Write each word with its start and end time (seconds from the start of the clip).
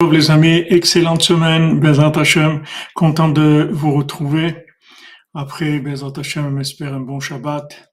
Bonjour 0.00 0.14
les 0.14 0.30
amis, 0.30 0.64
excellente 0.68 1.22
semaine, 1.22 1.80
Bezat 1.80 2.12
Hashem, 2.14 2.62
content 2.94 3.28
de 3.28 3.68
vous 3.72 3.92
retrouver. 3.92 4.64
Après 5.34 5.80
Bezat 5.80 6.12
Hashem, 6.16 6.56
j'espère 6.58 6.94
un 6.94 7.00
bon 7.00 7.18
Shabbat, 7.18 7.90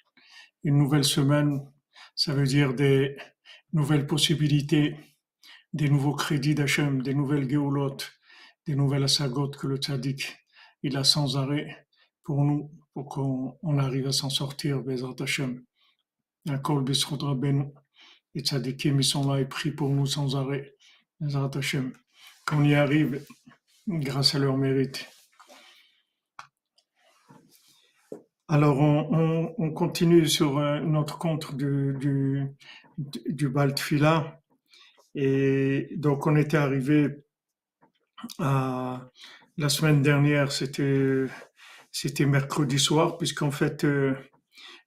une 0.64 0.78
nouvelle 0.78 1.04
semaine, 1.04 1.62
ça 2.14 2.36
veut 2.36 2.46
dire 2.46 2.76
des 2.76 3.18
nouvelles 3.74 4.06
possibilités, 4.06 4.96
des 5.74 5.90
nouveaux 5.90 6.14
crédits 6.14 6.54
d'Hachem, 6.54 7.02
des 7.02 7.16
nouvelles 7.16 7.50
géoulottes, 7.50 8.12
des 8.68 8.76
nouvelles 8.76 9.06
asagot 9.06 9.50
que 9.50 9.66
le 9.66 9.78
tzaddik, 9.78 10.38
il 10.84 10.98
a 10.98 11.04
sans 11.04 11.38
arrêt 11.38 11.88
pour 12.22 12.44
nous, 12.44 12.70
pour 12.94 13.10
qu'on 13.10 13.80
arrive 13.80 14.06
à 14.06 14.12
s'en 14.12 14.30
sortir, 14.30 14.84
Bezat 14.84 15.24
Hashem. 15.24 15.64
Un 16.48 16.60
kol 16.60 16.86
les 18.36 18.42
tzaddikim, 18.42 19.00
ils 19.00 19.04
sont 19.04 19.28
là 19.28 19.40
et 19.40 19.46
prient 19.46 19.72
pour 19.72 19.90
nous 19.90 20.06
sans 20.06 20.36
arrêt 20.36 20.75
qu'on 22.46 22.64
y 22.64 22.76
arrive 22.76 23.26
grâce 23.88 24.36
à 24.36 24.40
leur 24.40 24.58
mérite. 24.58 25.08
Alors, 28.48 28.80
on, 28.80 29.72
continue 29.72 30.28
sur 30.28 30.60
euh, 30.60 30.80
notre 30.80 31.18
compte 31.18 31.56
du, 31.56 31.96
du, 32.00 32.46
du 32.98 33.50
Baltfila. 33.50 34.40
Et 35.16 35.90
donc, 35.96 36.28
on 36.28 36.36
était 36.36 36.58
arrivé 36.58 37.26
à 38.40 39.10
la 39.58 39.70
semaine 39.70 40.02
dernière, 40.02 40.52
c'était, 40.52 41.26
c'était 41.92 42.26
mercredi 42.26 42.78
soir, 42.78 43.18
puisqu'en 43.18 43.52
fait, 43.52 43.84
euh, 43.84 44.14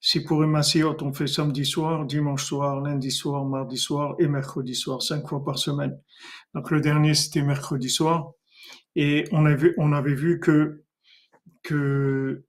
si 0.01 0.23
pour 0.23 0.43
une 0.43 0.51
Massiot, 0.51 0.97
on 1.03 1.13
fait 1.13 1.27
samedi 1.27 1.65
soir, 1.65 2.05
dimanche 2.05 2.45
soir, 2.45 2.81
lundi 2.81 3.11
soir, 3.11 3.45
mardi 3.45 3.77
soir 3.77 4.15
et 4.19 4.29
mercredi 4.29 4.75
soir, 4.75 5.03
cinq 5.03 5.29
fois 5.29 5.45
par 5.45 5.59
semaine. 5.59 5.99
Donc 6.55 6.71
le 6.71 6.81
dernier, 6.81 7.15
c'était 7.15 7.43
mercredi 7.43 7.91
soir. 7.91 8.33
Et 8.95 9.25
on 9.33 9.45
avait, 9.45 9.75
on 9.77 9.93
avait 9.93 10.15
vu 10.15 10.39
que, 10.41 10.85
que 11.63 12.45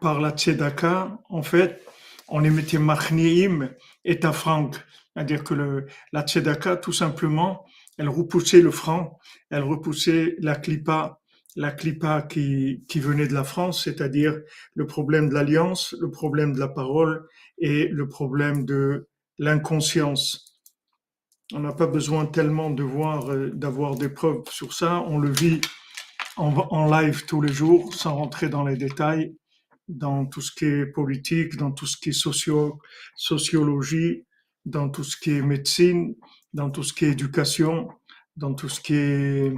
par 0.00 0.20
la 0.20 0.30
tzedaka, 0.30 1.18
en 1.28 1.42
fait, 1.42 1.82
on 2.28 2.44
émettait 2.44 2.78
machniim 2.78 3.70
et 4.04 4.20
tafrank. 4.20 4.76
C'est-à-dire 5.14 5.42
que 5.42 5.54
le, 5.54 5.86
la 6.12 6.22
tzedaka, 6.22 6.76
tout 6.76 6.92
simplement, 6.92 7.64
elle 7.98 8.08
repoussait 8.08 8.62
le 8.62 8.70
franc, 8.70 9.18
elle 9.50 9.62
repoussait 9.62 10.36
la 10.38 10.56
clipa 10.56 11.19
la 11.56 11.72
clipa 11.72 12.22
qui, 12.22 12.84
qui 12.88 13.00
venait 13.00 13.26
de 13.26 13.34
la 13.34 13.44
France, 13.44 13.84
c'est-à-dire 13.84 14.38
le 14.74 14.86
problème 14.86 15.28
de 15.28 15.34
l'alliance, 15.34 15.94
le 16.00 16.10
problème 16.10 16.52
de 16.52 16.60
la 16.60 16.68
parole 16.68 17.26
et 17.58 17.88
le 17.88 18.08
problème 18.08 18.64
de 18.64 19.08
l'inconscience. 19.38 20.58
On 21.52 21.60
n'a 21.60 21.72
pas 21.72 21.88
besoin 21.88 22.26
tellement 22.26 22.70
de 22.70 22.84
voir, 22.84 23.30
euh, 23.32 23.50
d'avoir 23.50 23.96
des 23.96 24.08
preuves 24.08 24.44
sur 24.50 24.72
ça. 24.72 25.02
On 25.08 25.18
le 25.18 25.30
vit 25.30 25.60
en, 26.36 26.86
live 26.86 27.26
tous 27.26 27.40
les 27.40 27.52
jours, 27.52 27.92
sans 27.94 28.14
rentrer 28.14 28.48
dans 28.48 28.64
les 28.64 28.76
détails, 28.76 29.34
dans 29.88 30.26
tout 30.26 30.40
ce 30.40 30.52
qui 30.52 30.64
est 30.64 30.86
politique, 30.86 31.56
dans 31.56 31.72
tout 31.72 31.86
ce 31.86 31.96
qui 31.96 32.10
est 32.10 32.12
socio, 32.12 32.78
sociologie, 33.16 34.24
dans 34.64 34.88
tout 34.88 35.04
ce 35.04 35.16
qui 35.16 35.32
est 35.32 35.42
médecine, 35.42 36.14
dans 36.54 36.70
tout 36.70 36.82
ce 36.82 36.92
qui 36.92 37.04
est 37.04 37.10
éducation, 37.10 37.88
dans 38.36 38.54
tout 38.54 38.68
ce 38.68 38.80
qui 38.80 38.94
est 38.94 39.54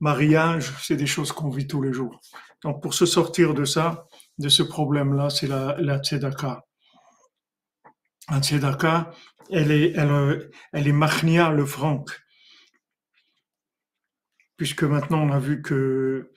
mariage, 0.00 0.72
c'est 0.82 0.96
des 0.96 1.06
choses 1.06 1.32
qu'on 1.32 1.50
vit 1.50 1.66
tous 1.66 1.82
les 1.82 1.92
jours. 1.92 2.20
Donc, 2.62 2.82
pour 2.82 2.94
se 2.94 3.06
sortir 3.06 3.54
de 3.54 3.64
ça, 3.64 4.06
de 4.38 4.48
ce 4.48 4.62
problème-là, 4.62 5.30
c'est 5.30 5.46
la, 5.46 5.98
tzedaka. 5.98 6.64
La 8.30 8.40
tzedaka, 8.40 9.12
elle 9.50 9.70
est, 9.70 9.92
elle, 9.96 10.50
elle 10.72 10.88
est 10.88 10.92
machnia, 10.92 11.50
le 11.50 11.64
franc. 11.64 12.04
Puisque 14.56 14.84
maintenant, 14.84 15.22
on 15.22 15.32
a 15.32 15.38
vu 15.38 15.62
que, 15.62 16.32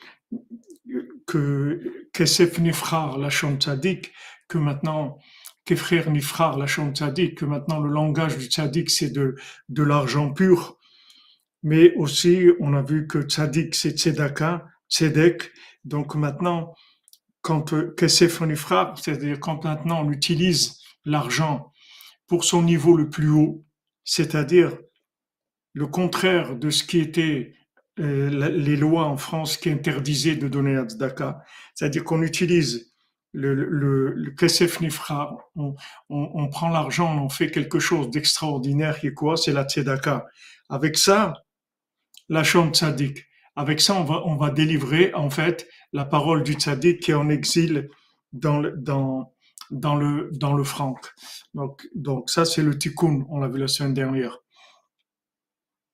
que, 1.25 2.09
Kesef 2.13 2.59
Nifrar, 2.59 3.17
la 3.17 3.30
tzadik, 3.30 4.14
que 4.47 4.58
maintenant, 4.58 5.20
Kefrir 5.65 6.09
Nifrar, 6.09 6.58
la 6.58 6.67
tzadik, 6.67 7.37
que 7.37 7.45
maintenant 7.45 7.80
le 7.80 7.89
langage 7.89 8.37
du 8.37 8.45
tzadik, 8.45 8.89
c'est 8.89 9.11
de, 9.11 9.36
de 9.70 9.83
l'argent 9.83 10.33
pur 10.33 10.78
mais 11.64 11.93
aussi 11.95 12.49
on 12.59 12.73
a 12.73 12.81
vu 12.81 13.08
que 13.08 13.20
tzaddik 13.21 13.75
c'est 13.75 13.97
tzedaka, 13.97 14.65
tzedek. 14.89 15.52
Donc 15.86 16.15
maintenant, 16.15 16.73
quand 17.42 17.73
euh, 17.73 17.93
kesef 17.97 18.42
c'est-à-dire 18.95 19.39
quand 19.39 19.64
maintenant 19.64 20.05
on 20.05 20.11
utilise 20.11 20.80
l'argent 21.05 21.71
pour 22.27 22.43
son 22.43 22.64
niveau 22.64 22.95
le 22.95 23.09
plus 23.09 23.30
haut, 23.30 23.65
c'est-à-dire 24.03 24.77
le 25.73 25.87
contraire 25.87 26.55
de 26.55 26.70
ce 26.70 26.83
qui 26.83 26.99
était 26.99 27.53
euh, 27.99 28.49
les 28.49 28.77
lois 28.77 29.05
en 29.05 29.17
France 29.17 29.58
qui 29.58 29.70
interdisaient 29.70 30.36
de 30.36 30.47
donner 30.47 30.77
à 30.77 30.83
tzedaka, 30.83 31.43
c'est-à-dire 31.76 32.03
qu'on 32.03 32.21
utilise 32.21 32.89
le, 33.33 33.53
le, 33.53 34.31
kesef 34.31 34.81
nifra, 34.81 35.37
on, 36.09 36.49
prend 36.49 36.70
l'argent, 36.70 37.23
on 37.23 37.30
fait 37.30 37.52
quelque 37.52 37.80
chose 37.80 38.09
d'extraordinaire 38.09 38.99
qui 38.99 39.08
est 39.08 39.14
quoi? 39.14 39.37
C'est 39.37 39.52
la 39.53 39.65
tzedaka. 39.65 40.26
Avec 40.70 40.97
ça, 40.97 41.33
la 42.29 42.43
chante 42.43 42.75
tzaddik. 42.75 43.25
Avec 43.55 43.81
ça, 43.81 43.95
on 43.95 44.35
va, 44.37 44.51
délivrer 44.51 45.13
en 45.13 45.29
fait 45.29 45.67
la 45.91 46.05
parole 46.05 46.43
du 46.43 46.53
tzaddik 46.53 47.01
qui 47.01 47.11
est 47.11 47.15
en 47.15 47.29
exil 47.29 47.89
dans 48.31 48.59
le, 48.59 48.73
dans, 48.77 49.33
dans 49.71 49.95
le, 49.95 50.29
dans 50.31 50.53
le 50.53 50.63
franc. 50.63 50.95
Donc, 51.53 51.85
donc 51.93 52.29
ça, 52.29 52.45
c'est 52.45 52.63
le 52.63 52.77
tikkun, 52.77 53.25
on 53.29 53.39
l'a 53.39 53.49
vu 53.49 53.59
la 53.59 53.67
semaine 53.67 53.93
dernière. 53.93 54.37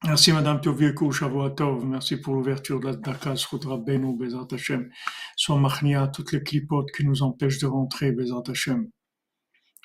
Merci 0.03 0.33
Madame 0.33 0.61
Tovieku, 0.61 1.11
Shavuatov, 1.11 1.83
merci 1.85 2.17
pour 2.17 2.35
l'ouverture 2.35 2.79
de 2.79 2.85
la 2.87 2.95
Dakas, 2.95 3.47
Rudra 3.49 3.77
Benu, 3.77 4.15
Bezat 4.15 4.45
Hashem, 4.51 4.91
soit 5.35 5.57
Machnia, 5.57 6.07
toutes 6.09 6.31
les 6.31 6.43
clipotes 6.43 6.91
qui 6.95 7.05
nous 7.05 7.23
empêchent 7.23 7.57
de 7.57 7.65
rentrer, 7.65 8.11
Bezat 8.11 8.43
Hashem. 8.47 8.87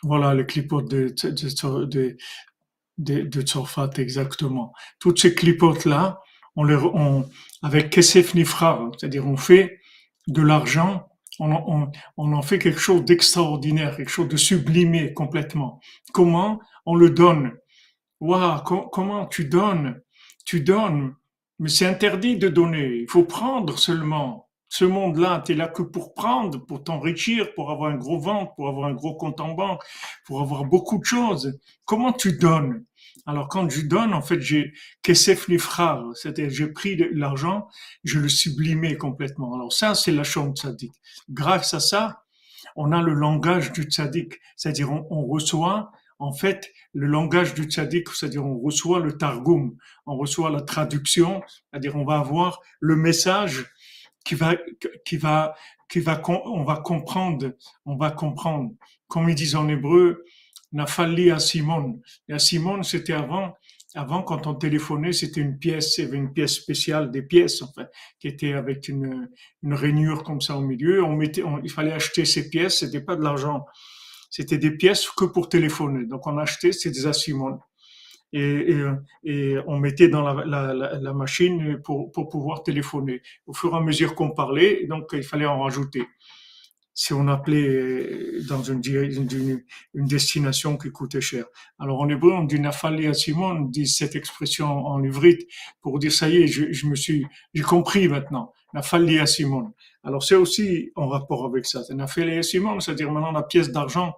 Voilà 0.03 0.35
les 0.35 0.45
clipotes 0.45 0.91
de, 0.91 1.15
de, 1.23 1.87
de, 1.87 2.17
de, 2.99 3.23
de 3.23 3.41
Tzorfat, 3.41 3.93
exactement. 3.97 4.75
Toutes 4.99 5.21
ces 5.21 5.35
clipotes-là, 5.35 6.21
on 6.61 6.65
les, 6.65 6.77
on, 6.77 7.27
avec 7.63 7.89
Kesef 7.89 8.35
Nifra, 8.35 8.91
c'est-à-dire 8.99 9.27
on 9.27 9.39
fait 9.39 9.81
de 10.27 10.43
l'argent, 10.43 11.09
on, 11.39 11.51
on, 11.53 11.91
on, 12.19 12.33
en 12.35 12.43
fait 12.43 12.59
quelque 12.59 12.81
chose 12.81 13.03
d'extraordinaire, 13.05 13.97
quelque 13.97 14.11
chose 14.11 14.29
de 14.29 14.37
sublimé 14.37 15.15
complètement. 15.15 15.81
Comment 16.13 16.61
on 16.85 16.97
le 16.97 17.09
donne? 17.09 17.53
Waouh, 18.21 18.61
comment 18.93 19.27
tu 19.27 19.47
donnes? 19.47 20.03
Tu 20.45 20.61
donnes, 20.61 21.15
mais 21.59 21.71
c'est 21.71 21.87
interdit 21.87 22.37
de 22.37 22.49
donner. 22.49 22.99
Il 23.05 23.11
faut 23.11 23.25
prendre 23.25 23.79
seulement. 23.79 24.49
Ce 24.69 24.85
monde-là, 24.85 25.43
tu 25.45 25.53
es 25.53 25.55
là 25.55 25.67
que 25.67 25.83
pour 25.83 26.13
prendre, 26.13 26.59
pour 26.59 26.85
t'enrichir, 26.85 27.55
pour 27.55 27.71
avoir 27.71 27.91
un 27.91 27.97
gros 27.97 28.21
ventre, 28.21 28.55
pour 28.55 28.69
avoir 28.69 28.89
un 28.89 28.95
gros 28.95 29.17
compte 29.17 29.41
en 29.41 29.55
banque, 29.55 29.83
pour 30.27 30.43
avoir 30.43 30.65
beaucoup 30.65 30.99
de 30.99 31.05
choses. 31.05 31.59
Comment 31.87 32.13
tu 32.13 32.37
donnes? 32.37 32.85
Alors 33.27 33.49
quand 33.49 33.69
je 33.69 33.83
donne, 33.83 34.15
en 34.15 34.23
fait, 34.23 34.41
j'ai 34.41 34.73
kesef 35.03 35.49
nifrar, 35.49 36.05
c'est-à-dire 36.15 36.51
j'ai 36.51 36.67
pris 36.69 36.97
l'argent, 37.13 37.69
je 38.05 38.19
le 38.19 38.29
sublimais 38.29 38.97
complètement. 38.97 39.55
Alors 39.55 39.73
ça, 39.73 39.95
c'est 39.95 40.13
la 40.13 40.25
chambre 40.25 40.55
tzaddik. 40.55 40.93
Grâce 41.29 41.75
à 41.75 41.81
ça, 41.81 42.25
on 42.77 42.93
a 42.93 43.03
le 43.03 43.13
langage 43.13 43.73
du 43.73 43.83
tzaddik, 43.83 44.41
c'est-à-dire 44.57 44.91
on, 44.93 45.27
reçoit 45.27 45.91
en 46.19 46.33
fait 46.33 46.71
le 46.93 47.07
langage 47.07 47.55
du 47.55 47.65
tzaddik, 47.65 48.09
c'est-à-dire 48.11 48.45
on 48.45 48.59
reçoit 48.59 49.01
le 49.01 49.17
targum, 49.17 49.77
on 50.07 50.17
reçoit 50.17 50.51
la 50.51 50.61
traduction, 50.61 51.43
c'est-à-dire 51.71 51.97
on 51.97 52.05
va 52.05 52.19
avoir 52.19 52.61
le 52.81 52.97
message 52.97 53.67
qui 54.25 54.35
va, 54.35 54.55
qui 55.05 55.17
va, 55.17 55.55
qui 55.89 56.01
va, 56.01 56.21
on 56.27 56.65
va 56.65 56.77
comprendre, 56.77 57.53
on 57.85 57.97
va 57.97 58.11
comprendre. 58.11 58.73
Comme 59.09 59.29
ils 59.29 59.35
disent 59.35 59.57
en 59.57 59.69
hébreu, 59.69 60.25
Nafali 60.73 61.31
à 61.31 61.39
Simone. 61.39 62.01
Et 62.29 62.33
à 62.33 62.39
Simone, 62.39 62.83
c'était 62.83 63.13
avant, 63.13 63.55
avant 63.95 64.23
quand 64.23 64.47
on 64.47 64.55
téléphonait, 64.55 65.13
c'était 65.13 65.41
une 65.41 65.59
pièce, 65.59 65.99
il 65.99 66.05
y 66.05 66.07
avait 66.07 66.17
une 66.17 66.33
pièce 66.33 66.55
spéciale, 66.55 67.11
des 67.11 67.23
pièces 67.23 67.63
enfin, 67.63 67.87
qui 68.19 68.29
étaient 68.29 68.53
avec 68.53 68.89
une, 68.89 69.29
une 69.63 69.75
rainure 69.75 70.23
comme 70.23 70.41
ça 70.41 70.57
au 70.57 70.61
milieu. 70.61 71.03
On 71.03 71.17
mettait, 71.17 71.43
il 71.65 71.71
fallait 71.71 71.93
acheter 71.93 72.25
ces 72.25 72.49
pièces, 72.51 72.81
c'était 72.81 73.01
pas 73.01 73.17
de 73.17 73.23
l'argent, 73.23 73.67
c'était 74.31 74.59
des 74.59 74.71
pièces 74.71 75.09
que 75.11 75.25
pour 75.25 75.49
téléphoner. 75.49 76.07
Donc 76.07 76.27
on 76.27 76.39
achetait, 76.39 76.73
c'était 76.73 77.03
des 77.03 77.13
Simone. 77.13 77.59
Et, 78.33 78.77
et, 78.77 78.85
et, 79.25 79.57
on 79.67 79.81
mettait 79.81 80.07
dans 80.07 80.23
la, 80.23 80.73
la, 80.73 81.01
la, 81.01 81.13
machine 81.13 81.83
pour, 81.83 82.13
pour 82.13 82.29
pouvoir 82.29 82.63
téléphoner. 82.63 83.23
Au 83.49 83.53
fur 83.53 83.75
et 83.75 83.77
à 83.77 83.81
mesure 83.81 84.15
qu'on 84.15 84.31
parlait, 84.31 84.87
donc 84.87 85.09
il 85.15 85.25
fallait 85.25 85.47
en 85.47 85.61
rajouter 85.61 86.07
si 86.95 87.13
on 87.13 87.29
appelait 87.29 87.69
euh, 87.69 88.43
dans 88.49 88.63
une, 88.63 88.81
une, 88.85 89.63
une, 89.95 90.07
destination 90.07 90.77
qui 90.77 90.91
coûtait 90.91 91.21
cher. 91.21 91.45
Alors 91.79 92.01
en 92.01 92.09
hébreu, 92.09 92.33
on 92.33 92.45
dit 92.45 92.61
nafali 92.61 93.07
à 93.07 93.15
Simon, 93.15 93.57
on 93.57 93.61
dit 93.63 93.87
cette 93.87 94.17
expression 94.17 94.67
en 94.67 95.03
ivrite 95.03 95.49
pour 95.81 95.99
dire 95.99 96.13
ça 96.13 96.29
y 96.29 96.39
est, 96.39 96.47
je, 96.47 96.73
je 96.73 96.87
me 96.87 96.97
suis, 96.97 97.27
j'ai 97.55 97.63
compris 97.63 98.09
maintenant. 98.09 98.53
Nafali 98.73 99.19
à 99.19 99.27
Simon. 99.27 99.73
Alors 100.05 100.23
c'est 100.23 100.37
aussi 100.37 100.93
en 100.95 101.09
rapport 101.09 101.45
avec 101.45 101.67
ça. 101.67 101.83
Nafali 101.91 102.39
à 102.39 102.43
Simon, 102.43 102.81
c'est-à-dire 102.81 103.11
maintenant 103.11 103.33
la 103.33 103.43
pièce 103.43 103.71
d'argent, 103.71 104.15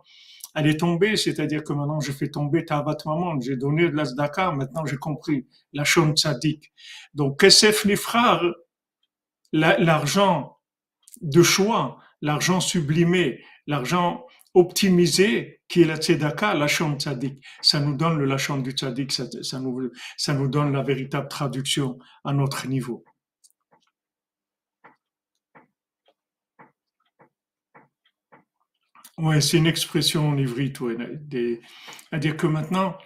elle 0.54 0.66
est 0.66 0.78
tombée, 0.78 1.16
c'est-à-dire 1.16 1.64
que 1.64 1.72
maintenant 1.72 2.00
je 2.00 2.12
fais 2.12 2.28
tomber 2.28 2.64
ta 2.64 2.84
maman, 3.06 3.40
j'ai 3.40 3.56
donné 3.56 3.88
de 3.88 3.96
la 3.96 4.52
maintenant 4.52 4.84
j'ai 4.84 4.96
compris, 4.96 5.46
la 5.72 5.84
shon 5.84 6.12
tzadik. 6.14 6.72
Donc, 7.14 7.40
kesef 7.40 7.86
frères, 7.96 8.42
l'argent 9.52 10.58
de 11.20 11.42
choix, 11.42 11.98
l'argent 12.22 12.60
sublimé, 12.60 13.44
l'argent 13.66 14.26
optimisé, 14.54 15.60
qui 15.68 15.82
est 15.82 15.86
la 15.86 15.96
tzedaka, 15.96 16.54
la 16.54 16.68
shon 16.68 16.98
tzadik. 16.98 17.42
Ça 17.62 17.80
nous 17.80 17.96
donne 17.96 18.18
le 18.18 18.26
lachon 18.26 18.58
du 18.58 18.72
tzadik, 18.72 19.12
ça, 19.12 19.58
nous, 19.60 20.48
donne 20.48 20.72
la 20.72 20.82
véritable 20.82 21.28
traduction 21.28 21.98
à 22.24 22.32
notre 22.32 22.66
niveau. 22.68 23.04
Oui, 29.18 29.40
c'est 29.42 29.58
une 29.58 29.66
expression 29.66 30.28
en 30.28 30.36
ivrite, 30.36 30.80
ouais, 30.80 30.96
à 32.10 32.18
dire 32.18 32.36
que 32.36 32.46
maintenant, 32.46 32.96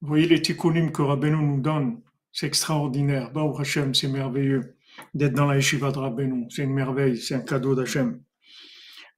vous 0.00 0.08
voyez 0.08 0.26
les 0.26 0.40
tikkunim 0.40 0.90
que 0.90 1.02
Rabbeinu 1.02 1.36
nous 1.36 1.60
donne, 1.60 2.00
c'est 2.32 2.46
extraordinaire. 2.46 3.30
Bah, 3.32 3.44
Hashem, 3.58 3.94
c'est 3.94 4.08
merveilleux 4.08 4.76
d'être 5.14 5.34
dans 5.34 5.46
la 5.46 5.56
yeshiva 5.56 5.92
de 5.92 5.98
Rabbeinu. 5.98 6.46
C'est 6.48 6.64
une 6.64 6.72
merveille, 6.72 7.18
c'est 7.18 7.34
un 7.34 7.40
cadeau 7.40 7.74
d'Hachem. 7.74 8.20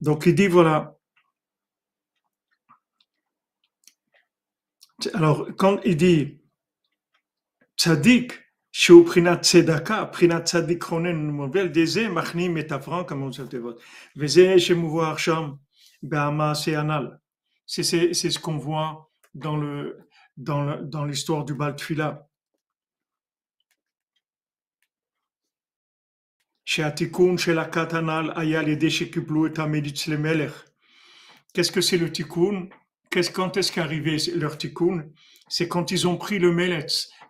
Donc 0.02 0.26
il 0.26 0.36
dit 0.36 0.48
voilà. 0.48 0.96
Alors 5.14 5.48
quand 5.58 5.80
il 5.86 5.98
dit 5.98 6.42
tzaddik, 7.78 8.34
שהוא 8.72 9.06
בחינת 9.06 9.42
צדקה, 9.42 10.04
בחינת 10.04 10.44
צדיק 10.44 10.84
חונן 10.84 11.30
ומובל, 11.30 11.68
דזה 11.68 12.10
מכנים 12.10 12.58
את 12.58 12.72
אברהם 12.72 13.06
כמוצא 13.08 13.46
תיבות. 13.46 13.80
וזה 14.18 14.60
שמובא 14.60 15.18
שם 15.18 15.52
c'est 16.56 16.76
Anal. 16.76 17.20
C'est 17.66 17.84
ce 17.84 18.40
qu'on 18.40 18.58
voit 18.58 19.12
dans 19.34 19.58
le 19.58 20.00
dans 20.38 20.82
dans 20.82 21.06
Qu'est-ce 31.53 31.73
que 31.73 31.81
c'est 31.81 31.99
le 31.99 32.11
tikkun? 32.11 32.69
Qu'est-ce 33.11 33.31
quand 33.31 33.57
est-ce 33.57 33.71
qu'arrivait 33.71 34.17
leur 34.35 34.57
tikkun? 34.57 35.05
C'est 35.49 35.69
quand 35.69 35.91
ils 35.91 36.09
ont 36.09 36.17
pris 36.17 36.39
le 36.39 36.51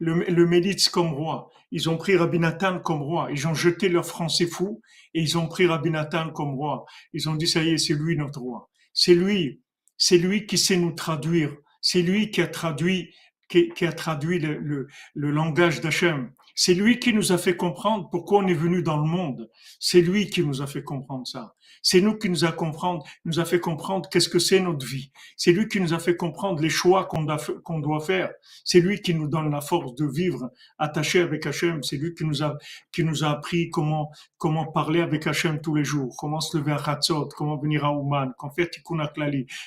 le, 0.01 0.25
le 0.25 0.91
comme 0.91 1.13
roi. 1.13 1.51
Ils 1.73 1.91
ont 1.91 1.97
pris 1.97 2.17
Rabbi 2.17 2.39
comme 2.85 3.03
roi. 3.03 3.29
Ils 3.33 3.49
ont 3.49 3.55
jeté 3.55 3.89
leur 3.89 4.07
français 4.07 4.47
fou 4.47 4.81
et 5.13 5.21
ils 5.21 5.37
ont 5.37 5.49
pris 5.49 5.67
Rabbi 5.67 5.91
comme 6.33 6.55
roi. 6.55 6.85
Ils 7.13 7.29
ont 7.29 7.35
dit 7.35 7.49
ça 7.49 7.63
y 7.63 7.71
est, 7.71 7.79
c'est 7.79 7.95
lui 7.95 8.17
notre 8.17 8.41
roi. 8.41 8.71
C'est 8.93 9.15
lui, 9.15 9.61
c'est 9.99 10.19
lui 10.19 10.47
qui 10.47 10.57
sait 10.57 10.77
nous 10.77 10.93
traduire. 10.93 11.57
C'est 11.81 12.03
lui 12.03 12.31
qui 12.31 12.41
a 12.41 12.47
traduit, 12.47 13.13
qui, 13.49 13.73
a 13.85 13.93
traduit 13.93 14.39
le, 14.39 14.87
le 15.15 15.31
langage 15.31 15.81
d'Hachem. 15.81 16.33
C'est 16.55 16.75
lui 16.75 16.99
qui 17.01 17.13
nous 17.13 17.33
a 17.33 17.39
fait 17.39 17.57
comprendre 17.57 18.09
pourquoi 18.11 18.41
on 18.41 18.47
est 18.47 18.55
venu 18.55 18.83
dans 18.83 18.97
le 18.97 19.09
monde. 19.09 19.51
C'est 19.81 20.01
lui 20.01 20.31
qui 20.31 20.43
nous 20.43 20.63
a 20.63 20.67
fait 20.67 20.83
comprendre 20.85 21.27
ça. 21.27 21.55
C'est 21.83 22.01
nous 22.01 22.17
qui 22.17 22.31
nous 22.31 22.45
a 22.45 22.53
comprendre, 22.53 23.05
nous 23.25 23.41
a 23.41 23.45
fait 23.45 23.61
comprendre 23.61 24.09
qu'est-ce 24.09 24.29
que 24.29 24.39
c'est 24.39 24.61
notre 24.61 24.87
vie. 24.87 25.13
C'est 25.37 25.53
lui 25.53 25.69
qui 25.69 25.81
nous 25.81 25.93
a 25.93 25.99
fait 25.99 26.17
comprendre 26.17 26.63
les 26.63 26.71
choix 26.71 27.07
qu'on 27.07 27.81
doit 27.81 28.01
faire. 28.01 28.31
C'est 28.65 28.81
lui 28.81 29.03
qui 29.03 29.15
nous 29.15 29.29
donne 29.29 29.51
la 29.51 29.61
force 29.61 29.95
de 29.95 30.07
vivre 30.07 30.51
attaché 30.79 31.21
avec 31.21 31.45
Hachem. 31.45 31.83
C'est 31.83 31.97
lui 31.97 32.15
qui 32.15 32.25
nous 32.25 32.43
a, 32.43 32.57
qui 32.93 33.05
nous 33.05 33.25
a 33.25 33.31
appris 33.31 33.69
comment, 33.69 34.11
comment 34.39 34.65
parler 34.65 35.01
avec 35.01 35.27
Hachem 35.27 35.61
tous 35.61 35.75
les 35.75 35.85
jours, 35.85 36.15
comment 36.19 36.41
se 36.41 36.57
lever 36.57 36.73
à 36.73 36.77
Hatzot, 36.77 37.29
comment 37.37 37.59
venir 37.59 37.85
à 37.85 37.93
Ouman, 37.93 38.33
comment 38.39 38.53
faire 38.53 38.71
Tikkun. 38.71 39.07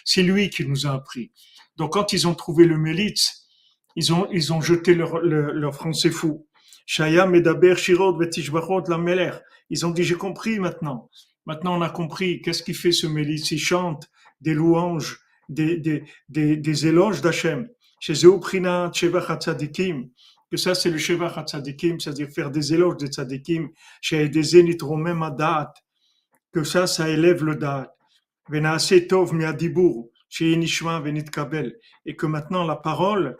C'est 0.05 0.23
lui 0.23 0.49
qui 0.49 0.65
nous 0.65 0.87
a 0.87 0.91
appris. 0.91 1.31
Donc 1.75 1.93
quand 1.93 2.13
ils 2.13 2.27
ont 2.27 2.33
trouvé 2.33 2.65
le 2.65 2.77
Mélitz, 2.77 3.45
ils 3.95 4.13
ont, 4.13 4.27
ils 4.31 4.53
ont 4.53 4.61
jeté 4.61 4.95
leur, 4.95 5.19
leur, 5.19 5.53
leur 5.53 5.75
français 5.75 6.11
fou. 6.11 6.47
Ils 9.69 9.85
ont 9.85 9.91
dit, 9.91 10.03
j'ai 10.03 10.15
compris 10.15 10.59
maintenant. 10.59 11.09
Maintenant, 11.45 11.77
on 11.77 11.81
a 11.81 11.89
compris 11.89 12.41
qu'est-ce 12.41 12.63
qui 12.63 12.73
fait 12.73 12.91
ce 12.91 13.07
Mélisse. 13.07 13.51
Il 13.51 13.59
chante 13.59 14.09
des 14.41 14.53
louanges, 14.53 15.19
des, 15.49 15.77
des, 15.77 16.03
des, 16.29 16.57
des 16.57 16.87
éloges 16.87 17.21
d'Hachem. 17.21 17.69
Que 20.49 20.55
ça 20.55 20.75
c'est 20.75 20.89
le 20.89 20.97
Shevach 20.97 21.45
Tzadikim, 21.45 21.99
c'est-à-dire 21.99 22.29
faire 22.29 22.51
des 22.51 22.73
éloges 22.73 22.97
de 22.97 23.07
Tzadikim, 23.07 23.69
chez 23.99 24.29
des 24.29 24.63
même 24.63 25.23
à 25.23 25.31
date, 25.31 25.75
que 26.53 26.63
ça, 26.63 26.87
ça 26.87 27.09
élève 27.09 27.43
le 27.43 27.55
date. 27.55 27.91
Venaase 28.49 29.07
Tov 29.09 29.33
Miadibur, 29.33 30.05
chez 30.29 30.53
Inishma 30.53 31.01
Venit 31.01 31.25
Kabel. 31.25 31.77
Et 32.05 32.15
que 32.15 32.25
maintenant 32.25 32.63
la 32.63 32.77
parole, 32.77 33.37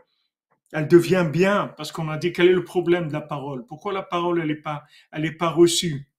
elle 0.73 0.87
devient 0.87 1.27
bien, 1.31 1.73
parce 1.77 1.91
qu'on 1.91 2.09
a 2.09 2.17
dit 2.17 2.33
quel 2.33 2.47
est 2.47 2.53
le 2.53 2.63
problème 2.63 3.07
de 3.07 3.13
la 3.13 3.21
parole? 3.21 3.65
Pourquoi 3.65 3.93
la 3.93 4.03
parole, 4.03 4.41
elle 4.41 4.47
n'est 4.47 4.55
pas, 4.55 4.83
elle 5.11 5.25
est 5.25 5.31
pas 5.31 5.49
reçue? 5.49 6.09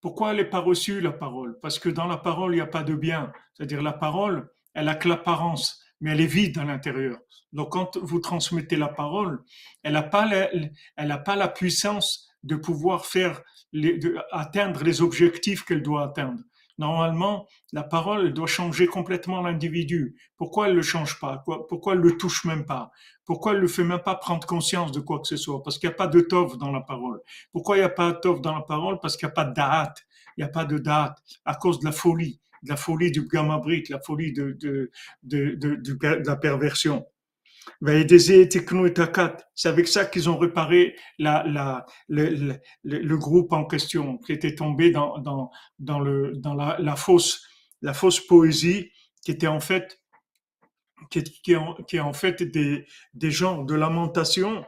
Pourquoi 0.00 0.30
elle 0.30 0.38
n'est 0.38 0.44
pas 0.44 0.58
reçue, 0.58 1.00
la 1.00 1.12
parole? 1.12 1.58
Parce 1.60 1.78
que 1.78 1.88
dans 1.88 2.06
la 2.06 2.16
parole, 2.16 2.52
il 2.52 2.56
n'y 2.56 2.60
a 2.60 2.66
pas 2.66 2.82
de 2.82 2.94
bien. 2.94 3.32
C'est-à-dire 3.54 3.82
la 3.82 3.92
parole, 3.92 4.50
elle 4.74 4.88
a 4.88 4.94
que 4.94 5.08
l'apparence, 5.08 5.82
mais 6.00 6.10
elle 6.10 6.20
est 6.20 6.26
vide 6.26 6.58
à 6.58 6.64
l'intérieur. 6.64 7.18
Donc 7.52 7.72
quand 7.72 7.96
vous 7.98 8.18
transmettez 8.18 8.76
la 8.76 8.88
parole, 8.88 9.42
elle 9.82 9.92
n'a 9.92 10.02
pas, 10.02 10.26
la, 10.26 10.50
elle 10.96 11.22
pas 11.24 11.36
la 11.36 11.48
puissance 11.48 12.28
de 12.42 12.56
pouvoir 12.56 13.06
faire, 13.06 13.42
de, 13.72 14.16
atteindre 14.32 14.82
les 14.82 15.02
objectifs 15.02 15.64
qu'elle 15.64 15.82
doit 15.82 16.04
atteindre. 16.04 16.40
Normalement, 16.78 17.46
la 17.72 17.82
parole 17.82 18.32
doit 18.32 18.46
changer 18.46 18.86
complètement 18.86 19.42
l'individu. 19.42 20.16
Pourquoi 20.36 20.66
elle 20.66 20.72
ne 20.72 20.78
le 20.78 20.82
change 20.82 21.20
pas? 21.20 21.44
Pourquoi 21.68 21.92
elle 21.92 22.00
ne 22.00 22.08
le 22.08 22.16
touche 22.16 22.44
même 22.44 22.64
pas? 22.64 22.90
Pourquoi 23.24 23.52
elle 23.52 23.58
ne 23.58 23.62
le 23.62 23.68
fait 23.68 23.84
même 23.84 24.00
pas 24.00 24.14
prendre 24.16 24.46
conscience 24.46 24.92
de 24.92 25.00
quoi 25.00 25.20
que 25.20 25.28
ce 25.28 25.36
soit? 25.36 25.62
Parce 25.62 25.78
qu'il 25.78 25.88
n'y 25.88 25.94
a 25.94 25.96
pas 25.96 26.06
de 26.06 26.20
tov 26.20 26.58
dans 26.58 26.70
la 26.70 26.80
parole. 26.80 27.20
Pourquoi 27.52 27.76
il 27.76 27.80
n'y 27.80 27.84
a 27.84 27.88
pas 27.88 28.12
de 28.12 28.18
tov 28.18 28.40
dans 28.40 28.54
la 28.54 28.62
parole? 28.62 28.98
Parce 29.00 29.16
qu'il 29.16 29.26
n'y 29.26 29.32
a 29.32 29.34
pas 29.34 29.44
de 29.44 29.54
date. 29.54 30.04
Il 30.36 30.40
n'y 30.40 30.48
a 30.48 30.52
pas 30.52 30.64
de 30.64 30.78
date 30.78 31.18
à 31.44 31.54
cause 31.54 31.78
de 31.80 31.84
la 31.84 31.92
folie, 31.92 32.40
de 32.62 32.70
la 32.70 32.76
folie 32.76 33.10
du 33.12 33.26
gamabrit, 33.26 33.84
la 33.90 34.00
folie 34.00 34.32
de, 34.32 34.56
de, 34.60 34.90
de, 35.22 35.54
de 35.54 36.26
la 36.26 36.36
perversion. 36.36 37.04
C'est 39.54 39.68
avec 39.68 39.88
ça 39.88 40.04
qu'ils 40.04 40.30
ont 40.30 40.38
réparé 40.38 40.96
la, 41.18 41.44
la, 41.46 41.86
le, 42.08 42.58
le, 42.84 43.18
groupe 43.18 43.52
en 43.52 43.64
question 43.64 44.18
qui 44.18 44.32
était 44.32 44.54
tombé 44.54 44.90
dans, 44.90 45.18
dans, 45.18 45.50
dans, 45.78 46.00
le, 46.00 46.32
dans 46.36 46.54
la, 46.54 46.96
fausse, 46.96 47.44
la 47.80 47.94
fausse 47.94 48.20
poésie 48.20 48.90
qui 49.24 49.30
était 49.30 49.46
en 49.46 49.60
fait 49.60 50.00
qui, 51.10 51.52
est 51.52 52.00
en 52.00 52.12
fait 52.12 52.42
des, 52.42 52.86
des 53.14 53.30
gens 53.30 53.62
de 53.62 53.74
lamentation 53.74 54.64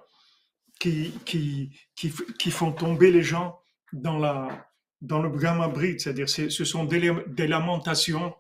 qui, 0.79 1.13
qui, 1.25 1.71
qui, 1.97 2.51
font 2.51 2.73
tomber 2.73 3.11
les 3.11 3.23
gens 3.23 3.61
dans, 3.93 4.19
la, 4.19 4.69
dans 5.01 5.23
le 5.23 5.31
gamma 5.31 5.73
c'est-à-dire 5.99 6.29
ce 6.29 6.65
sont 6.65 6.85
des, 6.85 7.47
lamentations 7.47 8.35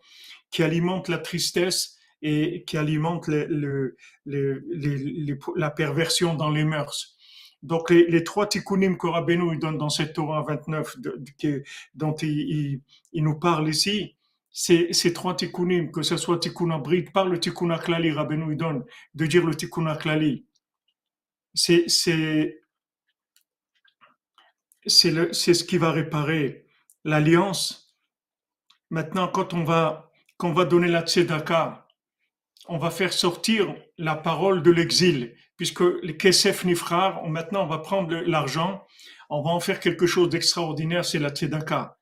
qui 0.51 0.63
alimentent 0.63 1.09
la 1.09 1.19
tristesse 1.19 1.99
et 2.23 2.65
qui 2.67 2.77
alimente 2.77 3.29
le, 3.29 3.97
le, 4.25 4.65
la 5.57 5.71
perversion 5.71 6.35
dans 6.35 6.51
les 6.51 6.65
mœurs. 6.65 7.17
Donc 7.63 7.89
les, 7.89 8.25
trois 8.25 8.47
tikkunim 8.47 8.99
que 8.99 9.07
Rabbeinu 9.07 9.57
donne 9.59 9.79
dans 9.79 9.89
cette 9.89 10.13
Torah 10.13 10.43
29 10.43 10.97
dont 11.95 12.15
il, 12.17 12.81
il, 13.13 13.25
nous 13.25 13.39
parle 13.39 13.69
ici, 13.71 14.17
ces, 14.55 15.13
trois 15.13 15.35
tikkunim, 15.35 15.91
que 15.91 16.03
ce 16.03 16.17
soit 16.17 16.39
tikkun 16.39 16.71
abrit, 16.71 17.03
par 17.03 17.27
le 17.27 17.41
tikkun 17.41 17.71
aklali, 17.71 18.13
Rabbeinu 18.13 18.55
donne 18.55 18.85
de 19.15 19.27
dire 19.27 19.45
le 19.45 19.55
tikkun 19.55 19.87
aklali. 19.87 20.47
C'est 21.55 21.89
c'est 21.89 22.61
c'est 24.87 25.55
ce 25.55 25.65
qui 25.65 25.77
va 25.77 25.91
réparer 25.91 26.67
l'alliance. 27.05 27.97
Maintenant, 28.91 29.27
quand 29.29 29.55
on 29.55 29.65
va 29.65 30.13
quand 30.37 30.51
on 30.51 30.53
va 30.53 30.65
donner 30.65 30.89
la 30.89 31.03
tzedaka, 31.03 31.89
on 32.69 32.79
va 32.79 32.91
faire 32.91 33.13
sortir 33.13 33.75
la 33.99 34.15
parole 34.15 34.63
de 34.63 34.71
l'exil, 34.71 35.35
puisque 35.57 35.83
les 36.03 36.17
Kesef 36.17 36.65
Nifrar, 36.65 37.27
maintenant 37.27 37.65
on 37.65 37.69
va 37.69 37.79
prendre 37.79 38.15
l'argent, 38.15 38.87
on 39.31 39.43
va 39.43 39.51
en 39.51 39.61
faire 39.61 39.81
quelque 39.81 40.07
chose 40.07 40.29
d'extraordinaire, 40.29 41.05
c'est 41.05 41.19
la 41.19 41.31
Tzedaka. 41.31 41.99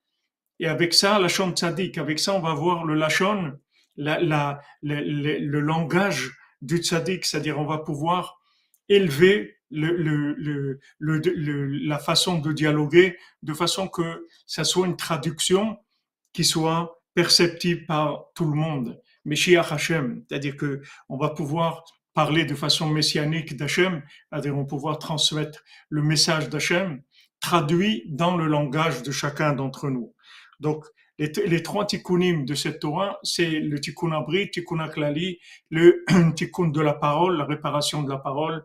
Et 0.61 0.67
avec 0.67 0.95
ça, 0.95 1.19
la 1.19 1.29
Shon 1.29 1.53
Tzadik, 1.53 1.99
avec 1.99 2.19
ça 2.19 2.35
on 2.35 2.41
va 2.41 2.55
voir 2.55 2.85
le 2.85 2.95
Lachon, 2.95 3.59
la, 3.97 4.61
le, 4.83 5.61
langage 5.61 6.31
du 6.61 6.79
Tzadik, 6.79 7.25
c'est-à-dire 7.25 7.59
on 7.59 7.67
va 7.67 7.79
pouvoir 7.79 8.41
élever 8.89 9.57
le, 9.71 10.79
la 11.01 11.99
façon 11.99 12.39
de 12.39 12.53
dialoguer 12.53 13.19
de 13.43 13.55
façon 13.55 13.89
que 13.89 14.27
ça 14.47 14.65
soit 14.65 14.87
une 14.87 14.97
traduction 14.97 15.79
qui 16.33 16.45
soit 16.45 17.03
perceptible 17.15 17.87
par 17.87 18.27
tout 18.35 18.45
le 18.45 18.55
monde. 18.55 19.01
Meshiach 19.25 19.73
Hashem, 19.73 20.25
c'est-à-dire 20.29 20.57
que 20.57 20.83
on 21.09 21.17
va 21.17 21.31
pouvoir 21.31 21.85
parler 22.15 22.45
de 22.45 22.55
façon 22.55 22.89
messianique 22.89 23.57
d'Hachem, 23.57 24.03
c'est-à-dire 24.31 24.55
on 24.57 24.63
va 24.63 24.67
pouvoir 24.67 24.99
transmettre 24.99 25.63
le 25.89 26.03
message 26.03 26.49
d'Hachem 26.49 27.03
traduit 27.41 28.05
dans 28.09 28.37
le 28.37 28.47
langage 28.47 29.03
de 29.03 29.11
chacun 29.11 29.53
d'entre 29.53 29.91
nous. 29.91 30.12
Donc, 30.63 30.87
Les, 31.19 31.63
trois 31.63 31.87
tikkunim 31.87 32.45
de 32.47 32.55
cette 32.55 32.81
Torah, 32.81 33.19
c'est 33.23 33.51
le 33.51 33.79
tikkun 33.79 34.13
abri, 34.13 34.51
tikkun 34.51 34.81
aklali, 34.81 35.39
le 35.71 36.05
tikkun 36.37 36.69
de 36.69 36.81
la 36.81 36.95
parole, 36.95 37.37
la 37.37 37.45
réparation 37.45 38.03
de 38.03 38.11
la 38.11 38.19
parole 38.19 38.65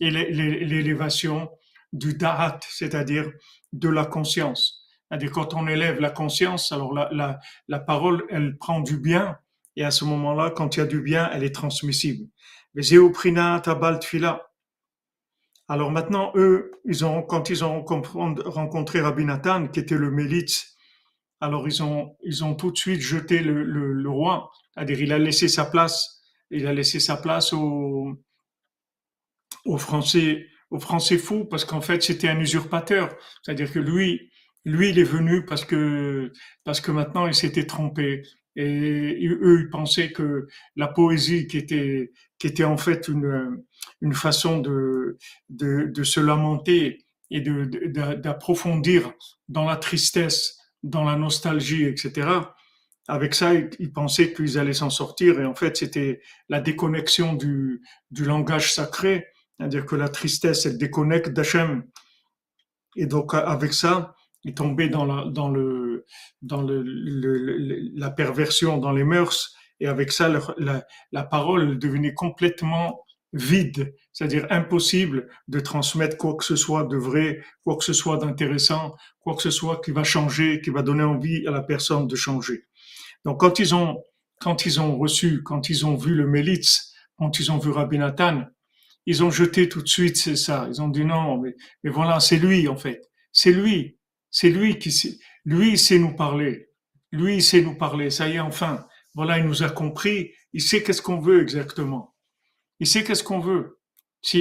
et 0.00 0.10
l'élévation 0.10 1.50
du 1.92 2.14
da'at, 2.14 2.60
c'est-à-dire 2.70 3.30
de 3.72 3.88
la 3.88 4.06
conscience. 4.06 4.86
C'est-à-dire 5.08 5.32
quand 5.32 5.54
on 5.54 5.66
élève 5.66 6.00
la 6.00 6.10
conscience, 6.10 6.70
alors 6.72 6.94
la, 6.94 7.78
parole, 7.80 8.24
elle 8.30 8.56
prend 8.56 8.80
du 8.80 8.96
bien, 8.98 9.36
et 9.76 9.84
à 9.84 9.90
ce 9.90 10.04
moment-là, 10.04 10.50
quand 10.50 10.76
il 10.76 10.80
y 10.80 10.82
a 10.82 10.86
du 10.86 11.02
bien, 11.02 11.28
elle 11.32 11.44
est 11.44 11.54
transmissible. 11.54 12.24
Alors 15.70 15.90
maintenant, 15.90 16.32
eux, 16.36 16.70
ils 16.84 17.04
ont, 17.04 17.22
quand 17.22 17.50
ils 17.50 17.64
ont 17.64 17.84
rencontré 17.84 19.00
Rabbi 19.00 19.24
Nathan, 19.24 19.68
qui 19.68 19.80
était 19.80 19.98
le 19.98 20.10
Mélite, 20.10 20.77
alors 21.40 21.68
ils 21.68 21.82
ont, 21.82 22.16
ils 22.22 22.44
ont 22.44 22.54
tout 22.54 22.70
de 22.70 22.76
suite 22.76 23.00
jeté 23.00 23.40
le, 23.40 23.62
le, 23.64 24.10
roi. 24.10 24.50
C'est-à-dire, 24.74 25.00
il 25.00 25.12
a 25.12 25.18
laissé 25.18 25.48
sa 25.48 25.64
place, 25.64 26.22
il 26.50 26.66
a 26.66 26.72
laissé 26.72 27.00
sa 27.00 27.16
place 27.16 27.52
aux, 27.52 28.16
Français, 29.78 30.46
aux 30.70 30.80
Français 30.80 31.18
fous, 31.18 31.44
parce 31.44 31.64
qu'en 31.64 31.80
fait, 31.80 32.02
c'était 32.02 32.28
un 32.28 32.40
usurpateur. 32.40 33.14
C'est-à-dire 33.42 33.72
que 33.72 33.78
lui, 33.78 34.30
lui, 34.64 34.90
il 34.90 34.98
est 34.98 35.04
venu 35.04 35.44
parce 35.44 35.64
que, 35.64 36.32
parce 36.64 36.80
que 36.80 36.90
maintenant, 36.90 37.26
il 37.26 37.34
s'était 37.34 37.66
trompé. 37.66 38.22
Et 38.56 39.28
eux, 39.28 39.60
ils 39.60 39.70
pensaient 39.70 40.10
que 40.10 40.48
la 40.74 40.88
poésie, 40.88 41.46
qui 41.46 41.58
était, 41.58 42.10
qui 42.40 42.48
était 42.48 42.64
en 42.64 42.76
fait 42.76 43.06
une, 43.06 43.62
une 44.00 44.14
façon 44.14 44.58
de, 44.58 45.16
de, 45.48 45.84
de 45.94 46.02
se 46.02 46.18
lamenter 46.18 47.04
et 47.30 47.40
d'approfondir 47.40 49.12
dans 49.48 49.64
la 49.64 49.76
tristesse, 49.76 50.57
dans 50.82 51.04
la 51.04 51.16
nostalgie, 51.16 51.84
etc. 51.84 52.28
Avec 53.08 53.34
ça, 53.34 53.54
ils 53.54 53.92
pensaient 53.92 54.32
qu'ils 54.32 54.58
allaient 54.58 54.72
s'en 54.72 54.90
sortir. 54.90 55.40
Et 55.40 55.44
en 55.44 55.54
fait, 55.54 55.76
c'était 55.76 56.20
la 56.48 56.60
déconnexion 56.60 57.34
du, 57.34 57.82
du 58.10 58.24
langage 58.24 58.74
sacré, 58.74 59.26
c'est-à-dire 59.58 59.86
que 59.86 59.96
la 59.96 60.08
tristesse, 60.08 60.66
elle 60.66 60.78
déconnecte 60.78 61.30
d'Hachem. 61.30 61.84
Et 62.96 63.06
donc, 63.06 63.34
avec 63.34 63.72
ça, 63.72 64.14
ils 64.44 64.54
tombaient 64.54 64.88
dans 64.88 65.04
la, 65.04 65.24
dans 65.24 65.48
le, 65.48 66.04
dans 66.42 66.66
la 66.68 68.10
perversion, 68.10 68.78
dans 68.78 68.92
les 68.92 69.04
mœurs. 69.04 69.56
Et 69.80 69.86
avec 69.86 70.12
ça, 70.12 70.30
la 71.12 71.22
parole 71.24 71.78
devenait 71.78 72.14
complètement 72.14 73.04
vide, 73.32 73.94
c'est-à-dire 74.12 74.46
impossible 74.50 75.28
de 75.48 75.60
transmettre 75.60 76.16
quoi 76.16 76.36
que 76.36 76.44
ce 76.44 76.56
soit 76.56 76.84
de 76.84 76.96
vrai, 76.96 77.42
quoi 77.64 77.76
que 77.76 77.84
ce 77.84 77.92
soit 77.92 78.16
d'intéressant, 78.16 78.94
quoi 79.20 79.36
que 79.36 79.42
ce 79.42 79.50
soit 79.50 79.80
qui 79.82 79.90
va 79.90 80.04
changer, 80.04 80.60
qui 80.62 80.70
va 80.70 80.82
donner 80.82 81.02
envie 81.02 81.46
à 81.46 81.50
la 81.50 81.62
personne 81.62 82.06
de 82.06 82.16
changer. 82.16 82.64
Donc 83.24 83.40
quand 83.40 83.58
ils 83.58 83.74
ont, 83.74 84.02
quand 84.40 84.66
ils 84.66 84.80
ont 84.80 84.96
reçu, 84.96 85.42
quand 85.42 85.68
ils 85.68 85.84
ont 85.84 85.96
vu 85.96 86.14
le 86.14 86.26
Mélitz, 86.26 86.94
quand 87.16 87.38
ils 87.38 87.52
ont 87.52 87.58
vu 87.58 87.70
Rabbi 87.70 87.98
Nathan, 87.98 88.44
ils 89.06 89.24
ont 89.24 89.30
jeté 89.30 89.68
tout 89.68 89.82
de 89.82 89.88
suite, 89.88 90.16
c'est 90.16 90.36
ça. 90.36 90.66
Ils 90.68 90.80
ont 90.82 90.88
dit 90.88 91.04
non, 91.04 91.38
mais, 91.38 91.54
mais 91.82 91.90
voilà, 91.90 92.20
c'est 92.20 92.38
lui 92.38 92.68
en 92.68 92.76
fait. 92.76 93.02
C'est 93.32 93.52
lui. 93.52 93.98
C'est 94.30 94.50
lui 94.50 94.78
qui 94.78 94.92
sait. 94.92 95.18
Lui, 95.44 95.78
sait 95.78 95.98
nous 95.98 96.14
parler. 96.14 96.68
Lui, 97.10 97.40
sait 97.40 97.62
nous 97.62 97.76
parler. 97.76 98.10
Ça 98.10 98.28
y 98.28 98.34
est, 98.34 98.40
enfin. 98.40 98.86
Voilà, 99.14 99.38
il 99.38 99.46
nous 99.46 99.62
a 99.62 99.70
compris. 99.70 100.32
Il 100.52 100.62
sait 100.62 100.82
qu'est-ce 100.82 101.02
qu'on 101.02 101.18
veut 101.18 101.40
exactement. 101.40 102.07
Il 102.80 102.86
sait 102.86 103.04
qu'est-ce 103.04 103.24
qu'on 103.24 103.40
veut. 103.40 103.78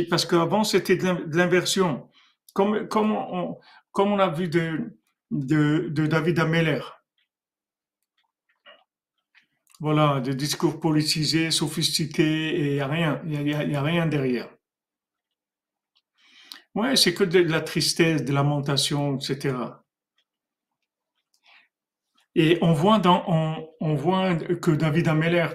Parce 0.10 0.26
qu'avant, 0.26 0.64
c'était 0.64 0.98
de 0.98 1.38
l'inversion. 1.38 2.10
Comme, 2.54 2.88
on, 2.96 3.60
comme 3.92 4.20
a 4.20 4.30
vu 4.30 4.48
de, 4.50 4.92
David 5.30 6.40
Ameller. 6.40 6.82
Voilà, 9.80 10.22
des 10.22 10.34
discours 10.34 10.80
politisés, 10.80 11.52
sophistiqués, 11.52 12.50
et 12.50 12.68
il 12.68 12.74
n'y 12.74 12.80
a 12.80 12.88
rien, 12.88 13.22
il 13.26 13.48
y 13.48 13.76
a, 13.76 13.82
rien 13.84 14.08
derrière. 14.08 14.50
Ouais, 16.74 16.96
c'est 16.96 17.14
que 17.14 17.24
de 17.24 17.40
la 17.40 17.62
tristesse, 17.62 18.24
de 18.24 18.34
la 18.34 18.42
lamentation, 18.42 19.18
etc. 19.18 19.56
Et 22.34 22.58
on 22.62 22.74
voit, 22.74 23.00
on 23.06 23.96
voit 23.96 24.36
que 24.36 24.72
David 24.72 25.08
Ameller, 25.08 25.48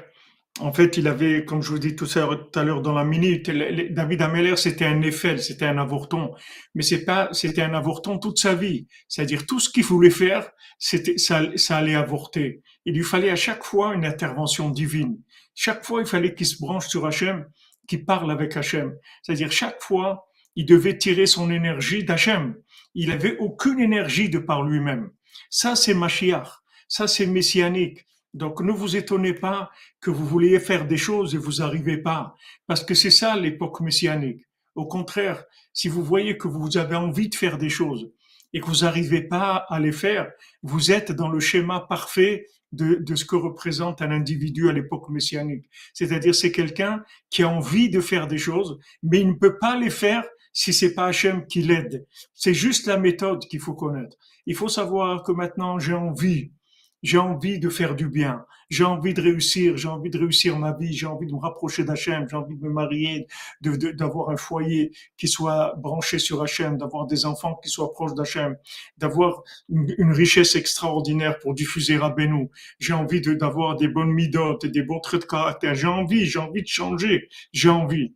en 0.60 0.72
fait, 0.72 0.98
il 0.98 1.08
avait, 1.08 1.44
comme 1.46 1.62
je 1.62 1.70
vous 1.70 1.78
dis 1.78 1.96
tout, 1.96 2.06
à 2.14 2.62
l'heure 2.62 2.82
dans 2.82 2.92
la 2.92 3.04
minute, 3.04 3.50
David 3.50 4.20
Ameller, 4.20 4.56
c'était 4.56 4.84
un 4.84 5.00
Eiffel, 5.00 5.42
c'était 5.42 5.64
un 5.64 5.78
avorton. 5.78 6.34
Mais 6.74 6.82
c'est 6.82 7.04
pas, 7.04 7.30
c'était 7.32 7.62
un 7.62 7.74
avorton 7.74 8.18
toute 8.18 8.38
sa 8.38 8.54
vie. 8.54 8.86
C'est-à-dire, 9.08 9.46
tout 9.46 9.60
ce 9.60 9.70
qu'il 9.70 9.84
voulait 9.84 10.10
faire, 10.10 10.50
c'était, 10.78 11.16
ça, 11.16 11.42
ça 11.56 11.78
allait 11.78 11.94
avorter. 11.94 12.62
Il 12.84 12.94
lui 12.94 13.02
fallait 13.02 13.30
à 13.30 13.36
chaque 13.36 13.64
fois 13.64 13.94
une 13.94 14.04
intervention 14.04 14.68
divine. 14.68 15.18
Chaque 15.54 15.84
fois, 15.84 16.02
il 16.02 16.06
fallait 16.06 16.34
qu'il 16.34 16.46
se 16.46 16.58
branche 16.58 16.88
sur 16.88 17.06
Hachem, 17.06 17.46
qu'il 17.88 18.04
parle 18.04 18.30
avec 18.30 18.54
Hachem. 18.56 18.94
C'est-à-dire, 19.22 19.50
chaque 19.52 19.80
fois, 19.80 20.28
il 20.54 20.66
devait 20.66 20.98
tirer 20.98 21.24
son 21.24 21.50
énergie 21.50 22.04
d'Hachem. 22.04 22.56
Il 22.94 23.10
avait 23.10 23.38
aucune 23.38 23.80
énergie 23.80 24.28
de 24.28 24.38
par 24.38 24.62
lui-même. 24.62 25.10
Ça, 25.48 25.76
c'est 25.76 25.94
Mashiach. 25.94 26.48
Ça, 26.88 27.08
c'est 27.08 27.26
messianique. 27.26 28.06
Donc 28.34 28.60
ne 28.60 28.72
vous 28.72 28.96
étonnez 28.96 29.34
pas 29.34 29.70
que 30.00 30.10
vous 30.10 30.26
vouliez 30.26 30.58
faire 30.58 30.86
des 30.86 30.96
choses 30.96 31.34
et 31.34 31.38
vous 31.38 31.56
n'arrivez 31.58 31.98
pas, 31.98 32.34
parce 32.66 32.84
que 32.84 32.94
c'est 32.94 33.10
ça 33.10 33.36
l'époque 33.36 33.80
messianique. 33.80 34.46
Au 34.74 34.86
contraire, 34.86 35.44
si 35.74 35.88
vous 35.88 36.02
voyez 36.02 36.38
que 36.38 36.48
vous 36.48 36.76
avez 36.78 36.96
envie 36.96 37.28
de 37.28 37.34
faire 37.34 37.58
des 37.58 37.68
choses 37.68 38.10
et 38.54 38.60
que 38.60 38.66
vous 38.66 38.84
n'arrivez 38.84 39.22
pas 39.22 39.66
à 39.68 39.78
les 39.80 39.92
faire, 39.92 40.30
vous 40.62 40.92
êtes 40.92 41.12
dans 41.12 41.28
le 41.28 41.40
schéma 41.40 41.80
parfait 41.80 42.46
de, 42.72 42.94
de 42.94 43.14
ce 43.14 43.26
que 43.26 43.36
représente 43.36 44.00
un 44.00 44.10
individu 44.10 44.70
à 44.70 44.72
l'époque 44.72 45.10
messianique. 45.10 45.66
C'est-à-dire 45.92 46.34
c'est 46.34 46.52
quelqu'un 46.52 47.04
qui 47.28 47.42
a 47.42 47.48
envie 47.48 47.90
de 47.90 48.00
faire 48.00 48.26
des 48.26 48.38
choses, 48.38 48.78
mais 49.02 49.20
il 49.20 49.28
ne 49.28 49.34
peut 49.34 49.58
pas 49.58 49.78
les 49.78 49.90
faire 49.90 50.24
si 50.54 50.72
c'est 50.72 50.94
pas 50.94 51.06
Hachem 51.06 51.46
qui 51.46 51.62
l'aide. 51.62 52.06
C'est 52.34 52.54
juste 52.54 52.86
la 52.86 52.98
méthode 52.98 53.46
qu'il 53.46 53.60
faut 53.60 53.74
connaître. 53.74 54.16
Il 54.46 54.54
faut 54.54 54.68
savoir 54.68 55.22
que 55.22 55.32
maintenant 55.32 55.78
j'ai 55.78 55.94
envie 55.94 56.52
j'ai 57.02 57.18
envie 57.18 57.58
de 57.58 57.68
faire 57.68 57.94
du 57.94 58.08
bien, 58.08 58.44
j'ai 58.70 58.84
envie 58.84 59.12
de 59.12 59.20
réussir, 59.20 59.76
j'ai 59.76 59.88
envie 59.88 60.08
de 60.08 60.18
réussir 60.18 60.58
ma 60.58 60.72
vie, 60.72 60.92
j'ai 60.92 61.06
envie 61.06 61.26
de 61.26 61.32
me 61.32 61.38
rapprocher 61.38 61.84
d'Hachem, 61.84 62.26
j'ai 62.28 62.36
envie 62.36 62.56
de 62.56 62.64
me 62.64 62.70
marier, 62.70 63.26
d'avoir 63.60 64.30
un 64.30 64.36
foyer 64.36 64.92
qui 65.18 65.28
soit 65.28 65.74
branché 65.76 66.18
sur 66.18 66.42
Hachem, 66.42 66.78
d'avoir 66.78 67.06
des 67.06 67.26
enfants 67.26 67.58
qui 67.62 67.68
soient 67.68 67.92
proches 67.92 68.14
d'Hachem, 68.14 68.56
d'avoir 68.96 69.42
une, 69.68 70.12
richesse 70.12 70.56
extraordinaire 70.56 71.38
pour 71.38 71.54
diffuser 71.54 71.96
Rabbeinu. 71.96 72.48
J'ai 72.78 72.92
envie 72.92 73.20
d'avoir 73.20 73.76
des 73.76 73.88
bonnes 73.88 74.12
midotes 74.12 74.64
et 74.64 74.68
des 74.68 74.82
bons 74.82 75.00
traits 75.00 75.22
de 75.22 75.26
caractère. 75.26 75.74
J'ai 75.74 75.88
envie, 75.88 76.26
j'ai 76.26 76.38
envie 76.38 76.62
de 76.62 76.68
changer, 76.68 77.28
j'ai 77.52 77.68
envie. 77.68 78.14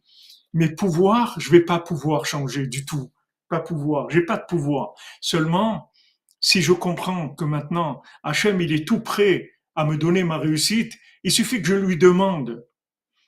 Mais 0.55 0.75
pouvoir, 0.75 1.35
je 1.39 1.51
vais 1.51 1.61
pas 1.61 1.81
pouvoir 1.81 2.25
changer 2.25 2.67
du 2.67 2.87
tout. 2.87 3.11
Pas 3.49 3.61
pouvoir. 3.61 4.09
J'ai 4.11 4.23
pas 4.23 4.39
de 4.39 4.45
pouvoir. 4.49 4.95
Seulement, 5.21 5.91
si 6.47 6.63
je 6.63 6.73
comprends 6.73 7.31
que 7.31 7.45
maintenant 7.45 8.03
Hachem 8.23 8.61
il 8.61 8.73
est 8.73 8.87
tout 8.87 9.01
prêt 9.01 9.51
à 9.75 9.85
me 9.85 9.97
donner 9.97 10.23
ma 10.23 10.39
réussite, 10.39 10.93
il 11.25 11.33
suffit 11.33 11.61
que 11.61 11.67
je 11.67 11.75
lui 11.75 11.97
demande. 11.97 12.65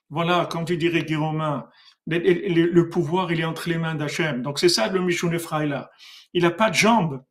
Voilà, 0.08 0.46
comme 0.46 0.64
tu 0.64 0.76
dirais 0.76 1.02
Guy 1.02 1.16
Romain, 1.16 1.68
le, 2.06 2.82
pouvoir 2.84 3.32
il 3.32 3.40
est 3.40 3.44
entre 3.44 3.68
les 3.68 3.76
mains 3.76 3.96
d'Hachem. 3.96 4.42
Donc 4.42 4.60
c'est 4.60 4.68
ça 4.68 4.86
le 4.86 5.00
Mishun 5.00 5.32
là. 5.66 5.90
Il 6.32 6.44
n'a 6.44 6.52
pas 6.52 6.70
de 6.70 6.76
jambes. 6.76 7.24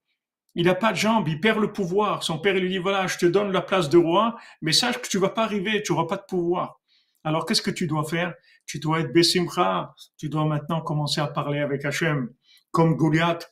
Il 0.55 0.65
n'a 0.65 0.75
pas 0.75 0.91
de 0.91 0.97
jambes, 0.97 1.25
il 1.29 1.39
perd 1.39 1.61
le 1.61 1.71
pouvoir. 1.71 2.21
Son 2.21 2.37
père 2.37 2.57
il 2.57 2.63
lui 2.63 2.69
dit 2.69 2.79
voilà, 2.79 3.07
je 3.07 3.17
te 3.17 3.25
donne 3.25 3.53
la 3.53 3.61
place 3.61 3.87
de 3.87 3.97
roi, 3.97 4.35
mais 4.61 4.73
sache 4.73 4.97
que 4.97 5.07
tu 5.07 5.19
vas 5.19 5.29
pas 5.29 5.45
arriver, 5.45 5.83
tu 5.83 5.93
n'auras 5.93 6.07
pas 6.07 6.17
de 6.17 6.25
pouvoir. 6.27 6.81
Alors 7.23 7.45
qu'est-ce 7.45 7.61
que 7.61 7.71
tu 7.71 7.87
dois 7.87 8.03
faire? 8.03 8.33
Tu 8.65 8.79
dois 8.79 8.99
être 8.99 9.13
Bessimcha, 9.13 9.95
tu 10.17 10.27
dois 10.27 10.43
maintenant 10.43 10.81
commencer 10.81 11.21
à 11.21 11.27
parler 11.27 11.59
avec 11.59 11.85
Hachem 11.85 12.29
comme 12.71 12.95
Goliath. 12.95 13.51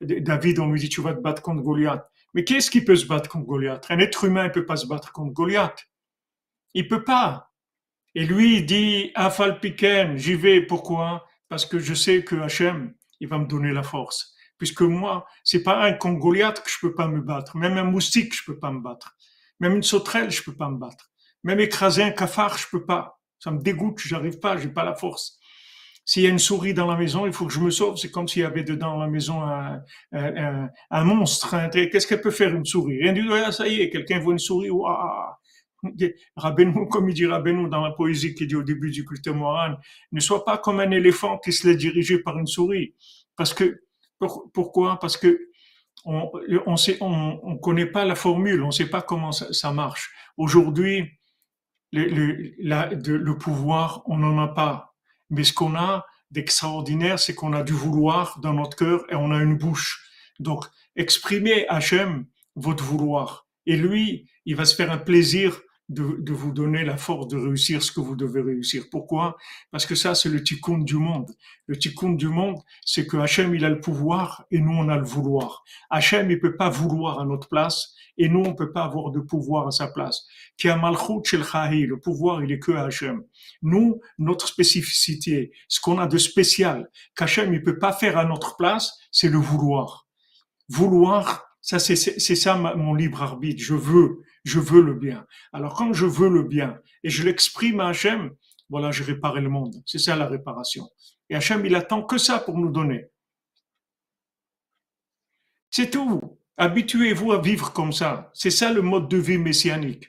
David, 0.00 0.58
on 0.58 0.70
lui 0.70 0.80
dit, 0.80 0.88
tu 0.88 1.00
vas 1.00 1.14
te 1.14 1.20
battre 1.20 1.42
contre 1.42 1.62
Goliath. 1.62 2.04
Mais 2.34 2.44
qu'est-ce 2.44 2.70
qui 2.70 2.82
peut 2.82 2.96
se 2.96 3.06
battre 3.06 3.28
contre 3.28 3.46
Goliath? 3.46 3.86
Un 3.90 3.98
être 3.98 4.24
humain 4.24 4.44
ne 4.44 4.48
peut 4.48 4.66
pas 4.66 4.76
se 4.76 4.86
battre 4.86 5.12
contre 5.12 5.32
Goliath. 5.32 5.84
Il 6.74 6.88
peut 6.88 7.04
pas. 7.04 7.52
Et 8.14 8.24
lui, 8.24 8.58
il 8.58 8.66
dit, 8.66 9.12
Afal 9.14 9.60
Piken, 9.60 10.16
j'y 10.16 10.34
vais. 10.34 10.60
Pourquoi? 10.60 11.26
Parce 11.48 11.66
que 11.66 11.78
je 11.78 11.94
sais 11.94 12.24
que 12.24 12.36
Hachem, 12.36 12.94
il 13.20 13.28
va 13.28 13.38
me 13.38 13.46
donner 13.46 13.72
la 13.72 13.82
force. 13.82 14.34
Puisque 14.58 14.82
moi, 14.82 15.26
c'est 15.42 15.62
pas 15.62 15.84
un 15.84 15.92
contre 15.92 16.20
Goliath 16.20 16.62
que 16.62 16.70
je 16.70 16.78
peux 16.80 16.94
pas 16.94 17.08
me 17.08 17.20
battre. 17.20 17.56
Même 17.56 17.76
un 17.76 17.84
moustique, 17.84 18.34
je 18.34 18.44
peux 18.44 18.58
pas 18.58 18.70
me 18.70 18.80
battre. 18.80 19.16
Même 19.60 19.76
une 19.76 19.82
sauterelle, 19.82 20.30
je 20.30 20.42
peux 20.42 20.56
pas 20.56 20.68
me 20.68 20.78
battre. 20.78 21.10
Même 21.42 21.60
écraser 21.60 22.02
un 22.02 22.10
cafard, 22.10 22.56
je 22.58 22.66
peux 22.70 22.84
pas. 22.84 23.20
Ça 23.38 23.50
me 23.50 23.60
dégoûte, 23.60 24.00
j'arrive 24.00 24.38
pas, 24.40 24.56
j'ai 24.56 24.68
pas 24.68 24.84
la 24.84 24.94
force. 24.94 25.38
S'il 26.04 26.22
y 26.22 26.26
a 26.26 26.30
une 26.30 26.38
souris 26.38 26.74
dans 26.74 26.86
la 26.86 26.96
maison, 26.96 27.26
il 27.26 27.32
faut 27.32 27.46
que 27.46 27.52
je 27.52 27.60
me 27.60 27.70
sauve. 27.70 27.96
C'est 27.96 28.10
comme 28.10 28.28
s'il 28.28 28.42
y 28.42 28.44
avait 28.44 28.62
dedans 28.62 28.98
la 28.98 29.08
maison 29.08 29.42
un, 29.42 29.82
un, 30.12 30.68
un 30.90 31.04
monstre. 31.04 31.56
Qu'est-ce 31.72 32.06
qu'elle 32.06 32.20
peut 32.20 32.30
faire 32.30 32.54
une 32.54 32.66
souris? 32.66 33.02
Rien 33.02 33.12
du 33.14 33.26
tout. 33.26 33.32
Ah, 33.32 33.52
ça 33.52 33.66
y 33.66 33.80
est, 33.80 33.90
quelqu'un 33.90 34.18
voit 34.18 34.32
une 34.32 34.38
souris. 34.38 34.68
Rabbeinu, 36.36 36.88
comme 36.88 37.08
il 37.10 37.14
dit 37.14 37.26
Rabbeinu 37.26 37.68
dans 37.68 37.82
la 37.82 37.90
poésie 37.90 38.34
qu'il 38.34 38.46
dit 38.46 38.56
au 38.56 38.62
début 38.62 38.90
du 38.90 39.04
culte 39.04 39.28
moral, 39.28 39.78
ne 40.12 40.20
sois 40.20 40.44
pas 40.44 40.58
comme 40.58 40.80
un 40.80 40.90
éléphant 40.90 41.38
qui 41.38 41.52
se 41.52 41.66
laisse 41.68 41.76
diriger 41.76 42.18
par 42.18 42.38
une 42.38 42.46
souris. 42.46 42.94
Parce 43.36 43.52
que, 43.52 43.82
pourquoi? 44.52 44.98
Parce 44.98 45.16
que 45.16 45.48
on 46.06 46.30
on 46.66 46.76
sait, 46.76 46.96
on, 47.00 47.38
on 47.42 47.58
connaît 47.58 47.86
pas 47.86 48.04
la 48.04 48.14
formule, 48.14 48.62
on 48.62 48.70
sait 48.70 48.88
pas 48.88 49.02
comment 49.02 49.32
ça, 49.32 49.72
marche. 49.72 50.10
Aujourd'hui, 50.36 51.10
le, 51.92 52.04
le, 52.06 53.16
le 53.18 53.38
pouvoir, 53.38 54.02
on 54.06 54.16
n'en 54.18 54.38
a 54.42 54.48
pas. 54.48 54.93
Mais 55.34 55.44
ce 55.44 55.52
qu'on 55.52 55.74
a 55.74 56.06
d'extraordinaire, 56.30 57.18
c'est 57.18 57.34
qu'on 57.34 57.52
a 57.52 57.62
du 57.62 57.72
vouloir 57.72 58.38
dans 58.40 58.52
notre 58.52 58.76
cœur 58.76 59.04
et 59.10 59.14
on 59.14 59.30
a 59.30 59.42
une 59.42 59.56
bouche. 59.56 60.02
Donc, 60.38 60.64
exprimez 60.96 61.66
Hachem 61.68 62.26
votre 62.56 62.84
vouloir. 62.84 63.46
Et 63.66 63.76
lui, 63.76 64.28
il 64.46 64.56
va 64.56 64.64
se 64.64 64.74
faire 64.74 64.90
un 64.90 64.98
plaisir 64.98 65.60
de, 65.88 66.16
de 66.18 66.32
vous 66.32 66.52
donner 66.52 66.84
la 66.84 66.96
force 66.96 67.28
de 67.28 67.36
réussir 67.36 67.82
ce 67.82 67.92
que 67.92 68.00
vous 68.00 68.16
devez 68.16 68.40
réussir. 68.40 68.84
Pourquoi? 68.90 69.36
Parce 69.70 69.86
que 69.86 69.94
ça, 69.94 70.14
c'est 70.14 70.28
le 70.28 70.42
tikkun 70.42 70.78
du 70.78 70.96
monde. 70.96 71.30
Le 71.66 71.78
tikkun 71.78 72.12
du 72.12 72.28
monde, 72.28 72.58
c'est 72.84 73.06
que 73.06 73.16
Hachem, 73.16 73.54
il 73.54 73.64
a 73.64 73.70
le 73.70 73.80
pouvoir 73.80 74.44
et 74.50 74.60
nous, 74.60 74.72
on 74.72 74.88
a 74.88 74.96
le 74.96 75.04
vouloir. 75.04 75.62
Hachem, 75.90 76.30
il 76.30 76.40
peut 76.40 76.56
pas 76.56 76.70
vouloir 76.70 77.20
à 77.20 77.24
notre 77.24 77.48
place 77.48 77.93
et 78.16 78.28
nous, 78.28 78.40
on 78.40 78.54
peut 78.54 78.72
pas 78.72 78.84
avoir 78.84 79.10
de 79.10 79.20
pouvoir 79.20 79.66
à 79.66 79.70
sa 79.70 79.88
place. 79.88 80.26
Le 80.62 81.94
pouvoir, 81.96 82.42
il 82.44 82.52
est 82.52 82.58
que 82.58 82.72
à 82.72 82.84
Hachem. 82.84 83.24
Nous, 83.62 84.00
notre 84.18 84.48
spécificité, 84.48 85.52
ce 85.68 85.80
qu'on 85.80 85.98
a 85.98 86.06
de 86.06 86.18
spécial, 86.18 86.88
qu'Hachem, 87.16 87.52
il 87.52 87.62
peut 87.62 87.78
pas 87.78 87.92
faire 87.92 88.16
à 88.16 88.24
notre 88.24 88.56
place, 88.56 88.96
c'est 89.10 89.28
le 89.28 89.38
vouloir. 89.38 90.06
Vouloir, 90.68 91.44
ça, 91.60 91.78
c'est 91.78 91.96
ça 91.96 92.56
mon 92.56 92.94
libre 92.94 93.22
arbitre. 93.22 93.62
Je 93.62 93.74
veux, 93.74 94.22
je 94.44 94.60
veux 94.60 94.82
le 94.82 94.94
bien. 94.94 95.26
Alors, 95.52 95.74
quand 95.74 95.92
je 95.92 96.06
veux 96.06 96.28
le 96.28 96.42
bien 96.42 96.78
et 97.02 97.10
je 97.10 97.22
l'exprime 97.24 97.80
à 97.80 97.88
Hachem, 97.88 98.30
voilà, 98.68 98.90
je 98.90 99.02
répare 99.02 99.40
le 99.40 99.48
monde. 99.48 99.82
C'est 99.86 99.98
ça 99.98 100.16
la 100.16 100.26
réparation. 100.26 100.88
Et 101.30 101.34
Hachem, 101.34 101.64
il 101.66 101.74
attend 101.74 102.02
que 102.02 102.18
ça 102.18 102.38
pour 102.38 102.58
nous 102.58 102.70
donner. 102.70 103.06
C'est 105.70 105.90
tout. 105.90 106.33
Habituez-vous 106.56 107.32
à 107.32 107.40
vivre 107.40 107.72
comme 107.72 107.92
ça. 107.92 108.30
C'est 108.34 108.50
ça 108.50 108.72
le 108.72 108.82
mode 108.82 109.08
de 109.08 109.16
vie 109.16 109.38
messianique. 109.38 110.08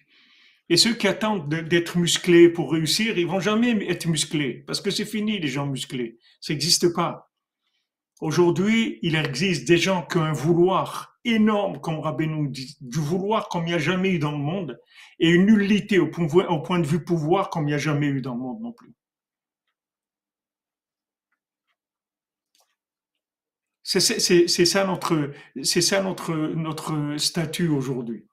Et 0.70 0.78
ceux 0.78 0.94
qui 0.94 1.08
attendent 1.08 1.50
de- 1.50 1.62
d'être 1.62 1.98
musclés 1.98 2.50
pour 2.50 2.72
réussir, 2.72 3.18
ils 3.18 3.28
vont 3.28 3.40
jamais 3.40 3.72
être 3.88 4.08
musclés. 4.08 4.64
Parce 4.66 4.82
que 4.82 4.92
c'est 4.92 5.06
fini, 5.06 5.40
les 5.40 5.48
gens 5.48 5.68
musclés. 5.68 6.18
Ça 6.42 6.54
n'existe 6.54 6.94
pas. 6.94 7.32
Aujourd'hui, 8.22 9.00
il 9.02 9.16
existe 9.16 9.68
des 9.68 9.78
gens 9.78 10.06
qui 10.06 10.18
ont 10.18 10.24
un 10.24 10.34
vouloir 10.34 11.18
énorme, 11.26 11.80
comme 11.82 12.00
Rabbeinu 12.00 12.50
dit, 12.50 12.78
du 12.80 13.00
vouloir 13.00 13.50
comme 13.50 13.64
il 13.64 13.70
n'y 13.70 13.74
a 13.74 13.80
jamais 13.80 14.12
eu 14.12 14.20
dans 14.20 14.32
le 14.32 14.38
monde, 14.38 14.80
et 15.20 15.30
une 15.30 15.46
nullité 15.48 16.00
au 16.00 16.08
point, 16.08 16.48
au 16.48 16.62
point 16.62 16.80
de 16.80 16.88
vue 16.88 17.04
pouvoir 17.04 17.50
comme 17.50 17.64
il 17.64 17.68
n'y 17.68 17.74
a 17.74 17.80
jamais 17.80 18.08
eu 18.08 18.22
dans 18.22 18.36
le 18.36 18.40
monde 18.40 18.62
non 18.62 18.72
plus. 18.72 18.94
C'est 23.88 24.00
ça 24.66 24.84
notre, 24.86 25.32
c'est 25.62 25.82
ça 25.82 26.02
notre, 26.02 26.34
notre 26.34 27.18
statut 27.18 27.68
aujourd'hui. 27.68 28.26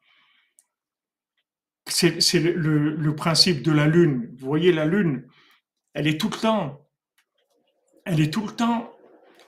C'est 1.86 2.40
le 2.40 3.14
principe 3.14 3.62
de 3.62 3.70
la 3.70 3.86
lune. 3.86 4.34
Vous 4.38 4.46
voyez, 4.46 4.72
la 4.72 4.86
lune, 4.86 5.26
elle 5.92 6.06
est 6.06 6.18
tout 6.18 6.30
le 6.30 6.38
temps, 6.38 6.88
elle 8.06 8.20
est 8.20 8.32
tout 8.32 8.46
le 8.46 8.52
temps 8.52 8.96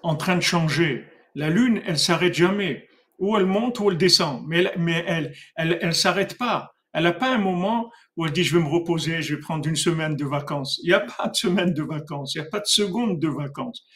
en 0.02 0.14
train 0.14 0.36
de 0.36 0.42
changer. 0.42 1.06
La 1.34 1.48
lune, 1.48 1.80
elle 1.86 1.98
s'arrête 1.98 2.34
jamais. 2.34 2.86
Ou 3.18 3.38
elle 3.38 3.46
monte 3.46 3.80
ou 3.80 3.90
elle 3.90 3.96
descend. 3.96 4.44
Mais 4.46 4.58
elle, 4.58 4.72
mais 4.76 5.04
elle, 5.06 5.34
elle, 5.56 5.78
elle 5.80 5.94
s'arrête 5.94 6.36
pas. 6.36 6.74
Elle 6.92 7.04
n'a 7.04 7.12
pas 7.12 7.34
un 7.34 7.38
moment 7.38 7.90
où 8.16 8.26
elle 8.26 8.32
dit 8.32 8.44
je 8.44 8.56
vais 8.56 8.62
me 8.62 8.68
reposer, 8.68 9.22
je 9.22 9.34
vais 9.34 9.40
prendre 9.40 9.66
une 9.66 9.76
semaine 9.76 10.16
de 10.16 10.24
vacances. 10.26 10.78
Il 10.82 10.88
n'y 10.88 10.94
a 10.94 11.00
pas 11.00 11.28
de 11.28 11.34
semaine 11.34 11.72
de 11.72 11.82
vacances. 11.82 12.34
Il 12.34 12.42
n'y 12.42 12.46
a 12.46 12.50
pas 12.50 12.60
de 12.60 12.66
seconde 12.66 13.18
de 13.20 13.28
vacances. 13.28 13.86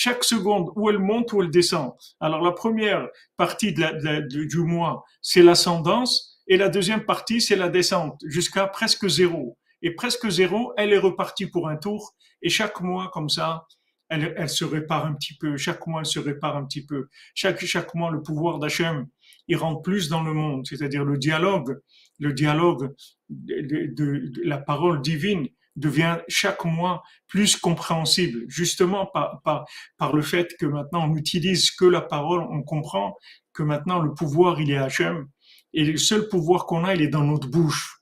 Chaque 0.00 0.22
seconde, 0.22 0.70
où 0.76 0.88
elle 0.88 1.00
monte 1.00 1.32
ou 1.32 1.42
elle 1.42 1.50
descend. 1.50 1.90
Alors 2.20 2.40
la 2.40 2.52
première 2.52 3.08
partie 3.36 3.74
du 3.74 4.58
mois, 4.58 5.02
c'est 5.22 5.42
l'ascendance, 5.42 6.40
et 6.46 6.56
la 6.56 6.68
deuxième 6.68 7.04
partie, 7.04 7.40
c'est 7.40 7.56
la 7.56 7.68
descente, 7.68 8.20
jusqu'à 8.24 8.68
presque 8.68 9.08
zéro. 9.08 9.58
Et 9.82 9.96
presque 9.96 10.28
zéro, 10.28 10.72
elle 10.76 10.92
est 10.92 10.98
repartie 10.98 11.46
pour 11.46 11.68
un 11.68 11.76
tour, 11.76 12.14
et 12.42 12.48
chaque 12.48 12.80
mois, 12.80 13.10
comme 13.12 13.28
ça, 13.28 13.66
elle, 14.08 14.48
se 14.48 14.64
répare 14.64 15.04
un 15.04 15.14
petit 15.14 15.36
peu. 15.36 15.56
Chaque 15.56 15.84
mois, 15.88 16.02
elle 16.02 16.06
se 16.06 16.20
répare 16.20 16.56
un 16.56 16.64
petit 16.64 16.86
peu. 16.86 17.08
Chaque, 17.34 17.64
chaque 17.64 17.92
mois, 17.96 18.12
le 18.12 18.22
pouvoir 18.22 18.60
d'Hachem, 18.60 19.08
il 19.48 19.56
rentre 19.56 19.82
plus 19.82 20.08
dans 20.08 20.22
le 20.22 20.32
monde, 20.32 20.64
c'est-à-dire 20.64 21.04
le 21.04 21.18
dialogue, 21.18 21.76
le 22.20 22.32
dialogue 22.32 22.94
de 23.30 24.30
la 24.44 24.58
parole 24.58 25.02
divine 25.02 25.48
devient 25.78 26.18
chaque 26.28 26.64
mois 26.64 27.02
plus 27.26 27.56
compréhensible, 27.56 28.44
justement 28.48 29.06
par, 29.06 29.40
par, 29.42 29.66
par 29.96 30.14
le 30.14 30.22
fait 30.22 30.56
que 30.58 30.66
maintenant 30.66 31.04
on 31.04 31.14
n'utilise 31.14 31.70
que 31.70 31.84
la 31.84 32.00
parole, 32.00 32.40
on 32.50 32.62
comprend 32.62 33.16
que 33.52 33.62
maintenant 33.62 34.00
le 34.00 34.14
pouvoir, 34.14 34.60
il 34.60 34.70
est 34.70 34.76
Hachem, 34.76 35.28
et 35.74 35.84
le 35.84 35.96
seul 35.96 36.28
pouvoir 36.28 36.66
qu'on 36.66 36.84
a, 36.84 36.94
il 36.94 37.02
est 37.02 37.08
dans 37.08 37.24
notre 37.24 37.48
bouche. 37.48 37.98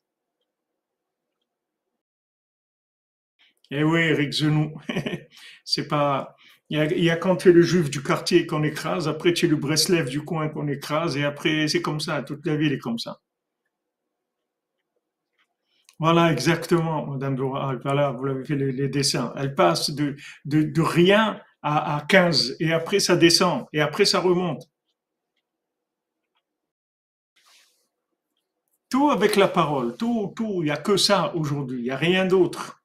Eh 3.70 3.82
oui, 3.82 4.00
Eric 4.00 4.32
Zenou, 4.32 4.74
c'est 5.64 5.88
pas... 5.88 6.36
Il 6.68 6.78
y, 6.78 7.10
a, 7.10 7.16
quand 7.16 7.36
tu 7.36 7.50
es 7.50 7.52
le 7.52 7.62
juif 7.62 7.90
du 7.90 8.02
quartier 8.02 8.44
qu'on 8.44 8.64
écrase, 8.64 9.06
après 9.06 9.32
tu 9.32 9.46
es 9.46 9.48
le 9.48 9.54
Breslev 9.54 10.08
du 10.08 10.22
coin 10.24 10.48
qu'on 10.48 10.66
écrase, 10.66 11.16
et 11.16 11.24
après 11.24 11.68
c'est 11.68 11.80
comme 11.80 12.00
ça, 12.00 12.22
toute 12.22 12.44
la 12.44 12.56
ville 12.56 12.72
est 12.72 12.78
comme 12.78 12.98
ça. 12.98 13.20
Voilà, 15.98 16.30
exactement, 16.30 17.06
Madame 17.06 17.36
Dora. 17.36 17.74
Voilà, 17.82 18.10
vous 18.10 18.24
l'avez 18.24 18.44
fait 18.44 18.56
les, 18.56 18.88
dessins. 18.88 19.32
Elle 19.36 19.54
passe 19.54 19.90
de, 19.90 20.16
de, 20.44 20.80
rien 20.82 21.40
à, 21.62 21.96
à 21.96 22.00
15, 22.02 22.56
et 22.60 22.72
après 22.72 23.00
ça 23.00 23.16
descend, 23.16 23.66
et 23.72 23.80
après 23.80 24.04
ça 24.04 24.20
remonte. 24.20 24.68
Tout 28.90 29.10
avec 29.10 29.36
la 29.36 29.48
parole, 29.48 29.96
tout, 29.96 30.32
tout, 30.36 30.62
il 30.62 30.66
n'y 30.66 30.70
a 30.70 30.76
que 30.76 30.96
ça 30.96 31.34
aujourd'hui, 31.34 31.78
il 31.80 31.84
n'y 31.84 31.90
a 31.90 31.96
rien 31.96 32.24
d'autre. 32.26 32.82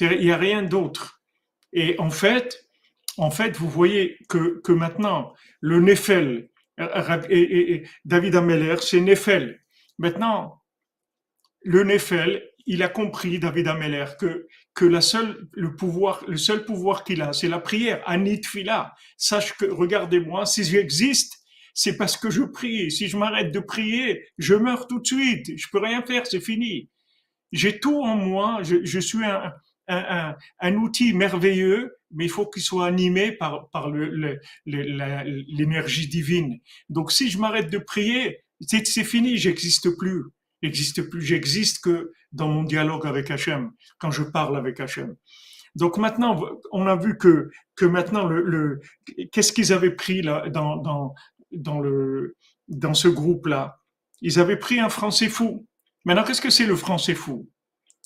Il 0.00 0.20
n'y 0.20 0.32
a 0.32 0.36
rien 0.36 0.62
d'autre. 0.62 1.22
Et 1.72 1.96
en 1.98 2.10
fait, 2.10 2.68
en 3.16 3.30
fait, 3.30 3.56
vous 3.56 3.68
voyez 3.68 4.18
que, 4.28 4.60
que 4.60 4.72
maintenant, 4.72 5.34
le 5.60 5.80
Néphel, 5.80 6.48
euh, 6.80 7.22
et, 7.28 7.84
David 8.04 8.34
Ameller, 8.34 8.76
c'est 8.80 9.00
Néphel. 9.00 9.60
Maintenant, 9.98 10.62
le 11.64 11.84
Néphel, 11.84 12.42
il 12.66 12.82
a 12.82 12.88
compris, 12.88 13.38
David 13.38 13.68
Ameller, 13.68 14.06
que, 14.18 14.46
que 14.74 14.84
la 14.86 15.00
seule, 15.02 15.48
le 15.52 15.76
pouvoir, 15.76 16.24
le 16.28 16.36
seul 16.36 16.64
pouvoir 16.64 17.04
qu'il 17.04 17.22
a, 17.22 17.32
c'est 17.32 17.48
la 17.48 17.58
prière. 17.60 18.02
Anit 18.06 18.42
Fila. 18.44 18.94
Sache 19.18 19.54
que, 19.58 19.66
regardez-moi, 19.66 20.46
si 20.46 20.64
j'existe, 20.64 21.38
c'est 21.74 21.96
parce 21.96 22.16
que 22.16 22.30
je 22.30 22.42
prie. 22.42 22.90
Si 22.90 23.08
je 23.08 23.16
m'arrête 23.16 23.52
de 23.52 23.60
prier, 23.60 24.26
je 24.38 24.54
meurs 24.54 24.86
tout 24.88 25.00
de 25.00 25.06
suite. 25.06 25.52
Je 25.56 25.66
peux 25.72 25.78
rien 25.80 26.02
faire, 26.02 26.26
c'est 26.26 26.40
fini. 26.40 26.90
J'ai 27.52 27.78
tout 27.80 28.02
en 28.02 28.16
moi. 28.16 28.62
Je, 28.62 28.84
je 28.84 28.98
suis 29.00 29.24
un, 29.24 29.52
un, 29.88 30.34
un, 30.60 30.74
outil 30.76 31.12
merveilleux, 31.14 31.94
mais 32.12 32.24
il 32.26 32.30
faut 32.30 32.46
qu'il 32.46 32.62
soit 32.62 32.86
animé 32.86 33.32
par, 33.32 33.68
par 33.70 33.90
le, 33.90 34.08
le- 34.10 34.40
le- 34.66 35.44
l'énergie 35.56 36.08
divine. 36.08 36.58
Donc, 36.88 37.12
si 37.12 37.30
je 37.30 37.38
m'arrête 37.38 37.70
de 37.70 37.78
prier, 37.78 38.40
c'est 38.60 39.04
fini, 39.04 39.36
j'existe 39.36 39.90
plus. 39.98 40.22
J'existe 40.64 41.02
plus, 41.10 41.20
j'existe 41.20 41.84
que 41.84 42.14
dans 42.32 42.48
mon 42.48 42.62
dialogue 42.62 43.06
avec 43.06 43.30
Hachem, 43.30 43.72
quand 43.98 44.10
je 44.10 44.22
parle 44.22 44.56
avec 44.56 44.80
Hachem. 44.80 45.14
Donc 45.74 45.98
maintenant, 45.98 46.42
on 46.72 46.86
a 46.86 46.96
vu 46.96 47.18
que, 47.18 47.50
que 47.76 47.84
maintenant, 47.84 48.24
le, 48.24 48.80
qu'est-ce 49.30 49.52
qu'ils 49.52 49.74
avaient 49.74 49.94
pris 49.94 50.22
là, 50.22 50.48
dans, 50.48 50.76
dans, 50.78 51.14
dans, 51.52 51.80
le, 51.80 52.34
dans 52.68 52.94
ce 52.94 53.08
groupe-là? 53.08 53.78
Ils 54.22 54.40
avaient 54.40 54.56
pris 54.56 54.80
un 54.80 54.88
français 54.88 55.28
fou. 55.28 55.66
Maintenant, 56.06 56.24
qu'est-ce 56.24 56.40
que 56.40 56.48
c'est 56.48 56.66
le 56.66 56.76
français 56.76 57.14
fou? 57.14 57.50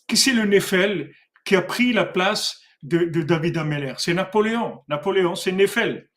Qui 0.09 0.17
c'est 0.17 0.33
le 0.33 0.45
Néphel 0.45 1.13
qui 1.45 1.55
a 1.55 1.63
pris 1.63 1.93
la 1.93 2.07
place 2.07 2.61
de, 2.83 3.05
David 3.23 3.57
Ameller? 3.57 3.95
C'est 3.99 4.15
Napoléon. 4.15 4.83
Napoléon, 4.89 5.37
c'est 5.37 5.53
Néphel. 5.53 6.09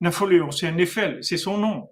Napoléon, 0.00 0.52
c'est 0.52 0.68
un 0.68 1.20
c'est 1.20 1.36
son 1.36 1.58
nom. 1.58 1.90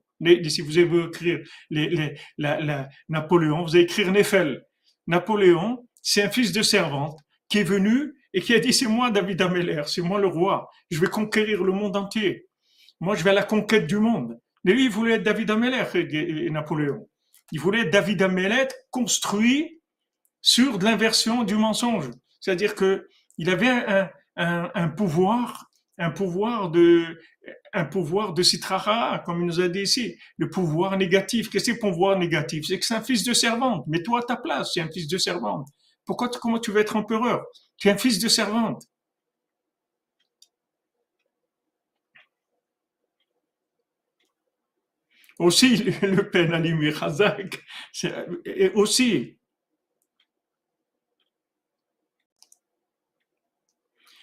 Si 0.48 0.60
vous 0.62 0.78
avez 0.78 1.04
écrire 1.04 1.38
la, 1.70 2.60
la- 2.60 2.88
Napoléon, 3.08 3.62
vous 3.64 3.74
allez 3.76 3.84
écrire 3.84 4.10
Néphel. 4.10 4.62
Napoléon, 5.06 5.86
c'est 6.02 6.22
un 6.22 6.30
fils 6.30 6.52
de 6.52 6.62
servante 6.62 7.18
qui 7.48 7.58
est 7.58 7.64
venu 7.64 8.14
et 8.34 8.40
qui 8.40 8.54
a 8.54 8.58
dit 8.58 8.72
c'est 8.72 8.86
moi 8.88 9.10
David 9.10 9.40
Ameller, 9.40 9.82
c'est 9.86 10.02
moi 10.02 10.20
le 10.20 10.26
roi, 10.26 10.68
je 10.90 11.00
vais 11.00 11.06
conquérir 11.06 11.64
le 11.64 11.72
monde 11.72 11.96
entier. 11.96 12.46
Moi, 13.00 13.14
je 13.14 13.22
vais 13.24 13.30
à 13.30 13.34
la 13.34 13.44
conquête 13.44 13.86
du 13.86 13.98
monde. 13.98 14.38
Mais 14.64 14.72
lui, 14.72 14.84
il 14.86 14.90
voulait 14.90 15.14
être 15.14 15.22
David 15.22 15.50
Ameller, 15.50 15.84
et- 15.94 16.50
Napoléon. 16.50 17.08
Il 17.52 17.60
voulait 17.60 17.82
être 17.82 17.90
David 17.90 18.20
Ameller 18.22 18.66
construit 18.90 19.80
sur 20.42 20.78
de 20.78 20.84
l'inversion 20.84 21.44
du 21.44 21.54
mensonge. 21.54 22.10
C'est-à-dire 22.40 22.74
que 22.74 23.06
il 23.38 23.50
avait 23.50 23.68
un, 23.68 24.70
un 24.74 24.88
pouvoir, 24.88 25.70
un 25.96 26.10
pouvoir 26.10 26.70
de, 26.70 27.18
un 27.72 27.84
pouvoir 27.84 28.34
de 28.34 28.42
citrara, 28.42 29.20
comme 29.26 29.40
il 29.42 29.46
nous 29.46 29.60
a 29.60 29.68
dit 29.68 29.82
ici, 29.82 30.16
le 30.38 30.50
pouvoir 30.50 30.96
négatif. 30.96 31.50
Qu'est-ce 31.50 31.64
que 31.70 31.72
c'est 31.74 31.78
pouvoir 31.80 32.18
négatif? 32.18 32.64
C'est 32.66 32.78
que 32.78 32.84
c'est 32.86 32.94
un 32.94 33.02
fils 33.02 33.24
de 33.24 33.32
servante. 33.34 33.86
Mets-toi 33.86 34.20
à 34.20 34.22
ta 34.22 34.36
place, 34.36 34.72
c'est 34.74 34.80
un 34.80 34.90
fils 34.92 35.08
de 35.08 35.18
servante. 35.18 35.68
Pourquoi, 36.04 36.28
tu- 36.30 36.38
comment 36.38 36.58
tu 36.58 36.70
veux 36.72 36.80
être 36.80 36.96
empereur? 36.96 37.44
Tu 37.78 37.88
es 37.88 37.90
un 37.92 37.98
fils 37.98 38.18
de 38.18 38.28
servante. 38.28 38.82
aussi 45.38 45.76
le 46.02 46.30
Pen 46.30 46.52
Ali 46.52 46.72
et 48.44 48.70
aussi. 48.74 49.38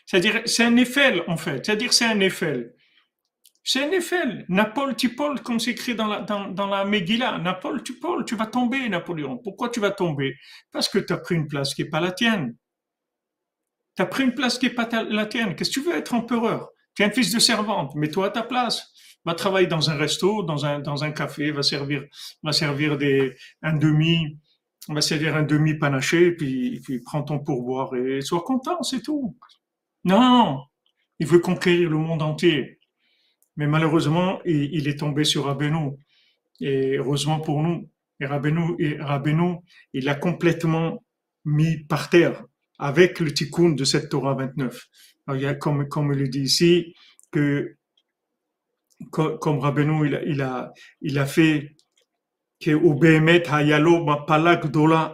C'est-à-dire, 0.06 0.42
c'est 0.46 0.64
un 0.64 0.78
Eiffel, 0.78 1.24
en 1.28 1.38
fait. 1.38 1.66
C'est-à-dire, 1.66 1.94
c'est 1.94 2.06
un 2.06 2.20
Eiffel. 2.20 2.75
C'est 3.68 3.84
un 3.84 3.92
Eiffel. 3.92 4.46
Napole, 4.48 4.96
Tipol, 4.96 5.42
comme 5.42 5.60
c'est 5.60 5.72
écrit 5.72 5.96
dans 5.96 6.06
la, 6.06 6.22
dans, 6.22 6.50
dans 6.50 6.68
la 6.68 6.86
Megillah. 6.86 7.40
Napole, 7.40 7.82
Tipol, 7.82 8.24
tu 8.24 8.36
vas 8.36 8.46
tomber, 8.46 8.88
Napoléon. 8.88 9.40
Pourquoi 9.40 9.70
tu 9.70 9.80
vas 9.80 9.90
tomber? 9.90 10.36
Parce 10.72 10.88
que 10.88 11.00
tu 11.00 11.12
as 11.12 11.18
pris 11.18 11.34
une 11.34 11.48
place 11.48 11.74
qui 11.74 11.84
n'est 11.84 11.90
pas 11.90 12.00
la 12.00 12.12
tienne. 12.12 12.56
Tu 13.96 14.04
as 14.04 14.06
pris 14.06 14.24
une 14.24 14.36
place 14.36 14.60
qui 14.60 14.68
n'est 14.68 14.74
pas 14.74 14.88
la 15.10 15.26
tienne. 15.26 15.56
Qu'est-ce 15.56 15.72
que 15.72 15.80
tu 15.82 15.82
veux 15.82 15.96
être 15.96 16.14
empereur? 16.14 16.70
Tu 16.96 17.02
es 17.02 17.08
un 17.08 17.10
fils 17.10 17.34
de 17.34 17.40
servante. 17.40 17.96
Mets-toi 17.96 18.28
à 18.28 18.30
ta 18.30 18.44
place. 18.44 18.94
Va 19.26 19.34
travailler 19.34 19.66
dans 19.66 19.90
un 19.90 19.96
resto, 19.96 20.44
dans 20.44 20.68
un, 20.68 20.80
dans 20.80 21.04
un 21.04 21.12
café, 21.12 21.50
va 21.50 21.64
servir, 21.64 22.04
va 22.44 22.52
servir 22.52 23.00
des, 23.00 23.36
un 23.64 23.76
demi, 23.76 24.38
va 24.88 25.02
servir 25.02 25.36
un 25.36 25.42
demi 25.42 25.74
panaché, 25.74 26.34
puis, 26.34 26.80
puis 26.82 27.00
prends 27.00 27.24
ton 27.24 27.40
pourboire 27.40 27.96
et 27.96 28.22
sois 28.22 28.44
content, 28.44 28.84
c'est 28.84 29.02
tout. 29.02 29.36
Non, 30.04 30.64
il 31.18 31.26
veut 31.26 31.40
conquérir 31.40 31.90
le 31.90 31.98
monde 31.98 32.22
entier. 32.22 32.78
Mais 33.58 33.68
malheureusement, 33.68 34.40
il, 34.46 34.88
est 34.88 35.00
tombé 35.00 35.24
sur 35.24 35.46
Rabbeinu. 35.46 35.92
Et 36.60 36.98
heureusement 36.98 37.40
pour 37.40 37.62
nous, 37.62 37.90
et 38.20 38.26
Rabbeinu, 38.26 39.58
il 39.94 40.06
l'a 40.06 40.16
complètement 40.16 41.04
mis 41.44 41.84
par 41.84 42.10
terre 42.10 42.44
avec 42.80 43.20
le 43.20 43.34
tikkun 43.34 43.70
de 43.72 43.84
cette 43.84 44.10
Torah 44.10 44.36
29. 44.36 44.88
il 45.34 45.42
y 45.42 45.46
a, 45.46 45.54
comme, 45.54 45.88
comme 45.88 46.14
il 46.14 46.20
le 46.20 46.28
dit 46.28 46.42
ici, 46.42 46.96
que 47.32 47.78
comme, 49.12 49.38
comme 49.40 50.06
il, 50.06 50.42
a, 50.42 50.72
il 51.02 51.20
a 51.20 51.26
fait 51.26 51.76
que 52.60 52.72
hayalo 53.50 54.06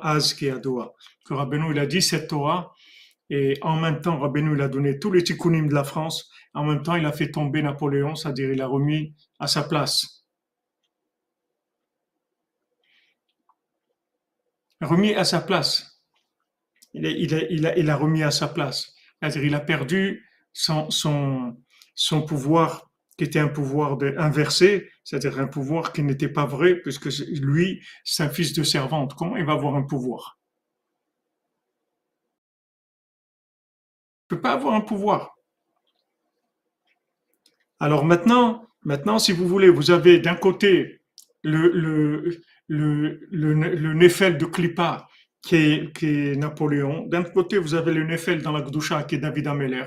az 0.01 0.33
Que 0.33 1.33
Rabbeinu, 1.33 1.71
il 1.71 1.79
a 1.79 1.85
dit 1.85 2.01
cette 2.01 2.27
Torah, 2.27 2.73
et 3.29 3.57
en 3.61 3.79
même 3.79 4.01
temps, 4.01 4.19
Rabbeinu, 4.19 4.55
il 4.55 4.61
a 4.61 4.67
donné 4.67 4.99
tous 4.99 5.11
les 5.11 5.23
tikkunim 5.23 5.67
de 5.67 5.73
la 5.73 5.83
France, 5.83 6.29
en 6.53 6.65
même 6.65 6.83
temps, 6.83 6.95
il 6.95 7.05
a 7.05 7.11
fait 7.11 7.31
tomber 7.31 7.61
Napoléon, 7.61 8.15
c'est-à-dire 8.15 8.51
il 8.51 8.61
a 8.61 8.67
remis 8.67 9.15
à 9.39 9.47
sa 9.47 9.63
place. 9.63 10.25
Remis 14.81 15.13
à 15.13 15.23
sa 15.23 15.41
place. 15.41 16.01
Il 16.93 17.89
a, 17.89 17.95
remis 17.95 18.23
à 18.23 18.31
sa 18.31 18.47
place. 18.47 18.93
C'est-à-dire 19.19 19.45
il 19.45 19.55
a 19.55 19.59
perdu 19.61 20.27
son 20.53 21.55
pouvoir 22.27 22.91
qui 23.17 23.25
était 23.25 23.39
un 23.39 23.49
pouvoir 23.49 23.97
inversé, 24.17 24.89
c'est-à-dire 25.03 25.39
un 25.39 25.47
pouvoir 25.47 25.93
qui 25.93 26.01
n'était 26.01 26.27
pas 26.27 26.45
vrai, 26.45 26.75
puisque 26.81 27.09
lui, 27.29 27.81
c'est 28.03 28.23
un 28.23 28.29
fils 28.29 28.53
de 28.53 28.63
servante. 28.63 29.13
Comment 29.15 29.37
il 29.37 29.45
va 29.45 29.53
avoir 29.53 29.75
un 29.75 29.83
pouvoir? 29.83 30.39
Il 34.29 34.33
ne 34.33 34.37
peut 34.37 34.41
pas 34.41 34.53
avoir 34.53 34.73
un 34.73 34.81
pouvoir. 34.81 35.35
Alors 37.81 38.05
maintenant, 38.05 38.67
maintenant, 38.83 39.17
si 39.17 39.31
vous 39.31 39.47
voulez, 39.47 39.67
vous 39.67 39.89
avez 39.89 40.19
d'un 40.19 40.35
côté 40.35 41.01
le, 41.41 41.67
le, 42.67 43.93
Nefel 43.95 44.37
de 44.37 44.45
Klippa, 44.45 45.07
qui 45.41 45.55
est, 45.55 45.97
qui 45.97 46.05
est 46.05 46.35
Napoléon. 46.35 47.07
D'un 47.07 47.23
côté, 47.23 47.57
vous 47.57 47.73
avez 47.73 47.91
le 47.91 48.03
Nefel 48.03 48.43
dans 48.43 48.51
la 48.51 48.61
Gdusha, 48.61 49.01
qui 49.01 49.15
est 49.15 49.17
David 49.17 49.47
Ameller. 49.47 49.85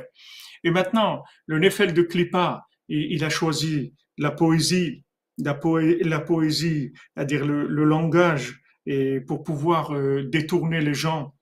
Et 0.64 0.72
maintenant, 0.72 1.22
le 1.46 1.60
Nefel 1.60 1.94
de 1.94 2.02
Klippa, 2.02 2.66
il, 2.88 3.22
a 3.22 3.30
choisi 3.30 3.94
la 4.18 4.32
poésie, 4.32 5.04
la, 5.38 5.54
poésie, 5.54 6.92
c'est-à-dire 7.14 7.46
le, 7.46 7.68
le, 7.68 7.84
langage, 7.84 8.60
et 8.86 9.20
pour 9.20 9.44
pouvoir 9.44 9.94
euh, 9.94 10.24
détourner 10.24 10.80
les 10.80 10.94
gens 10.94 11.32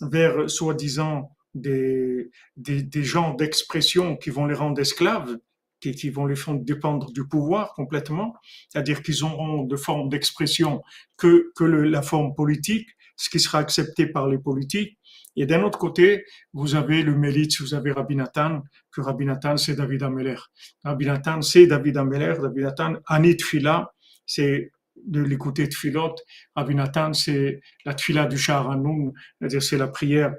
vers 0.00 0.48
soi-disant 0.48 1.36
des, 1.54 2.30
des, 2.56 2.82
des 2.82 3.04
gens 3.04 3.34
d'expression 3.34 4.16
qui 4.16 4.30
vont 4.30 4.46
les 4.46 4.54
rendre 4.54 4.80
esclaves 4.80 5.36
qui, 5.80 6.10
vont 6.10 6.26
les 6.26 6.36
faire 6.36 6.54
dépendre 6.54 7.12
du 7.12 7.26
pouvoir 7.26 7.74
complètement, 7.74 8.34
c'est-à-dire 8.68 9.02
qu'ils 9.02 9.24
auront 9.24 9.64
de 9.64 9.76
forme 9.76 10.08
d'expression 10.08 10.82
que, 11.16 11.52
que 11.56 11.64
la 11.64 12.02
forme 12.02 12.34
politique, 12.34 12.88
ce 13.16 13.30
qui 13.30 13.40
sera 13.40 13.58
accepté 13.58 14.06
par 14.06 14.28
les 14.28 14.38
politiques. 14.38 14.98
Et 15.36 15.46
d'un 15.46 15.62
autre 15.62 15.78
côté, 15.78 16.24
vous 16.52 16.74
avez 16.74 17.02
le 17.02 17.16
Mélitz, 17.16 17.60
vous 17.60 17.74
avez 17.74 17.92
Rabbi 17.92 18.16
Nathan, 18.16 18.62
que 18.90 19.00
Rabbi 19.00 19.24
Nathan, 19.24 19.56
c'est 19.56 19.76
David 19.76 20.02
Ameller. 20.02 20.38
Rabbi 20.82 21.06
Nathan, 21.06 21.42
c'est 21.42 21.66
David 21.66 21.96
Ameller. 21.96 22.32
Rabbi 22.32 22.60
Nathan, 22.60 22.94
Anit 23.06 23.40
Fila, 23.40 23.92
c'est 24.26 24.72
de 25.06 25.22
l'écouter 25.22 25.68
de 25.68 25.74
Philote. 25.74 26.20
Rabbi 26.56 26.74
Nathan, 26.74 27.12
c'est 27.12 27.60
la 27.84 27.94
Tfila 27.94 28.26
du 28.26 28.36
Shaharanoun, 28.36 29.12
c'est-à-dire 29.38 29.62
c'est 29.62 29.78
la 29.78 29.88
prière 29.88 30.34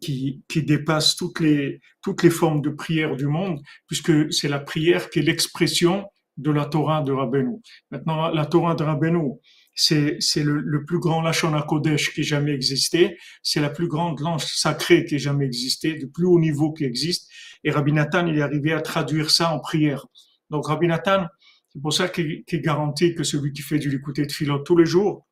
qui, 0.00 0.42
qui 0.48 0.62
dépasse 0.62 1.16
toutes 1.16 1.40
les, 1.40 1.80
toutes 2.02 2.22
les 2.22 2.30
formes 2.30 2.60
de 2.60 2.70
prière 2.70 3.16
du 3.16 3.26
monde, 3.26 3.60
puisque 3.86 4.32
c'est 4.32 4.48
la 4.48 4.60
prière 4.60 5.10
qui 5.10 5.20
est 5.20 5.22
l'expression 5.22 6.06
de 6.36 6.50
la 6.50 6.64
Torah 6.64 7.02
de 7.02 7.12
Rabbeinu. 7.12 7.60
Maintenant, 7.90 8.28
la 8.28 8.46
Torah 8.46 8.74
de 8.74 8.82
Rabbeinu, 8.82 9.32
c'est, 9.74 10.18
le, 10.36 10.60
le, 10.60 10.84
plus 10.84 10.98
grand 10.98 11.22
Lachon 11.22 11.58
Kodesh 11.62 12.12
qui 12.12 12.20
ait 12.20 12.24
jamais 12.24 12.52
existé, 12.52 13.16
c'est 13.42 13.60
la 13.60 13.70
plus 13.70 13.88
grande 13.88 14.20
langue 14.20 14.40
sacrée 14.40 15.04
qui 15.04 15.14
ait 15.14 15.18
jamais 15.18 15.46
existé, 15.46 15.94
du 15.94 16.10
plus 16.10 16.26
haut 16.26 16.40
niveau 16.40 16.72
qui 16.72 16.84
existe, 16.84 17.30
et 17.64 17.70
Rabbi 17.70 17.92
Nathan, 17.92 18.26
il 18.26 18.38
est 18.38 18.42
arrivé 18.42 18.72
à 18.72 18.80
traduire 18.80 19.30
ça 19.30 19.52
en 19.52 19.60
prière. 19.60 20.06
Donc 20.50 20.66
Rabbi 20.66 20.86
Nathan, 20.86 21.26
c'est 21.72 21.80
pour 21.80 21.92
ça 21.92 22.08
qu'il, 22.08 22.44
qu'il 22.44 22.60
garantit 22.60 23.14
que 23.14 23.22
celui 23.22 23.52
qui 23.52 23.62
fait 23.62 23.78
du 23.78 23.90
l'écouter 23.90 24.26
de 24.26 24.32
philo 24.32 24.58
tous 24.58 24.76
les 24.76 24.86
jours, 24.86 25.26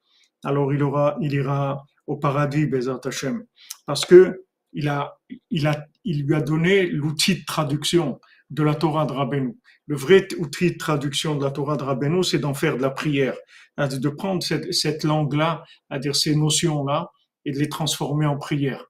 alors 0.44 0.72
il 0.72 0.82
aura, 0.82 1.16
il 1.20 1.32
ira 1.34 1.84
au 2.09 2.16
paradis, 2.16 2.66
Bezat 2.66 3.01
Hashem. 3.05 3.44
Parce 3.87 4.05
que 4.05 4.44
il, 4.73 4.88
a, 4.88 5.18
il, 5.51 5.66
a, 5.66 5.87
il 6.05 6.27
lui 6.27 6.35
a 6.35 6.40
donné 6.40 6.87
l'outil 6.87 7.40
de 7.40 7.44
traduction 7.44 8.21
de 8.51 8.62
la 8.62 8.75
Torah 8.75 9.07
de 9.07 9.12
Rabbeinu. 9.12 9.57
Le 9.87 9.97
vrai 9.97 10.27
outil 10.38 10.73
de 10.73 10.79
traduction 10.79 11.37
de 11.37 11.44
la 11.44 11.51
Torah 11.51 11.77
de 11.77 11.85
Rabbeinu, 11.85 12.25
c'est 12.25 12.38
d'en 12.38 12.55
faire 12.55 12.77
de 12.77 12.83
la 12.83 12.90
prière, 12.90 13.37
de 13.77 14.09
prendre 14.09 14.42
cette, 14.42 14.73
cette 14.73 15.05
langue-là, 15.05 15.64
à 15.90 15.99
dire 15.99 16.16
ces 16.16 16.35
notions-là, 16.35 17.11
et 17.44 17.53
de 17.53 17.59
les 17.59 17.68
transformer 17.68 18.27
en 18.27 18.37
prière. 18.37 18.85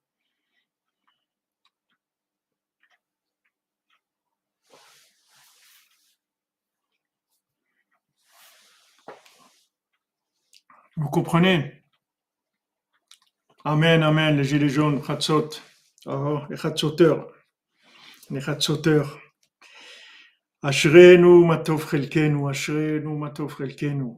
Vous 10.96 11.10
comprenez? 11.10 11.77
Amen, 13.70 14.02
Amen, 14.02 14.34
les 14.34 14.44
gilets 14.44 14.70
jaunes, 14.70 15.02
Khatsot. 15.02 15.60
Oh, 16.06 16.38
les 16.48 16.56
Khatsoteurs. 16.56 17.30
Les 18.30 18.40
Khatsoteurs. 18.40 19.20
Ashrenu 20.62 21.44
matov 21.44 21.86
chelkenu, 21.86 22.48
Ashrenu 22.48 23.18
matov 23.18 23.54
chelkenu. 23.58 24.14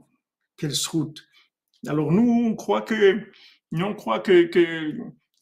Quelle 0.56 0.72
route. 0.92 1.26
Alors 1.88 2.12
nous, 2.12 2.30
on 2.30 2.54
croit 2.54 2.82
que, 2.82 3.28
nous, 3.72 3.84
on 3.84 3.94
croit 3.96 4.20
que, 4.20 4.44
que, 4.44 4.96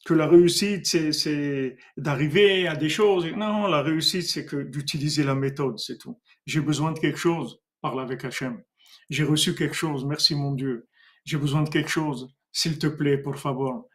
que 0.06 0.14
la 0.14 0.26
réussite, 0.26 0.86
c'est 0.86 1.76
d'arriver 1.98 2.66
à 2.66 2.76
des 2.76 2.88
choses. 2.88 3.26
Non, 3.26 3.66
la 3.66 3.82
réussite, 3.82 4.26
c'est 4.26 4.46
que 4.46 4.56
d'utiliser 4.56 5.22
la 5.22 5.34
méthode, 5.34 5.78
c'est 5.78 5.98
tout. 5.98 6.18
J'ai 6.46 6.62
besoin 6.62 6.92
de 6.92 6.98
quelque 6.98 7.18
chose, 7.18 7.60
parle 7.82 8.00
avec 8.00 8.24
Hachem. 8.24 8.62
J'ai 9.10 9.24
reçu 9.24 9.54
quelque 9.54 9.76
chose, 9.76 10.06
merci 10.06 10.34
mon 10.34 10.52
Dieu. 10.52 10.88
J'ai 11.26 11.36
besoin 11.36 11.62
de 11.62 11.68
quelque 11.68 11.90
chose, 11.90 12.34
s'il 12.52 12.78
te 12.78 12.86
plaît, 12.86 13.18
por 13.18 13.36
favor. 13.36 13.86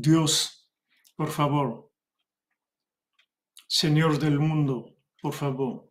Dios, 0.00 0.70
por 1.16 1.30
favor. 1.30 1.90
Señor 3.66 4.18
del 4.18 4.38
mundo, 4.38 4.96
por 5.20 5.34
favor. 5.34 5.90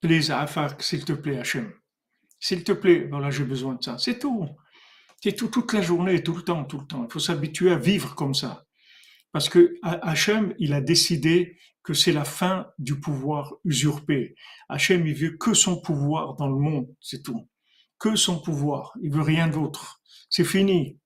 Please, 0.00 0.30
Afak, 0.30 0.82
s'il 0.82 1.04
te 1.04 1.12
plaît, 1.12 1.38
Hachem. 1.38 1.72
S'il 2.38 2.62
te 2.62 2.72
plaît, 2.72 3.08
voilà, 3.10 3.30
j'ai 3.30 3.44
besoin 3.44 3.74
de 3.74 3.82
ça. 3.82 3.98
C'est 3.98 4.18
tout. 4.18 4.48
C'est 5.22 5.34
tout, 5.34 5.48
toute 5.48 5.72
la 5.72 5.82
journée, 5.82 6.22
tout 6.22 6.36
le 6.36 6.42
temps, 6.42 6.64
tout 6.64 6.78
le 6.78 6.86
temps. 6.86 7.04
Il 7.04 7.12
faut 7.12 7.18
s'habituer 7.18 7.72
à 7.72 7.78
vivre 7.78 8.14
comme 8.14 8.34
ça. 8.34 8.64
Parce 9.32 9.48
que 9.48 9.74
Hachem, 9.82 10.54
il 10.58 10.72
a 10.72 10.80
décidé 10.80 11.58
que 11.82 11.94
c'est 11.94 12.12
la 12.12 12.24
fin 12.24 12.68
du 12.78 13.00
pouvoir 13.00 13.54
usurpé. 13.64 14.34
Hachem, 14.68 15.06
il 15.06 15.14
veut 15.14 15.36
que 15.36 15.54
son 15.54 15.80
pouvoir 15.80 16.34
dans 16.36 16.48
le 16.48 16.58
monde, 16.58 16.86
c'est 17.00 17.22
tout. 17.22 17.48
Que 17.98 18.14
son 18.14 18.40
pouvoir. 18.40 18.92
Il 19.02 19.10
veut 19.10 19.22
rien 19.22 19.48
d'autre. 19.48 20.00
C'est 20.30 20.44
fini 20.44 20.98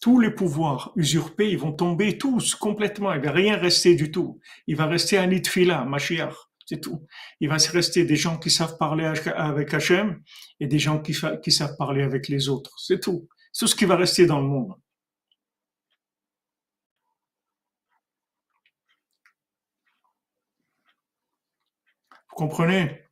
tous 0.00 0.18
les 0.18 0.30
pouvoirs 0.30 0.92
usurpés, 0.96 1.50
ils 1.50 1.58
vont 1.58 1.72
tomber 1.72 2.18
tous 2.18 2.54
complètement. 2.54 3.12
Il 3.12 3.20
va 3.20 3.32
rien 3.32 3.56
rester 3.56 3.94
du 3.94 4.10
tout. 4.10 4.40
Il 4.66 4.76
va 4.76 4.86
rester 4.86 5.18
un 5.18 5.30
Itfila, 5.30 5.84
Mashiach. 5.84 6.34
C'est 6.66 6.80
tout. 6.80 7.06
Il 7.40 7.48
va 7.48 7.56
rester 7.56 8.04
des 8.04 8.16
gens 8.16 8.38
qui 8.38 8.50
savent 8.50 8.76
parler 8.78 9.04
avec 9.34 9.74
Hachem 9.74 10.22
et 10.60 10.66
des 10.66 10.78
gens 10.78 11.00
qui, 11.00 11.14
qui 11.42 11.52
savent 11.52 11.76
parler 11.76 12.02
avec 12.02 12.28
les 12.28 12.48
autres. 12.48 12.72
C'est 12.78 13.00
tout. 13.00 13.28
C'est 13.52 13.64
tout 13.64 13.66
ce 13.68 13.76
qui 13.76 13.84
va 13.84 13.96
rester 13.96 14.26
dans 14.26 14.40
le 14.40 14.46
monde. 14.46 14.74
Vous 22.30 22.36
comprenez? 22.36 23.09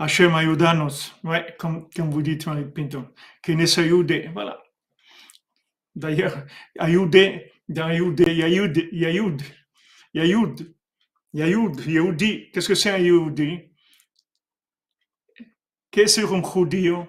Hachem 0.00 0.34
ayudanos. 0.34 1.14
Ouais, 1.22 1.54
comme, 1.58 1.90
comme 1.90 2.10
vous 2.10 2.22
dites, 2.22 2.46
Marie 2.46 2.64
Pinto. 2.64 3.04
Ayude. 3.46 4.30
Voilà. 4.32 4.62
D'ailleurs, 5.94 6.46
ayude, 6.78 7.42
dans 7.68 7.90
yayud, 7.90 8.18
yayud, 8.92 9.42
yayud, 10.14 10.74
yayud, 11.34 11.80
yehudi. 11.86 12.50
Qu'est-ce 12.50 12.68
que 12.68 12.74
c'est 12.74 12.92
un 12.92 12.96
yehudi? 12.96 13.70
Qu'est-ce 15.90 16.20
un 16.22 16.42
judío? 16.42 17.06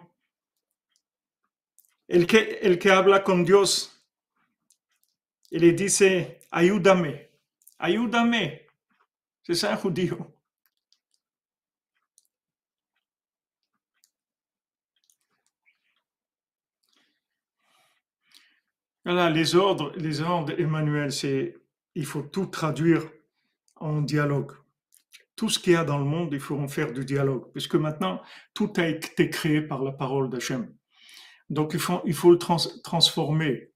El 2.10 2.28
que, 2.28 2.60
el 2.62 2.78
que 2.78 2.90
habla 2.90 3.24
con 3.24 3.46
Dios 3.46 4.06
y 5.50 5.60
le 5.60 5.72
dice, 5.72 6.42
ayúdame, 6.52 7.30
ayúdame. 7.80 8.68
C'est 9.44 9.56
ça 9.56 9.72
un 9.72 9.78
judío. 9.78 10.36
Voilà, 19.04 19.30
les 19.30 19.56
ordres, 19.56 19.92
les 19.98 20.22
ordres, 20.22 20.54
Emmanuel, 20.60 21.12
c'est, 21.12 21.58
il 21.96 22.06
faut 22.06 22.22
tout 22.22 22.46
traduire 22.46 23.10
en 23.78 24.02
dialogue. 24.02 24.52
Tout 25.36 25.50
ce 25.50 25.58
qu'il 25.58 25.74
y 25.74 25.76
a 25.76 25.84
dans 25.84 25.98
le 25.98 26.06
monde, 26.06 26.34
il 26.34 26.40
faut 26.40 26.58
en 26.58 26.68
faire 26.68 26.94
du 26.94 27.04
dialogue, 27.04 27.52
puisque 27.52 27.76
maintenant, 27.76 28.22
tout 28.54 28.72
a 28.78 28.86
été 28.86 29.30
créé 29.30 29.62
par 29.62 29.82
la 29.84 29.92
parole 29.92 30.30
d'Hachem. 30.30 30.76
Donc, 31.50 31.74
il 31.74 31.80
faut, 31.80 32.02
il 32.06 32.14
faut 32.14 32.32
le 32.32 32.38
transformer. 32.38 33.74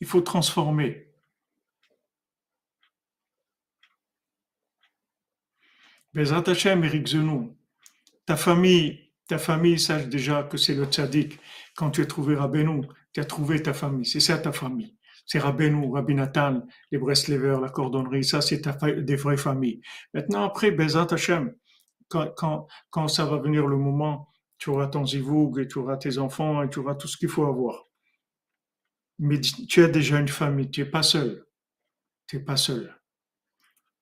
Il 0.00 0.06
faut 0.06 0.20
transformer. 0.20 1.08
Bezrat 6.12 6.46
Hashem, 6.46 6.84
Eric 6.84 7.06
Zenou, 7.06 7.56
ta 8.26 8.36
famille, 8.36 9.11
ta 9.32 9.38
famille 9.38 9.78
sache 9.78 10.08
déjà 10.08 10.42
que 10.42 10.58
c'est 10.58 10.74
le 10.74 10.84
tzaddik. 10.84 11.38
Quand 11.74 11.90
tu 11.90 12.02
as 12.02 12.06
trouvé 12.06 12.36
Rabbeinu, 12.36 12.82
tu 13.14 13.20
as 13.20 13.24
trouvé 13.24 13.62
ta 13.62 13.72
famille. 13.72 14.04
C'est 14.04 14.20
ça 14.20 14.36
ta 14.36 14.52
famille. 14.52 14.94
C'est 15.24 15.38
Rabbeinu, 15.38 15.90
Rabbi 15.90 16.14
Nathan, 16.14 16.66
les 16.90 16.98
Breslevers, 16.98 17.58
la 17.58 17.70
cordonnerie. 17.70 18.24
Ça, 18.24 18.42
c'est 18.42 18.60
des 18.60 19.16
vraies 19.16 19.38
familles. 19.38 19.80
Maintenant, 20.12 20.44
après, 20.44 20.70
Bezat 20.70 21.06
Hashem, 21.12 21.54
quand, 22.10 22.66
quand, 22.90 23.08
ça 23.08 23.24
va 23.24 23.38
venir 23.38 23.66
le 23.66 23.78
moment, 23.78 24.28
tu 24.58 24.68
auras 24.68 24.88
ton 24.88 25.06
zivoug 25.06 25.58
et 25.58 25.66
tu 25.66 25.78
auras 25.78 25.96
tes 25.96 26.18
enfants 26.18 26.62
et 26.62 26.68
tu 26.68 26.80
auras 26.80 26.94
tout 26.94 27.08
ce 27.08 27.16
qu'il 27.16 27.30
faut 27.30 27.46
avoir. 27.46 27.86
Mais 29.18 29.40
tu 29.40 29.82
as 29.82 29.88
déjà 29.88 30.20
une 30.20 30.28
famille, 30.28 30.70
tu 30.70 30.82
n'es 30.82 30.90
pas 30.90 31.02
seul. 31.02 31.46
Tu 32.26 32.36
n'es 32.36 32.44
pas 32.44 32.58
seul. 32.58 32.94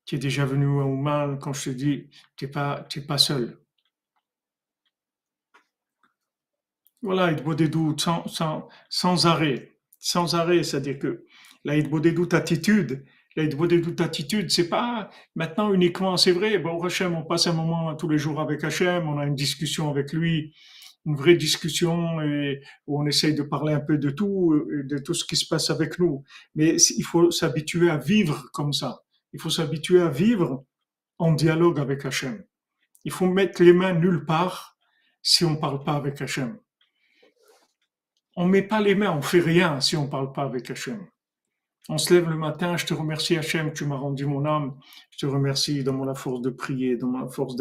Tu 0.07 0.17
es 0.17 0.19
déjà 0.19 0.45
venu 0.45 0.67
au 0.67 0.97
mal 0.97 1.39
quand 1.39 1.53
je 1.53 1.71
te 1.71 1.71
dis, 1.71 2.11
tu 2.35 2.47
n'es 2.47 2.51
pas, 2.51 2.85
pas 3.07 3.19
seul. 3.19 3.61
Voilà, 7.03 7.33
doute 7.33 8.01
sans, 8.01 8.27
sans, 8.29 8.69
sans 8.91 9.27
arrêt. 9.27 9.77
Sans 9.99 10.35
arrêt, 10.35 10.63
c'est-à-dire 10.63 10.99
que 10.99 11.25
la 11.65 11.81
doute 11.81 12.35
attitude, 12.35 13.05
la 13.37 13.47
doute 13.47 14.01
attitude, 14.01 14.51
c'est 14.51 14.69
pas 14.69 15.11
maintenant 15.35 15.73
uniquement, 15.73 16.17
c'est 16.17 16.33
vrai, 16.33 16.59
bon, 16.59 16.83
Hachem, 16.83 17.15
on 17.15 17.23
passe 17.23 17.47
un 17.47 17.53
moment 17.53 17.95
tous 17.95 18.09
les 18.09 18.19
jours 18.19 18.41
avec 18.41 18.65
Hachem, 18.65 19.09
on 19.09 19.19
a 19.19 19.25
une 19.25 19.35
discussion 19.35 19.91
avec 19.91 20.13
lui, 20.13 20.55
une 21.07 21.17
vraie 21.17 21.37
discussion 21.37 22.21
et 22.21 22.61
où 22.87 23.01
on 23.01 23.07
essaye 23.07 23.35
de 23.35 23.43
parler 23.43 23.73
un 23.73 23.81
peu 23.81 23.97
de 23.97 24.11
tout, 24.11 24.63
de 24.85 24.99
tout 24.99 25.15
ce 25.15 25.25
qui 25.25 25.37
se 25.37 25.47
passe 25.47 25.71
avec 25.71 25.99
nous. 25.99 26.25
Mais 26.55 26.77
il 26.77 27.05
faut 27.05 27.31
s'habituer 27.31 27.91
à 27.91 27.97
vivre 27.97 28.51
comme 28.53 28.73
ça. 28.75 29.01
Il 29.33 29.41
faut 29.41 29.51
s'habituer 29.51 30.03
à 30.03 30.11
vivre 30.11 30.65
en 31.19 31.33
dialogue 31.33 31.81
avec 31.81 32.05
Hachem. 32.05 32.45
Il 33.05 33.13
faut 33.13 33.27
mettre 33.27 33.63
les 33.63 33.73
mains 33.73 33.95
nulle 33.95 34.27
part 34.27 34.77
si 35.23 35.45
on 35.45 35.57
parle 35.57 35.83
pas 35.85 35.95
avec 35.95 36.21
Hachem 36.21 36.59
on 38.41 38.47
met 38.47 38.63
pas 38.63 38.81
les 38.81 38.95
mains, 38.95 39.13
on 39.13 39.21
fait 39.21 39.41
rien 39.41 39.81
si 39.83 39.99
on 39.99 40.09
parle 40.09 40.33
pas 40.33 40.45
avec 40.45 40.71
Hachem. 40.71 41.07
On 41.91 41.99
se 41.99 42.15
lève 42.15 42.27
le 42.27 42.37
matin, 42.37 42.79
je 42.79 42.87
te 42.87 42.95
remercie 42.95 43.37
Hachem, 43.37 43.75
tu 43.75 43.85
m'as 43.85 43.97
rendu 43.97 44.25
mon 44.25 44.47
âme, 44.47 44.79
je 45.11 45.19
te 45.19 45.27
remercie, 45.27 45.85
dans 45.85 46.03
la 46.05 46.15
force 46.15 46.41
de 46.41 46.49
prier, 46.49 46.97
dans 46.97 47.13
la 47.13 47.29
force 47.29 47.55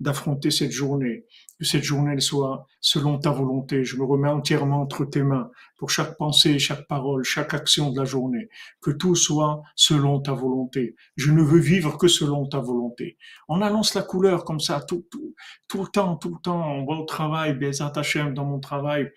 d'affronter 0.00 0.50
cette 0.50 0.72
journée, 0.72 1.24
cette 1.64 1.82
journée 1.82 2.20
soit 2.20 2.66
selon 2.80 3.18
ta 3.18 3.30
volonté. 3.30 3.84
Je 3.84 3.96
me 3.96 4.04
remets 4.04 4.28
entièrement 4.28 4.82
entre 4.82 5.04
tes 5.04 5.22
mains 5.22 5.50
pour 5.78 5.90
chaque 5.90 6.16
pensée, 6.16 6.58
chaque 6.58 6.86
parole, 6.86 7.24
chaque 7.24 7.54
action 7.54 7.90
de 7.90 7.98
la 7.98 8.04
journée, 8.04 8.48
que 8.80 8.90
tout 8.90 9.14
soit 9.14 9.62
selon 9.74 10.20
ta 10.20 10.32
volonté. 10.32 10.94
Je 11.16 11.30
ne 11.30 11.42
veux 11.42 11.58
vivre 11.58 11.98
que 11.98 12.08
selon 12.08 12.46
ta 12.46 12.58
volonté. 12.58 13.18
On 13.48 13.60
annonce 13.60 13.94
la 13.94 14.02
couleur 14.02 14.44
comme 14.44 14.60
ça 14.60 14.80
tout, 14.80 15.06
tout, 15.10 15.34
tout 15.68 15.82
le 15.82 15.88
temps, 15.88 16.16
tout 16.16 16.30
le 16.34 16.40
temps. 16.42 16.72
On 16.72 16.86
va 16.86 17.00
au 17.00 17.04
travail, 17.04 17.54
Bezat 17.54 17.92
Hachem, 17.96 18.34
dans 18.34 18.44
mon 18.44 18.60
travail, 18.60 19.10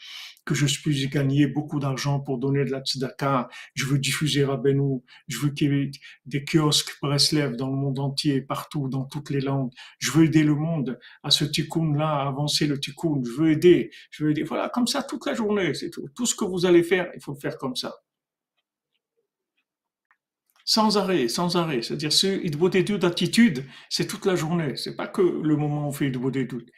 que 0.45 0.55
je 0.55 0.65
puisse 0.81 1.09
gagner 1.09 1.47
beaucoup 1.47 1.79
d'argent 1.79 2.19
pour 2.19 2.37
donner 2.37 2.63
de 2.65 2.71
la 2.71 2.79
tzedaka. 2.79 3.49
Je 3.73 3.85
veux 3.85 3.99
diffuser 3.99 4.45
Rabbeinu. 4.45 5.03
Je 5.27 5.39
veux 5.39 5.49
qu'il 5.49 5.73
y 5.73 5.81
ait 5.83 5.91
des 6.25 6.43
kiosques 6.43 6.97
Breslev 7.01 7.55
dans 7.55 7.69
le 7.69 7.75
monde 7.75 7.99
entier, 7.99 8.41
partout, 8.41 8.87
dans 8.87 9.03
toutes 9.05 9.29
les 9.29 9.41
langues. 9.41 9.71
Je 9.99 10.11
veux 10.11 10.25
aider 10.25 10.43
le 10.43 10.55
monde 10.55 10.99
à 11.23 11.31
ce 11.31 11.43
tikkun-là, 11.43 12.31
avancer 12.37 12.67
le 12.67 12.79
tikkun. 12.79 13.21
Je 13.23 13.31
veux 13.31 13.51
aider. 13.51 13.91
Je 14.11 14.23
veux 14.23 14.31
aider. 14.31 14.43
Voilà, 14.43 14.69
comme 14.69 14.87
ça 14.87 15.03
toute 15.03 15.25
la 15.25 15.33
journée, 15.33 15.73
c'est 15.73 15.89
tout. 15.89 16.07
Tout 16.15 16.25
ce 16.25 16.35
que 16.35 16.45
vous 16.45 16.65
allez 16.65 16.83
faire, 16.83 17.09
il 17.15 17.21
faut 17.21 17.33
le 17.33 17.39
faire 17.39 17.57
comme 17.57 17.75
ça. 17.75 17.95
Sans 20.65 20.97
arrêt, 20.97 21.29
sans 21.29 21.55
arrêt. 21.55 21.81
C'est-à-dire, 21.81 22.11
ce 22.11 22.47
doute 22.49 22.99
d'attitude, 22.99 23.63
c'est 23.89 24.05
toute 24.05 24.25
la 24.25 24.35
journée. 24.35 24.75
C'est 24.75 24.95
pas 24.95 25.07
que 25.07 25.21
le 25.21 25.55
moment 25.55 25.85
où 25.85 25.87
on 25.87 25.91
fait 25.93 26.09
doute. 26.09 26.69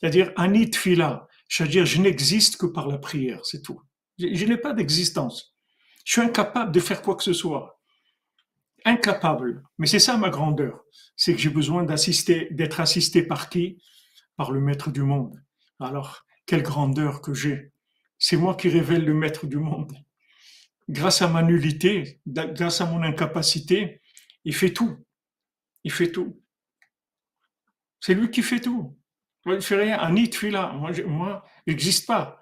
C'est-à-dire, 0.00 0.32
anit 0.36 0.72
fila. 0.74 1.28
C'est-à-dire, 1.48 1.86
je 1.86 2.00
n'existe 2.00 2.56
que 2.56 2.66
par 2.66 2.88
la 2.88 2.98
prière, 2.98 3.40
c'est 3.44 3.62
tout. 3.62 3.80
Je, 4.18 4.44
n'ai 4.44 4.56
pas 4.56 4.72
d'existence. 4.72 5.56
Je 6.04 6.12
suis 6.12 6.20
incapable 6.20 6.72
de 6.72 6.80
faire 6.80 7.02
quoi 7.02 7.14
que 7.14 7.22
ce 7.22 7.32
soit. 7.32 7.80
Incapable. 8.84 9.62
Mais 9.78 9.86
c'est 9.86 9.98
ça 9.98 10.16
ma 10.16 10.30
grandeur. 10.30 10.80
C'est 11.16 11.32
que 11.34 11.40
j'ai 11.40 11.50
besoin 11.50 11.84
d'assister, 11.84 12.48
d'être 12.50 12.80
assisté 12.80 13.22
par 13.22 13.48
qui? 13.48 13.80
Par 14.36 14.52
le 14.52 14.60
maître 14.60 14.90
du 14.90 15.02
monde. 15.02 15.42
Alors, 15.80 16.24
quelle 16.46 16.62
grandeur 16.62 17.20
que 17.20 17.34
j'ai. 17.34 17.72
C'est 18.18 18.36
moi 18.36 18.54
qui 18.54 18.68
révèle 18.68 19.04
le 19.04 19.14
maître 19.14 19.46
du 19.46 19.58
monde. 19.58 19.92
Grâce 20.88 21.20
à 21.22 21.28
ma 21.28 21.42
nullité, 21.42 22.20
grâce 22.26 22.80
à 22.80 22.86
mon 22.86 23.02
incapacité, 23.02 24.00
il 24.44 24.54
fait 24.54 24.72
tout. 24.72 25.04
Il 25.84 25.92
fait 25.92 26.12
tout. 26.12 26.40
C'est 28.00 28.14
lui 28.14 28.30
qui 28.30 28.42
fait 28.42 28.60
tout. 28.60 28.96
Moi, 29.44 29.54
je 29.54 29.58
ne 29.58 29.60
fais 29.60 29.76
rien. 29.76 29.98
Anit, 29.98 30.30
là. 30.50 30.72
Moi, 30.72 30.92
je, 30.92 31.02
moi, 31.02 31.44
n'existe 31.66 32.06
pas. 32.06 32.40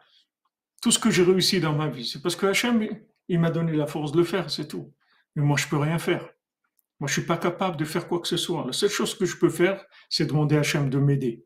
Tout 0.83 0.91
ce 0.91 0.99
que 0.99 1.11
j'ai 1.11 1.23
réussi 1.23 1.61
dans 1.61 1.73
ma 1.73 1.89
vie, 1.89 2.07
c'est 2.07 2.21
parce 2.21 2.37
que 2.37 2.47
Hachem, 2.47 2.87
il 3.29 3.41
m'a 3.41 3.51
donné 3.51 3.73
la 3.73 3.87
force 3.87 4.13
de 4.13 4.19
le 4.19 4.25
faire, 4.25 4.51
c'est 4.51 4.69
tout. 4.69 4.93
Mais 5.35 5.43
moi, 5.43 5.57
je 5.57 5.67
peux 5.67 5.79
rien 5.79 5.99
faire. 5.99 6.29
Moi, 7.01 7.09
je 7.09 7.15
suis 7.15 7.27
pas 7.27 7.39
capable 7.39 7.77
de 7.79 7.85
faire 7.85 8.07
quoi 8.07 8.21
que 8.21 8.29
ce 8.29 8.37
soit. 8.37 8.67
La 8.67 8.73
seule 8.73 8.91
chose 8.91 9.17
que 9.17 9.25
je 9.25 9.37
peux 9.37 9.49
faire, 9.49 9.85
c'est 10.11 10.27
demander 10.27 10.57
à 10.57 10.61
Hachem 10.61 10.91
de 10.91 10.99
m'aider. 10.99 11.45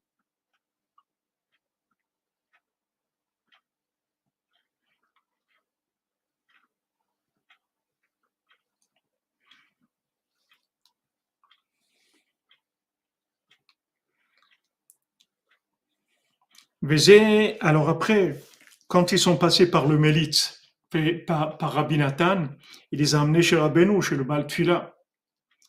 Alors 17.60 17.88
après, 17.88 18.40
quand 18.86 19.12
ils 19.12 19.18
sont 19.18 19.36
passés 19.36 19.70
par 19.70 19.86
le 19.86 19.98
Mélitz, 19.98 20.62
par, 21.26 21.58
par 21.58 21.90
Nathan, 21.90 22.46
il 22.92 23.00
les 23.00 23.14
a 23.14 23.20
amenés 23.20 23.42
chez 23.42 23.56
Rabbeinu, 23.56 24.00
chez 24.00 24.16
le 24.16 24.24
Baltfila, 24.24 24.96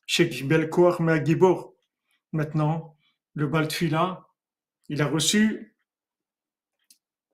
chez 0.06 0.26
Belkoar 0.44 1.02
Meagibor. 1.02 1.74
Maintenant, 2.32 2.96
le 3.34 3.48
Baltfila, 3.48 4.28
il 4.88 5.02
a 5.02 5.08
reçu 5.08 5.76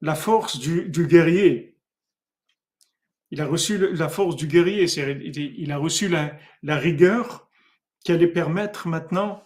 la 0.01 0.15
force 0.15 0.57
du, 0.57 0.89
guerrier. 1.07 1.77
Il 3.29 3.41
a 3.41 3.45
reçu 3.45 3.77
la 3.77 4.09
force 4.09 4.35
du 4.35 4.47
guerrier, 4.47 4.85
il 4.85 5.71
a 5.71 5.77
reçu 5.77 6.07
la 6.07 6.77
rigueur 6.77 7.49
qui 8.03 8.11
allait 8.11 8.27
permettre 8.27 8.87
maintenant 8.87 9.43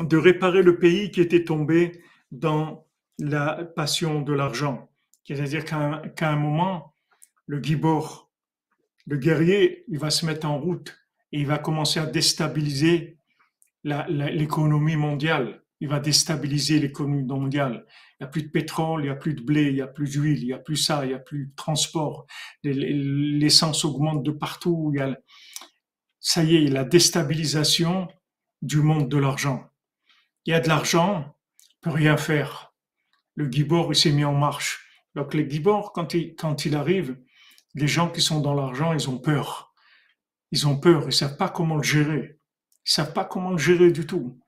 de 0.00 0.16
réparer 0.16 0.62
le 0.62 0.78
pays 0.78 1.10
qui 1.10 1.20
était 1.20 1.44
tombé 1.44 2.02
dans 2.30 2.85
la 3.18 3.64
passion 3.64 4.22
de 4.22 4.32
l'argent. 4.32 4.90
C'est-à-dire 5.24 5.64
qu'à 5.64 6.30
un, 6.30 6.36
moment, 6.36 6.94
le 7.46 7.62
gibor, 7.62 8.30
le 9.06 9.16
guerrier, 9.16 9.84
il 9.88 9.98
va 9.98 10.10
se 10.10 10.24
mettre 10.24 10.46
en 10.46 10.58
route 10.58 10.96
et 11.32 11.40
il 11.40 11.46
va 11.46 11.58
commencer 11.58 11.98
à 11.98 12.06
déstabiliser 12.06 13.18
l'économie 13.84 14.96
mondiale. 14.96 15.62
Il 15.80 15.88
va 15.88 16.00
déstabiliser 16.00 16.78
l'économie 16.78 17.24
mondiale. 17.24 17.86
Il 18.12 18.22
n'y 18.22 18.26
a 18.26 18.30
plus 18.30 18.44
de 18.44 18.48
pétrole, 18.48 19.02
il 19.02 19.04
n'y 19.06 19.10
a 19.10 19.16
plus 19.16 19.34
de 19.34 19.42
blé, 19.42 19.64
il 19.64 19.74
n'y 19.74 19.82
a 19.82 19.86
plus 19.86 20.10
d'huile, 20.12 20.38
il 20.40 20.46
n'y 20.46 20.52
a 20.52 20.58
plus 20.58 20.76
ça, 20.76 21.04
il 21.04 21.08
n'y 21.08 21.14
a 21.14 21.18
plus 21.18 21.46
de 21.46 21.54
transport. 21.54 22.26
L'essence 22.62 23.84
augmente 23.84 24.22
de 24.22 24.30
partout. 24.30 24.94
Ça 26.20 26.44
y 26.44 26.56
est, 26.56 26.68
la 26.68 26.84
déstabilisation 26.84 28.08
du 28.62 28.78
monde 28.78 29.08
de 29.08 29.18
l'argent. 29.18 29.68
Il 30.46 30.52
y 30.52 30.54
a 30.54 30.60
de 30.60 30.68
l'argent, 30.68 31.36
on 31.82 31.90
peut 31.90 31.94
rien 31.94 32.16
faire. 32.16 32.65
Le 33.36 33.50
Gibor, 33.50 33.94
s'est 33.94 34.12
mis 34.12 34.24
en 34.24 34.34
marche. 34.34 34.84
Donc 35.14 35.34
les 35.34 35.48
Gibor, 35.48 35.92
quand 35.92 36.14
il, 36.14 36.34
quand 36.34 36.64
il 36.64 36.74
arrive, 36.74 37.16
les 37.74 37.86
gens 37.86 38.10
qui 38.10 38.20
sont 38.20 38.40
dans 38.40 38.54
l'argent, 38.54 38.92
ils 38.92 39.08
ont 39.08 39.18
peur. 39.18 39.72
Ils 40.50 40.66
ont 40.66 40.78
peur, 40.78 41.04
ils 41.06 41.12
savent 41.12 41.36
pas 41.36 41.48
comment 41.48 41.76
le 41.76 41.82
gérer. 41.82 42.40
Ils 42.86 42.90
savent 42.90 43.12
pas 43.12 43.24
comment 43.24 43.50
le 43.50 43.58
gérer 43.58 43.92
du 43.92 44.06
tout. 44.06 44.40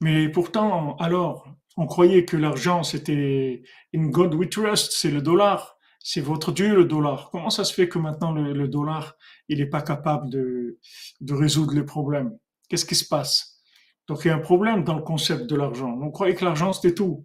Mais 0.00 0.28
pourtant, 0.28 0.96
alors, 0.96 1.48
on 1.76 1.86
croyait 1.86 2.24
que 2.24 2.36
l'argent, 2.36 2.82
c'était 2.82 3.62
in 3.94 4.06
God 4.06 4.34
we 4.34 4.48
trust, 4.48 4.92
c'est 4.92 5.10
le 5.10 5.22
dollar. 5.22 5.76
C'est 5.98 6.20
votre 6.20 6.52
Dieu, 6.52 6.76
le 6.76 6.84
dollar. 6.84 7.30
Comment 7.32 7.50
ça 7.50 7.64
se 7.64 7.74
fait 7.74 7.88
que 7.88 7.98
maintenant 7.98 8.32
le, 8.32 8.68
dollar, 8.68 9.16
il 9.48 9.58
n'est 9.58 9.66
pas 9.66 9.82
capable 9.82 10.30
de, 10.30 10.78
de 11.20 11.34
résoudre 11.34 11.74
les 11.74 11.82
problèmes? 11.82 12.38
Qu'est-ce 12.68 12.84
qui 12.84 12.94
se 12.94 13.08
passe? 13.08 13.60
Donc 14.06 14.24
il 14.24 14.28
y 14.28 14.30
a 14.30 14.36
un 14.36 14.40
problème 14.40 14.84
dans 14.84 14.94
le 14.94 15.02
concept 15.02 15.46
de 15.46 15.56
l'argent. 15.56 15.98
On 16.00 16.10
croyait 16.10 16.36
que 16.36 16.44
l'argent, 16.44 16.72
c'était 16.72 16.94
tout. 16.94 17.24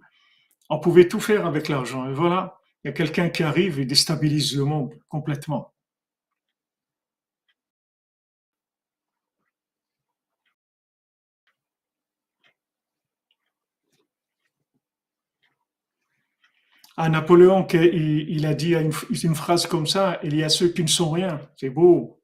On 0.72 0.80
pouvait 0.80 1.08
tout 1.10 1.20
faire 1.20 1.46
avec 1.46 1.68
l'argent. 1.68 2.10
Et 2.10 2.14
voilà, 2.14 2.58
il 2.84 2.88
y 2.88 2.90
a 2.92 2.94
quelqu'un 2.94 3.30
qui 3.30 3.44
arrive 3.44 3.80
et 3.80 3.86
déstabilise 3.86 4.56
le 4.56 4.66
monde 4.66 4.94
complètement. 5.10 5.74
à 16.98 17.10
Napoléon 17.10 17.64
qu'il 17.66 18.30
il 18.30 18.46
a 18.46 18.54
dit 18.54 18.76
une, 18.76 18.92
phrase 19.36 19.66
comme 19.66 19.88
ça, 19.88 20.20
il 20.24 20.36
y 20.36 20.44
a 20.44 20.50
ceux 20.50 20.70
qui 20.70 20.84
ne 20.84 20.88
sont 20.88 21.10
rien. 21.10 21.42
C'est 21.58 21.70
beau. 21.70 22.22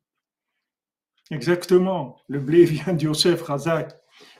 Exactement. 1.32 2.18
Le 2.28 2.40
blé 2.40 2.64
vient 2.76 2.94
d'Yosef 2.94 3.42
Razak. 3.42 3.94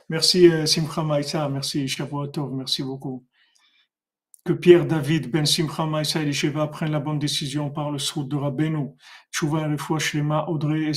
Merci 0.08 0.48
euh, 0.48 0.64
Simcha 0.64 1.02
Maïsa, 1.02 1.48
merci 1.48 1.88
Shavuotov, 1.88 2.52
merci 2.54 2.82
beaucoup. 2.82 3.26
Que 4.44 4.52
Pierre 4.54 4.86
David 4.86 5.30
Ben 5.30 5.44
Simcha 5.44 5.84
Maïsa 5.84 6.22
et 6.22 6.32
Sheva 6.32 6.68
prennent 6.68 6.92
la 6.92 7.00
bonne 7.00 7.18
décision 7.18 7.70
par 7.70 7.90
le 7.90 7.98
soute 7.98 8.28
de 8.28 8.36
Rabbeinu. 8.36 8.88
Chouva 9.30 9.68
et 9.68 9.98
Shlema, 9.98 10.46
Audrey, 10.48 10.92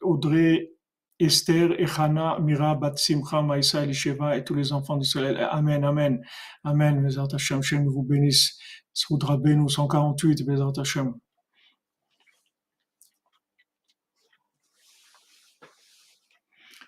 Audrey 0.00 0.70
Esther, 1.18 1.80
Echana, 1.80 2.38
Mira, 2.40 2.74
Bat 2.74 2.96
Simcha, 2.96 3.42
Maïsa, 3.42 3.84
Elisheva 3.84 4.36
et 4.36 4.44
tous 4.44 4.54
les 4.54 4.72
enfants 4.72 4.96
d'Israël. 4.96 5.36
Amen, 5.50 5.84
Amen, 5.84 6.20
Amen. 6.64 7.02
Bezat 7.02 7.28
Hashem, 7.32 7.58
Hashem 7.58 7.86
vous 7.86 8.02
bénisse. 8.02 8.58
Soud 8.92 9.22
Rabbeinu 9.22 9.68
148, 9.68 10.44
Bezat 10.44 10.80
Hashem. 10.80 11.14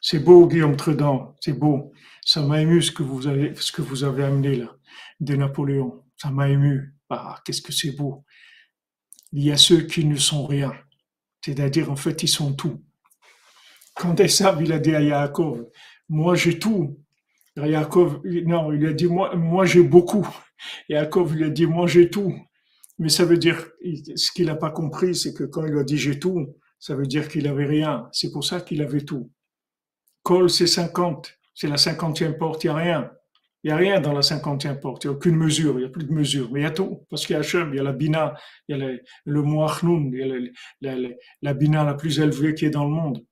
C'est 0.06 0.18
beau, 0.18 0.46
Guillaume 0.46 0.76
Tredan, 0.76 1.34
c'est 1.40 1.58
beau. 1.58 1.92
Ça 2.20 2.42
m'a 2.42 2.60
ému 2.60 2.82
ce 2.82 2.92
que 2.92 3.02
vous 3.02 3.26
avez, 3.26 3.54
ce 3.54 3.72
que 3.72 3.80
vous 3.80 4.04
avez 4.04 4.24
amené 4.24 4.56
là, 4.56 4.76
de 5.20 5.36
Napoléon. 5.36 6.04
Ça 6.16 6.30
m'a 6.30 6.48
ému. 6.48 6.94
Ah, 7.10 7.40
qu'est-ce 7.44 7.62
que 7.62 7.72
c'est 7.72 7.92
beau. 7.92 8.24
Il 9.32 9.44
y 9.44 9.52
a 9.52 9.56
ceux 9.56 9.82
qui 9.82 10.04
ne 10.04 10.16
sont 10.16 10.46
rien. 10.46 10.72
C'est-à-dire, 11.44 11.90
en 11.90 11.96
fait, 11.96 12.22
ils 12.22 12.28
sont 12.28 12.54
tout. 12.54 12.82
Quand 13.94 14.18
Esav, 14.18 14.62
il 14.62 14.72
a 14.72 14.78
dit 14.78 14.94
à 14.94 15.02
Yaakov, 15.02 15.66
moi 16.08 16.34
j'ai 16.34 16.58
tout. 16.58 16.98
Yaakov, 17.56 18.22
non, 18.24 18.72
il 18.72 18.86
a 18.86 18.92
dit, 18.92 19.06
moi, 19.06 19.36
moi 19.36 19.66
j'ai 19.66 19.82
beaucoup. 19.82 20.26
Yaakov, 20.88 21.36
il 21.36 21.44
a 21.44 21.50
dit, 21.50 21.66
moi 21.66 21.86
j'ai 21.86 22.10
tout. 22.10 22.34
Mais 22.98 23.08
ça 23.08 23.24
veut 23.24 23.38
dire, 23.38 23.64
ce 24.16 24.32
qu'il 24.32 24.46
n'a 24.46 24.54
pas 24.54 24.70
compris, 24.70 25.14
c'est 25.14 25.34
que 25.34 25.44
quand 25.44 25.64
il 25.64 25.76
a 25.76 25.84
dit 25.84 25.98
j'ai 25.98 26.18
tout, 26.18 26.56
ça 26.78 26.94
veut 26.94 27.06
dire 27.06 27.28
qu'il 27.28 27.46
avait 27.48 27.66
rien. 27.66 28.08
C'est 28.12 28.30
pour 28.30 28.44
ça 28.44 28.60
qu'il 28.60 28.82
avait 28.82 29.04
tout. 29.04 29.30
Col, 30.22 30.48
c'est 30.48 30.66
50. 30.66 31.32
C'est 31.54 31.68
la 31.68 31.76
cinquantième 31.76 32.36
porte, 32.36 32.64
il 32.64 32.68
n'y 32.68 32.72
a 32.72 32.76
rien. 32.76 33.10
Il 33.64 33.68
n'y 33.68 33.72
a 33.72 33.76
rien 33.76 33.98
dans 33.98 34.12
la 34.12 34.20
cinquantième 34.20 34.78
porte, 34.78 35.04
il 35.04 35.06
n'y 35.06 35.14
a 35.14 35.16
aucune 35.16 35.36
mesure, 35.36 35.72
il 35.76 35.78
n'y 35.78 35.84
a 35.86 35.88
plus 35.88 36.04
de 36.04 36.12
mesure, 36.12 36.50
mais 36.52 36.60
il 36.60 36.62
y 36.64 36.66
a 36.66 36.70
tout, 36.70 37.06
parce 37.08 37.24
qu'il 37.24 37.32
y 37.32 37.36
a 37.36 37.40
Hachem, 37.40 37.70
il 37.72 37.78
y 37.78 37.80
a 37.80 37.82
la 37.82 37.94
Bina, 37.94 38.34
il 38.68 38.76
y 38.76 38.82
a 38.82 38.86
le, 38.86 39.00
le 39.24 39.42
il 40.12 40.18
y 40.82 40.88
a 40.88 40.96
la, 41.40 41.54
Bina 41.54 41.82
la 41.82 41.94
plus 41.94 42.20
élevée 42.20 42.54
qui 42.54 42.66
est 42.66 42.70
dans 42.70 42.84
le 42.84 42.90
monde. 42.90 43.24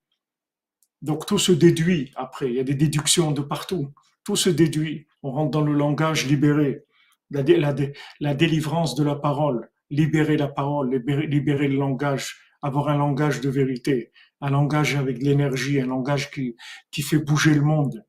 Donc 1.03 1.27
tout 1.27 1.37
se 1.37 1.53
déduit 1.53 2.13
après, 2.17 2.49
il 2.49 2.55
y 2.55 2.61
a 2.61 2.65
des 2.65 2.75
déductions 2.75 3.31
de 3.31 3.43
partout. 3.43 3.93
Tout 4.25 4.37
se 4.37 4.49
déduit. 4.49 5.07
On 5.23 5.33
rentre 5.33 5.51
dans 5.51 5.61
le 5.61 5.75
langage 5.75 6.27
libéré, 6.27 6.85
la, 7.29 8.35
délivrance 8.35 8.95
de 8.95 9.05
la 9.05 9.17
parole, 9.17 9.69
libérer 9.91 10.39
la 10.39 10.49
parole, 10.49 10.95
libérer, 10.95 11.69
le 11.69 11.77
langage, 11.77 12.39
avoir 12.63 12.89
un 12.89 12.97
langage 12.97 13.43
de 13.43 13.51
vérité, 13.51 14.13
un 14.41 14.49
langage 14.49 14.95
avec 14.95 15.19
de 15.19 15.25
l'énergie, 15.25 15.79
un 15.79 15.89
langage 15.89 16.31
qui 16.31 17.03
fait 17.03 17.19
bouger 17.19 17.53
le 17.53 17.63
monde. 17.63 18.03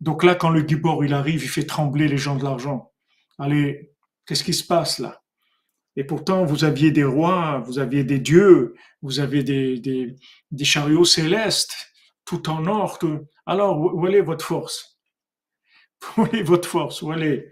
Donc 0.00 0.24
là, 0.24 0.34
quand 0.34 0.50
le 0.50 0.66
Gibor 0.66 1.04
il 1.04 1.14
arrive, 1.14 1.42
il 1.42 1.48
fait 1.48 1.66
trembler 1.66 2.08
les 2.08 2.18
gens 2.18 2.36
de 2.36 2.44
l'argent. 2.44 2.92
Allez, 3.38 3.92
qu'est-ce 4.26 4.44
qui 4.44 4.54
se 4.54 4.64
passe 4.64 4.98
là? 4.98 5.22
Et 5.96 6.04
pourtant, 6.04 6.44
vous 6.44 6.64
aviez 6.64 6.90
des 6.90 7.04
rois, 7.04 7.62
vous 7.66 7.78
aviez 7.78 8.02
des 8.02 8.18
dieux, 8.18 8.74
vous 9.02 9.20
avez 9.20 9.44
des, 9.44 9.78
des, 10.50 10.64
chariots 10.64 11.04
célestes, 11.04 11.74
tout 12.24 12.48
en 12.48 12.66
or. 12.66 12.98
Alors, 13.46 13.94
où 13.94 14.06
est 14.08 14.20
votre 14.20 14.44
force? 14.44 14.98
Où 16.16 16.26
est 16.26 16.42
votre 16.42 16.68
force? 16.68 17.00
Où 17.02 17.12
est 17.12 17.48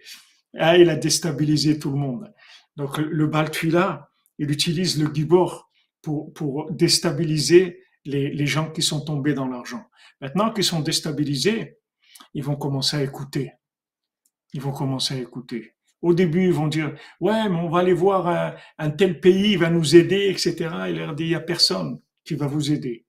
Ah, 0.59 0.77
il 0.77 0.91
a 0.91 0.97
déstabilisé 0.97 1.79
tout 1.79 1.91
le 1.91 1.99
monde. 1.99 2.33
Donc, 2.77 2.99
le 2.99 3.27
Baltuila, 3.27 4.11
il 4.39 4.51
utilise 4.51 5.01
le 5.01 5.13
Gibor 5.13 5.71
pour, 6.01 6.33
pour 6.33 6.71
déstabiliser 6.73 7.81
les, 8.05 8.31
les 8.31 8.47
gens 8.47 8.71
qui 8.71 8.83
sont 8.83 9.05
tombés 9.05 9.35
dans 9.35 9.47
l'argent. 9.47 9.85
Maintenant 10.21 10.53
qu'ils 10.53 10.65
sont 10.65 10.81
déstabilisés, 10.81 11.79
ils 12.35 12.45
vont 12.45 12.57
commencer 12.57 12.97
à 12.97 13.03
écouter. 13.03 13.53
Ils 14.53 14.61
vont 14.61 14.73
commencer 14.73 15.15
à 15.15 15.19
écouter. 15.19 15.75
Au 16.01 16.15
début, 16.15 16.47
ils 16.47 16.53
vont 16.53 16.67
dire, 16.67 16.95
ouais, 17.21 17.49
mais 17.49 17.57
on 17.57 17.69
va 17.69 17.79
aller 17.79 17.93
voir 17.93 18.57
un, 18.79 18.91
tel 18.91 19.21
pays, 19.21 19.53
il 19.53 19.59
va 19.59 19.71
nous 19.71 19.95
aider, 19.95 20.29
etc. 20.31 20.71
Il 20.89 20.97
leur 20.97 21.15
dit, 21.15 21.25
il 21.25 21.29
n'y 21.29 21.35
a 21.35 21.41
personne 21.41 22.01
qui 22.25 22.35
va 22.35 22.49
vous 22.49 22.73
aider. 22.73 23.07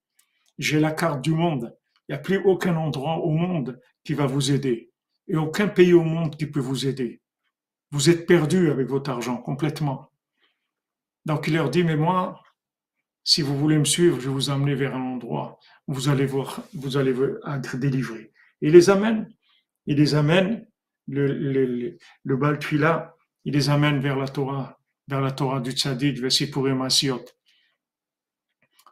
J'ai 0.58 0.78
la 0.78 0.92
carte 0.92 1.22
du 1.22 1.32
monde. 1.32 1.76
Il 2.08 2.12
n'y 2.12 2.16
a 2.16 2.22
plus 2.22 2.38
aucun 2.44 2.76
endroit 2.76 3.16
au 3.16 3.30
monde 3.30 3.80
qui 4.04 4.14
va 4.14 4.26
vous 4.26 4.52
aider. 4.52 4.92
Et 5.26 5.36
aucun 5.36 5.68
pays 5.68 5.92
au 5.92 6.04
monde 6.04 6.36
qui 6.36 6.46
peut 6.46 6.60
vous 6.60 6.86
aider. 6.86 7.20
Vous 7.90 8.10
êtes 8.10 8.26
perdu 8.26 8.70
avec 8.70 8.88
votre 8.88 9.10
argent 9.10 9.38
complètement. 9.38 10.10
Donc 11.24 11.48
il 11.48 11.54
leur 11.54 11.70
dit, 11.70 11.82
mais 11.82 11.96
moi, 11.96 12.42
si 13.24 13.40
vous 13.40 13.56
voulez 13.58 13.78
me 13.78 13.84
suivre, 13.84 14.20
je 14.20 14.28
vais 14.28 14.34
vous 14.34 14.50
emmener 14.50 14.74
vers 14.74 14.94
un 14.94 15.00
endroit 15.00 15.58
où 15.88 15.94
vous 15.94 16.08
allez 16.08 16.26
voir, 16.26 16.62
vous 16.74 16.96
allez 16.96 17.14
être 17.46 17.76
délivré. 17.78 18.33
Il 18.60 18.72
les 18.72 18.90
amène, 18.90 19.28
il 19.86 19.96
les 19.96 20.14
amène 20.14 20.66
le, 21.06 21.26
le, 21.26 21.98
le 22.24 22.58
il 23.44 23.52
les 23.52 23.68
amène 23.68 24.00
vers 24.00 24.16
la 24.16 24.28
Torah, 24.28 24.80
vers 25.06 25.20
la 25.20 25.30
Torah 25.30 25.60
du 25.60 25.72
Tzaddik, 25.72 26.18
vers 26.18 26.32
Sipurim 26.32 26.80
Asiot. 26.82 27.24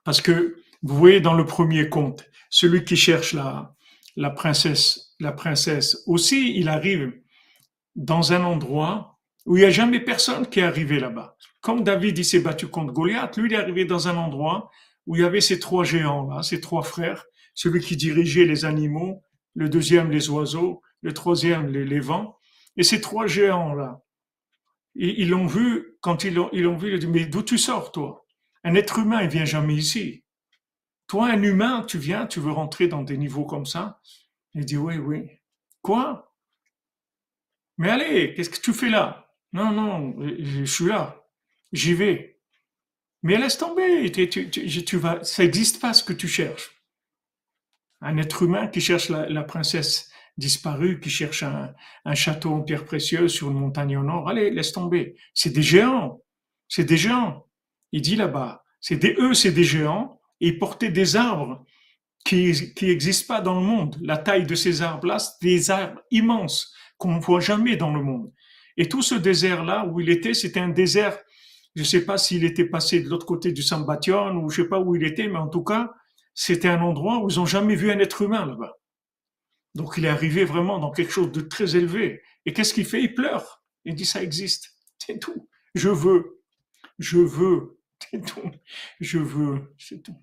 Parce 0.04 0.20
que, 0.20 0.56
vous 0.82 0.96
voyez 0.96 1.20
dans 1.20 1.34
le 1.34 1.46
premier 1.46 1.88
conte, 1.88 2.28
celui 2.50 2.84
qui 2.84 2.96
cherche 2.96 3.32
la, 3.32 3.74
la 4.16 4.30
princesse, 4.30 5.14
la 5.20 5.32
princesse, 5.32 6.02
aussi, 6.06 6.58
il 6.58 6.68
arrive 6.68 7.12
dans 7.94 8.32
un 8.32 8.42
endroit 8.42 9.20
où 9.46 9.56
il 9.56 9.60
n'y 9.60 9.66
a 9.66 9.70
jamais 9.70 10.00
personne 10.00 10.46
qui 10.46 10.60
est 10.60 10.64
arrivé 10.64 11.00
là-bas. 11.00 11.36
Comme 11.60 11.82
David, 11.84 12.18
il 12.18 12.24
s'est 12.24 12.40
battu 12.40 12.66
contre 12.66 12.92
Goliath, 12.92 13.36
lui, 13.36 13.48
il 13.48 13.54
est 13.54 13.58
arrivé 13.58 13.84
dans 13.84 14.08
un 14.08 14.16
endroit 14.16 14.70
où 15.06 15.16
il 15.16 15.22
y 15.22 15.24
avait 15.24 15.40
ces 15.40 15.58
trois 15.58 15.84
géants 15.84 16.28
là, 16.28 16.42
ces 16.42 16.60
trois 16.60 16.82
frères, 16.82 17.24
celui 17.54 17.80
qui 17.80 17.96
dirigeait 17.96 18.44
les 18.44 18.64
animaux, 18.64 19.22
le 19.54 19.68
deuxième 19.68 20.10
les 20.10 20.28
oiseaux, 20.30 20.82
le 21.02 21.12
troisième 21.12 21.66
les, 21.68 22.00
vents. 22.00 22.38
Et 22.76 22.82
ces 22.82 23.00
trois 23.00 23.26
géants-là, 23.26 24.02
ils 24.94 25.28
l'ont 25.28 25.46
vu, 25.46 25.96
quand 26.00 26.24
ils 26.24 26.34
l'ont, 26.34 26.50
ils 26.52 26.66
vu, 26.76 26.90
ils 26.90 26.94
ont 26.94 26.98
dit, 26.98 27.06
mais 27.06 27.26
d'où 27.26 27.42
tu 27.42 27.58
sors, 27.58 27.92
toi? 27.92 28.24
Un 28.64 28.74
être 28.74 28.98
humain, 28.98 29.22
il 29.22 29.28
vient 29.28 29.44
jamais 29.44 29.74
ici. 29.74 30.24
Toi, 31.06 31.28
un 31.28 31.42
humain, 31.42 31.84
tu 31.86 31.98
viens, 31.98 32.26
tu 32.26 32.40
veux 32.40 32.52
rentrer 32.52 32.88
dans 32.88 33.02
des 33.02 33.18
niveaux 33.18 33.44
comme 33.44 33.66
ça? 33.66 34.00
Il 34.54 34.64
dit, 34.64 34.76
oui, 34.76 34.96
oui. 34.96 35.28
Quoi? 35.82 36.34
Mais 37.78 37.90
allez, 37.90 38.34
qu'est-ce 38.34 38.50
que 38.50 38.60
tu 38.60 38.72
fais 38.72 38.88
là? 38.88 39.28
Non, 39.52 39.72
non, 39.72 40.14
je 40.38 40.64
suis 40.64 40.86
là. 40.86 41.26
J'y 41.72 41.94
vais. 41.94 42.40
Mais 43.22 43.38
laisse 43.38 43.58
tomber, 43.58 44.10
tu, 44.10 44.50
tu, 44.50 44.96
vas, 44.96 45.22
ça 45.24 45.42
n'existe 45.42 45.80
pas 45.80 45.94
ce 45.94 46.02
que 46.02 46.12
tu 46.12 46.28
cherches. 46.28 46.81
Un 48.02 48.18
être 48.18 48.42
humain 48.42 48.66
qui 48.66 48.80
cherche 48.80 49.08
la 49.08 49.42
princesse 49.44 50.12
disparu 50.38 51.00
qui 51.00 51.10
cherche 51.10 51.42
un, 51.42 52.14
château 52.14 52.54
en 52.54 52.62
pierre 52.62 52.84
précieuse 52.84 53.32
sur 53.32 53.50
une 53.50 53.58
montagne 53.58 53.96
au 53.96 54.02
nord. 54.02 54.28
Allez, 54.28 54.50
laisse 54.50 54.72
tomber. 54.72 55.16
C'est 55.34 55.50
des 55.50 55.62
géants. 55.62 56.22
C'est 56.68 56.84
des 56.84 56.96
géants. 56.96 57.46
Il 57.92 58.00
dit 58.00 58.16
là-bas, 58.16 58.64
c'est 58.80 58.96
des 58.96 59.14
eux, 59.18 59.34
c'est 59.34 59.52
des 59.52 59.64
géants. 59.64 60.20
Et 60.40 60.48
ils 60.48 60.58
portaient 60.58 60.90
des 60.90 61.16
arbres 61.16 61.64
qui 62.24 62.74
qui 62.74 62.86
n'existent 62.86 63.34
pas 63.34 63.40
dans 63.40 63.60
le 63.60 63.66
monde. 63.66 63.96
La 64.00 64.16
taille 64.16 64.46
de 64.46 64.54
ces 64.54 64.82
arbres-là, 64.82 65.18
c'est 65.18 65.36
des 65.42 65.70
arbres 65.70 66.00
immenses 66.10 66.72
qu'on 66.96 67.16
ne 67.16 67.20
voit 67.20 67.40
jamais 67.40 67.76
dans 67.76 67.92
le 67.92 68.02
monde. 68.02 68.32
Et 68.76 68.88
tout 68.88 69.02
ce 69.02 69.14
désert-là 69.14 69.86
où 69.86 70.00
il 70.00 70.08
était, 70.08 70.34
c'était 70.34 70.60
un 70.60 70.70
désert. 70.70 71.18
Je 71.74 71.82
ne 71.82 71.86
sais 71.86 72.04
pas 72.04 72.16
s'il 72.16 72.44
était 72.44 72.64
passé 72.64 73.02
de 73.02 73.08
l'autre 73.08 73.26
côté 73.26 73.52
du 73.52 73.62
Sambation 73.62 74.30
ou 74.36 74.50
je 74.50 74.60
ne 74.60 74.64
sais 74.64 74.68
pas 74.68 74.80
où 74.80 74.96
il 74.96 75.04
était, 75.04 75.28
mais 75.28 75.38
en 75.38 75.48
tout 75.48 75.64
cas, 75.64 75.92
c'était 76.34 76.68
un 76.68 76.80
endroit 76.82 77.18
où 77.18 77.28
ils 77.28 77.36
n'ont 77.36 77.46
jamais 77.46 77.74
vu 77.74 77.90
un 77.90 77.98
être 77.98 78.22
humain 78.22 78.46
là-bas. 78.46 78.78
Donc 79.74 79.94
il 79.96 80.04
est 80.04 80.08
arrivé 80.08 80.44
vraiment 80.44 80.78
dans 80.78 80.90
quelque 80.90 81.12
chose 81.12 81.32
de 81.32 81.40
très 81.40 81.76
élevé. 81.76 82.22
Et 82.46 82.52
qu'est-ce 82.52 82.74
qu'il 82.74 82.84
fait 82.84 83.02
Il 83.02 83.14
pleure. 83.14 83.62
Il 83.84 83.94
dit 83.94 84.04
ça 84.04 84.22
existe. 84.22 84.76
C'est 84.98 85.18
tout. 85.18 85.48
Je 85.74 85.88
veux. 85.88 86.42
Je 86.98 87.18
veux. 87.18 87.78
C'est 88.10 88.24
tout. 88.24 88.50
Je 89.00 89.18
veux. 89.18 89.74
C'est 89.78 90.02
tout. 90.02 90.16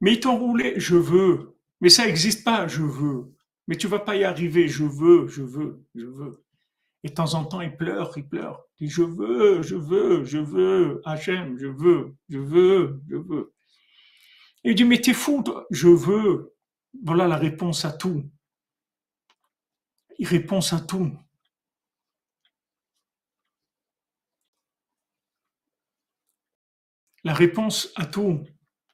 Mais 0.00 0.14
il 0.14 0.20
t'enroulait. 0.20 0.78
Je 0.78 0.96
veux. 0.96 1.56
Mais 1.80 1.88
ça 1.88 2.06
n'existe 2.06 2.44
pas. 2.44 2.66
Je 2.68 2.82
veux. 2.82 3.32
Mais 3.66 3.76
tu 3.76 3.86
vas 3.86 4.00
pas 4.00 4.16
y 4.16 4.24
arriver. 4.24 4.68
Je 4.68 4.84
veux. 4.84 5.26
Je 5.28 5.42
veux. 5.42 5.84
Je 5.94 6.06
veux. 6.06 6.44
Et 7.02 7.08
de 7.08 7.14
temps 7.14 7.34
en 7.34 7.44
temps, 7.44 7.60
il 7.60 7.76
pleure, 7.76 8.12
il 8.16 8.28
pleure. 8.28 8.62
Il 8.78 8.88
dit, 8.88 8.92
je 8.92 9.02
veux, 9.02 9.62
je 9.62 9.76
veux, 9.76 10.24
je 10.24 10.38
veux, 10.38 11.00
Hachem, 11.04 11.56
je 11.58 11.66
veux, 11.66 12.14
je 12.28 12.38
veux, 12.38 13.00
je 13.08 13.16
veux. 13.16 13.54
Il 14.64 14.74
dit, 14.74 14.84
mais 14.84 15.00
t'es 15.00 15.14
fou. 15.14 15.44
Je 15.70 15.88
veux. 15.88 16.56
Voilà 17.04 17.28
la 17.28 17.36
réponse 17.36 17.84
à 17.84 17.92
tout. 17.92 18.30
Il 20.18 20.26
répond 20.26 20.60
à 20.72 20.80
tout. 20.80 21.16
La 27.22 27.34
réponse 27.34 27.92
à 27.96 28.06
tout, 28.06 28.46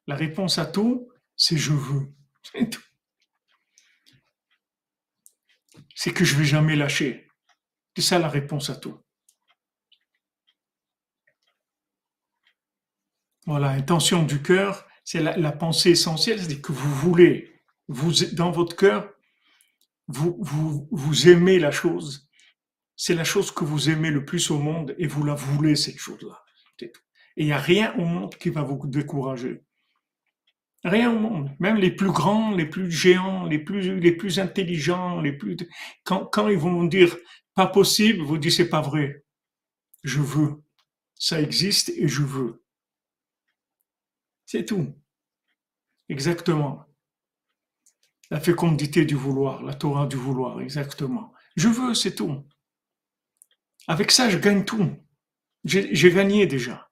la 0.07 0.17
réponse 0.17 0.59
à 0.59 0.67
tout, 0.67 1.13
c'est 1.37 1.57
je 1.57 1.73
veux. 1.73 2.13
C'est 5.95 6.13
que 6.13 6.25
je 6.25 6.37
vais 6.37 6.45
jamais 6.45 6.77
lâcher. 6.77 7.29
C'est 7.95 8.03
ça 8.03 8.19
la 8.19 8.29
réponse 8.29 8.69
à 8.69 8.77
tout. 8.77 9.01
Voilà, 13.47 13.71
intention 13.71 14.25
du 14.25 14.43
cœur, 14.43 14.89
c'est 15.07 15.23
la, 15.23 15.53
pensée 15.53 15.91
essentielle, 15.91 16.43
c'est 16.43 16.61
que 16.61 16.73
vous 16.73 16.93
voulez, 16.93 17.53
vous, 17.87 18.11
dans 18.33 18.51
votre 18.51 18.75
cœur, 18.75 19.09
vous, 20.09 20.37
vous, 20.41 20.89
vous 20.91 21.29
aimez 21.29 21.61
la 21.61 21.71
chose. 21.71 22.29
C'est 22.97 23.15
la 23.15 23.23
chose 23.23 23.53
que 23.53 23.65
vous 23.65 23.89
aimez 23.89 24.11
le 24.11 24.25
plus 24.25 24.51
au 24.51 24.59
monde 24.59 24.97
et 24.99 25.07
vous 25.07 25.23
la 25.23 25.35
voulez, 25.35 25.77
cette 25.77 25.99
chose-là. 25.99 26.43
Et 26.83 26.91
il 27.37 27.47
n'y 27.47 27.53
a 27.53 27.59
rien 27.59 27.95
au 27.95 28.05
monde 28.05 28.35
qui 28.35 28.51
va 28.51 28.63
vous 28.63 28.85
décourager. 28.85 29.63
Rien 30.83 31.13
au 31.13 31.19
monde. 31.21 31.51
Même 31.61 31.77
les 31.77 31.93
plus 31.93 32.11
grands, 32.11 32.51
les 32.51 32.67
plus 32.67 32.91
géants, 32.91 33.45
les 33.45 33.61
plus, 33.61 34.01
les 34.01 34.13
plus 34.13 34.41
intelligents, 34.41 35.21
les 35.21 35.33
plus, 35.33 35.57
quand, 36.03 36.27
quand 36.27 36.49
ils 36.49 36.59
vont 36.59 36.83
dire 36.83 37.17
pas 37.55 37.69
possible, 37.69 38.25
vous 38.25 38.39
dites 38.39 38.53
c'est 38.53 38.69
pas 38.69 38.81
vrai. 38.81 39.25
Je 40.03 40.21
veux. 40.21 40.65
Ça 41.15 41.41
existe 41.41 41.91
et 41.91 42.09
je 42.09 42.23
veux. 42.25 42.66
C'est 44.47 44.65
tout. 44.65 44.95
Exactement. 46.09 46.85
La 48.31 48.41
fécondité 48.41 49.05
du 49.05 49.15
vouloir, 49.15 49.63
la 49.63 49.75
Torah 49.75 50.07
du 50.07 50.17
vouloir, 50.17 50.61
exactement. 50.61 51.33
Je 51.57 51.69
veux, 51.69 51.95
c'est 51.95 52.15
tout. 52.15 52.45
Avec 53.89 54.11
ça, 54.11 54.31
je 54.31 54.39
gagne 54.39 54.65
tout. 54.65 54.97
J'ai 55.65 56.13
gagné 56.13 56.47
déjà. 56.47 56.91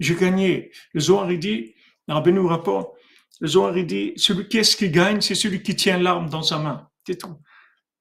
J'ai 0.00 0.16
gagné. 0.16 0.72
Le 0.92 1.00
Zohar, 1.00 1.30
il 1.30 1.38
dit, 1.38 1.74
Benoît 2.08 2.50
rapport, 2.50 2.96
le 3.40 3.46
Zohar, 3.46 3.76
il 3.78 3.86
dit, 3.86 4.12
celui 4.16 4.48
qui 4.48 4.58
est-ce 4.58 4.76
qui 4.76 4.90
gagne, 4.90 5.20
c'est 5.20 5.34
celui 5.34 5.62
qui 5.62 5.76
tient 5.76 5.98
l'arme 5.98 6.28
dans 6.28 6.42
sa 6.42 6.58
main. 6.58 6.88
C'est 7.06 7.18
tout. 7.18 7.40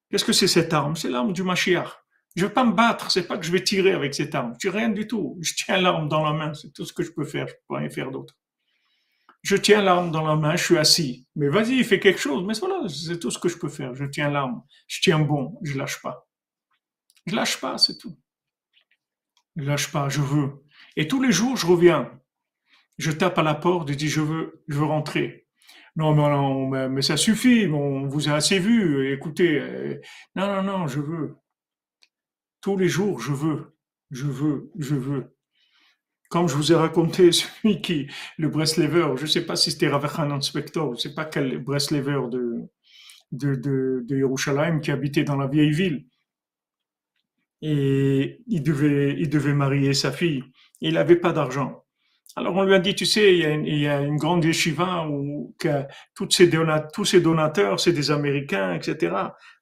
Qu'est-ce 0.09 0.26
que 0.26 0.34
c'est 0.34 0.47
cette 0.47 0.74
arme? 0.74 0.95
C'est 0.95 1.09
l'arme 1.09 1.34
du 1.34 1.43
Mashiach. 1.43 1.89
Je 2.36 2.43
ne 2.43 2.47
vais 2.47 2.53
pas 2.53 2.63
me 2.63 2.74
battre, 2.74 3.11
c'est 3.11 3.28
pas 3.28 3.38
que 3.38 3.45
je 3.45 3.51
vais 3.51 3.63
tirer 3.63 3.91
avec 3.91 4.15
cette 4.15 4.34
arme. 4.34 4.55
Je 4.59 4.69
rien 4.69 4.89
du 4.89 5.05
tout. 5.07 5.38
Je 5.41 5.53
tiens 5.53 5.78
l'arme 5.78 6.07
dans 6.07 6.24
la 6.24 6.34
main, 6.34 6.53
c'est 6.55 6.71
tout 6.71 6.86
ce 6.86 6.93
que 6.93 7.03
je 7.03 7.11
peux 7.11 7.26
faire. 7.26 7.47
Je 7.47 7.53
peux 7.67 7.76
rien 7.76 7.89
faire 7.89 8.09
d'autre. 8.09 8.36
Je 9.43 9.57
tiens 9.57 9.81
l'arme 9.81 10.11
dans 10.11 10.25
la 10.25 10.37
main, 10.37 10.55
je 10.55 10.63
suis 10.63 10.77
assis. 10.77 11.27
Mais 11.35 11.49
vas-y, 11.49 11.83
fais 11.83 11.99
quelque 11.99 12.19
chose. 12.19 12.45
Mais 12.45 12.53
voilà, 12.59 12.87
c'est 12.87 13.19
tout 13.19 13.29
ce 13.29 13.37
que 13.37 13.49
je 13.49 13.57
peux 13.57 13.69
faire. 13.69 13.93
Je 13.93 14.05
tiens 14.05 14.29
l'arme. 14.29 14.63
Je 14.87 15.01
tiens 15.01 15.19
bon. 15.19 15.59
Je 15.63 15.77
lâche 15.77 16.01
pas. 16.01 16.27
Je 17.25 17.35
lâche 17.35 17.59
pas, 17.59 17.77
c'est 17.77 17.97
tout. 17.97 18.17
Je 19.57 19.63
lâche 19.63 19.91
pas, 19.91 20.07
je 20.07 20.21
veux. 20.21 20.63
Et 20.95 21.07
tous 21.07 21.21
les 21.21 21.31
jours, 21.31 21.57
je 21.57 21.67
reviens. 21.67 22.09
Je 22.97 23.11
tape 23.11 23.37
à 23.37 23.43
la 23.43 23.55
porte, 23.55 23.89
je 23.89 23.95
dis, 23.95 24.07
je 24.07 24.21
veux, 24.21 24.63
je 24.67 24.77
veux 24.77 24.85
rentrer. 24.85 25.47
Non, 25.95 26.15
mais, 26.15 26.21
non, 26.21 26.89
mais 26.89 27.01
ça 27.01 27.17
suffit, 27.17 27.67
on 27.67 28.07
vous 28.07 28.29
a 28.29 28.33
assez 28.33 28.59
vu. 28.59 29.11
Écoutez, 29.13 29.59
euh, 29.59 29.99
non, 30.35 30.47
non, 30.47 30.63
non, 30.63 30.87
je 30.87 30.99
veux. 30.99 31.35
Tous 32.61 32.77
les 32.77 32.87
jours, 32.87 33.19
je 33.19 33.33
veux, 33.33 33.77
je 34.09 34.25
veux, 34.25 34.71
je 34.79 34.95
veux. 34.95 35.32
Comme 36.34 36.47
je 36.47 36.55
vous 36.55 36.71
ai 36.71 36.75
raconté, 36.75 37.31
celui 37.31 37.79
qui, 37.79 38.07
le 38.39 38.49
Breslever, 38.49 39.09
je 39.17 39.21
ne 39.21 39.27
sais 39.27 39.45
pas 39.45 39.55
si 39.55 39.69
c'était 39.69 39.88
Ravechan 39.88 40.41
Spector, 40.41 40.88
je 40.88 40.91
ne 40.93 40.97
sais 40.97 41.13
pas 41.13 41.25
quel 41.25 41.59
Breslever 41.59 42.21
de, 42.31 42.55
de, 43.31 43.53
de, 43.53 44.03
de 44.03 44.17
Yerushalayim 44.17 44.79
qui 44.79 44.89
habitait 44.89 45.23
dans 45.23 45.36
la 45.36 45.45
vieille 45.45 45.69
ville. 45.69 46.07
Et 47.61 48.41
il 48.47 48.63
devait, 48.63 49.15
il 49.19 49.29
devait 49.29 49.53
marier 49.53 49.93
sa 49.93 50.11
fille. 50.11 50.43
Il 50.81 50.95
n'avait 50.95 51.17
pas 51.17 51.34
d'argent. 51.34 51.86
Alors 52.36 52.55
on 52.55 52.63
lui 52.63 52.73
a 52.73 52.79
dit, 52.79 52.95
tu 52.95 53.05
sais, 53.05 53.38
il 53.38 53.77
y 53.77 53.88
a 53.88 54.01
une, 54.01 54.17
grande 54.17 54.43
yeshiva 54.43 55.07
où 55.07 55.55
toutes 56.15 56.34
ces 56.34 56.49
tous 56.95 57.05
ces 57.05 57.21
donateurs, 57.21 57.79
c'est 57.79 57.93
des 57.93 58.09
Américains, 58.09 58.73
etc. 58.73 59.15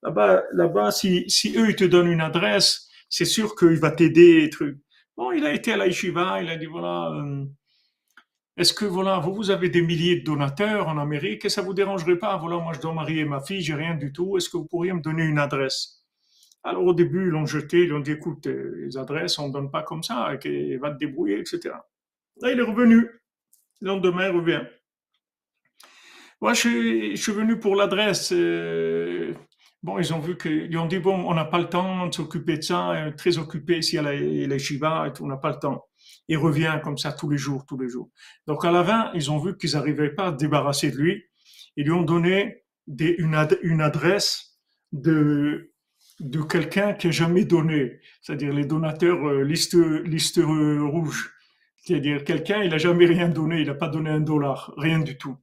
Là-bas, 0.03 0.43
là-bas, 0.53 0.91
si, 0.91 1.29
si 1.29 1.53
eux 1.57 1.69
ils 1.71 1.75
te 1.75 1.83
donnent 1.83 2.13
une 2.13 2.21
adresse, 2.21 2.87
c'est 3.09 3.25
sûr 3.25 3.57
qu'il 3.57 3.77
va 3.77 3.91
t'aider. 3.91 4.49
Truc. 4.49 4.77
Bon, 5.17 5.31
il 5.31 5.45
a 5.45 5.53
été 5.53 5.73
à 5.73 5.77
la 5.77 5.87
il 5.87 6.49
a 6.49 6.55
dit 6.57 6.65
voilà, 6.65 7.11
euh, 7.11 7.45
est-ce 8.57 8.73
que 8.73 8.85
voilà, 8.85 9.19
vous, 9.19 9.33
vous 9.33 9.51
avez 9.51 9.69
des 9.69 9.81
milliers 9.81 10.17
de 10.17 10.23
donateurs 10.23 10.87
en 10.87 10.97
Amérique 10.97 11.45
et 11.45 11.49
ça 11.49 11.61
vous 11.61 11.73
dérangerait 11.73 12.17
pas? 12.17 12.37
Voilà, 12.37 12.57
moi 12.57 12.73
je 12.73 12.79
dois 12.79 12.93
marier 12.93 13.25
ma 13.25 13.41
fille, 13.41 13.61
j'ai 13.61 13.75
rien 13.75 13.95
du 13.95 14.11
tout. 14.13 14.37
Est-ce 14.37 14.49
que 14.49 14.57
vous 14.57 14.67
pourriez 14.67 14.93
me 14.93 15.01
donner 15.01 15.23
une 15.23 15.39
adresse? 15.39 16.05
Alors 16.63 16.85
au 16.85 16.93
début, 16.93 17.27
ils 17.27 17.31
l'ont 17.31 17.45
jeté, 17.45 17.83
ils 17.83 17.89
l'ont 17.89 17.99
dit 17.99 18.11
écoute, 18.11 18.45
les 18.47 18.97
adresses 18.97 19.39
on 19.39 19.49
donne 19.49 19.71
pas 19.71 19.83
comme 19.83 20.03
ça, 20.03 20.33
et 20.43 20.77
va 20.77 20.91
te 20.91 20.97
débrouiller, 20.97 21.39
etc. 21.39 21.75
Là, 22.41 22.51
il 22.51 22.59
est 22.59 22.63
revenu. 22.63 23.09
Le 23.81 23.87
lendemain, 23.87 24.29
il 24.29 24.35
revient. 24.35 24.61
Moi, 26.41 26.53
je, 26.53 27.15
suis 27.15 27.31
venu 27.31 27.59
pour 27.59 27.75
l'adresse. 27.75 28.31
Euh, 28.31 29.33
bon, 29.83 29.99
ils 29.99 30.13
ont 30.13 30.19
vu 30.19 30.37
qu'ils 30.37 30.77
ont 30.77 30.85
dit 30.85 30.99
bon, 30.99 31.15
on 31.27 31.33
n'a 31.33 31.45
pas 31.45 31.59
le 31.59 31.69
temps 31.69 32.07
de 32.07 32.13
s'occuper 32.13 32.57
de 32.57 32.63
ça, 32.63 32.91
euh, 32.91 33.11
très 33.11 33.37
occupé 33.37 33.79
ici 33.79 33.97
à 33.97 34.01
la, 34.01 34.13
la 34.13 34.57
Shiva, 34.57 35.11
on 35.19 35.27
n'a 35.27 35.37
pas 35.37 35.51
le 35.51 35.59
temps. 35.59 35.85
Il 36.27 36.37
revient 36.37 36.79
comme 36.83 36.97
ça 36.97 37.11
tous 37.11 37.29
les 37.29 37.37
jours, 37.37 37.65
tous 37.65 37.77
les 37.77 37.89
jours. 37.89 38.09
Donc 38.47 38.65
à 38.65 38.71
la 38.71 38.83
fin, 38.83 39.11
ils 39.13 39.31
ont 39.31 39.39
vu 39.39 39.57
qu'ils 39.57 39.73
n'arrivaient 39.73 40.11
pas 40.11 40.27
à 40.27 40.31
se 40.31 40.37
débarrasser 40.37 40.91
de 40.91 40.97
lui. 40.97 41.23
Ils 41.75 41.85
lui 41.85 41.91
ont 41.91 42.03
donné 42.03 42.63
une, 42.87 43.81
adresse 43.81 44.57
de, 44.91 45.71
de 46.19 46.41
quelqu'un 46.41 46.93
qui 46.93 47.07
n'a 47.07 47.11
jamais 47.11 47.45
donné, 47.45 47.99
c'est-à-dire 48.21 48.53
les 48.53 48.65
donateurs 48.65 49.27
euh, 49.27 49.43
liste 49.43 50.39
rouge. 50.39 51.31
C'est-à-dire, 51.83 52.23
quelqu'un, 52.23 52.61
il 52.61 52.69
n'a 52.69 52.77
jamais 52.77 53.07
rien 53.07 53.27
donné, 53.27 53.61
il 53.61 53.67
n'a 53.67 53.73
pas 53.73 53.87
donné 53.87 54.11
un 54.11 54.19
dollar, 54.19 54.71
rien 54.77 54.99
du 54.99 55.17
tout. 55.17 55.35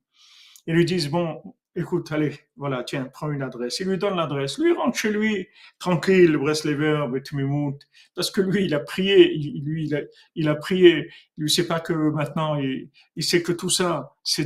Ils 0.66 0.74
lui 0.74 0.84
disent, 0.84 1.09
bon, 1.09 1.43
écoute, 1.77 2.11
allez, 2.12 2.39
voilà, 2.57 2.83
tiens, 2.85 3.05
prends 3.12 3.31
une 3.31 3.43
adresse. 3.43 3.81
Il 3.81 3.89
lui 3.89 3.99
donne 3.99 4.16
l'adresse. 4.16 4.59
Lui, 4.59 4.71
il 4.71 4.77
rentre 4.77 4.97
chez 4.97 5.12
lui, 5.12 5.47
tranquille, 5.79 6.37
Breslever, 6.37 7.07
Betmimout, 7.11 7.79
parce 8.14 8.31
que 8.31 8.41
lui, 8.41 8.64
il 8.64 8.75
a 8.75 8.81
prié, 8.81 9.35
lui, 9.62 9.87
il 9.87 9.95
a, 9.95 10.01
il 10.35 10.49
a 10.49 10.55
prié. 10.55 11.11
Il 11.37 11.45
ne 11.45 11.49
sait 11.49 11.66
pas 11.66 11.81
que 11.81 11.93
maintenant, 11.93 12.57
il, 12.57 12.91
il 13.16 13.23
sait 13.23 13.43
que 13.43 13.53
tout 13.53 13.71
ça, 13.71 14.16
c'est 14.25 14.45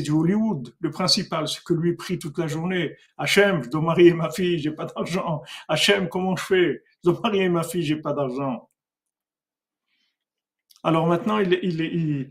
du 0.00 0.10
Hollywood. 0.10 0.74
Le 0.80 0.90
principal, 0.90 1.48
c'est 1.48 1.62
que 1.64 1.74
lui 1.74 1.94
prie 1.94 2.18
toute 2.18 2.38
la 2.38 2.46
journée. 2.46 2.96
Hachem, 3.16 3.62
je 3.64 3.70
dois 3.70 3.80
marier 3.80 4.12
ma 4.12 4.30
fille, 4.30 4.58
j'ai 4.58 4.72
pas 4.72 4.86
d'argent. 4.86 5.42
Hachem, 5.68 6.08
comment 6.08 6.36
je 6.36 6.44
fais? 6.44 6.82
Je 7.04 7.10
dois 7.10 7.20
marier 7.22 7.48
ma 7.48 7.62
fille, 7.62 7.82
j'ai 7.82 7.96
pas 7.96 8.12
d'argent. 8.12 8.68
Alors 10.82 11.06
maintenant, 11.06 11.38
il, 11.38 11.58
il, 11.62 12.30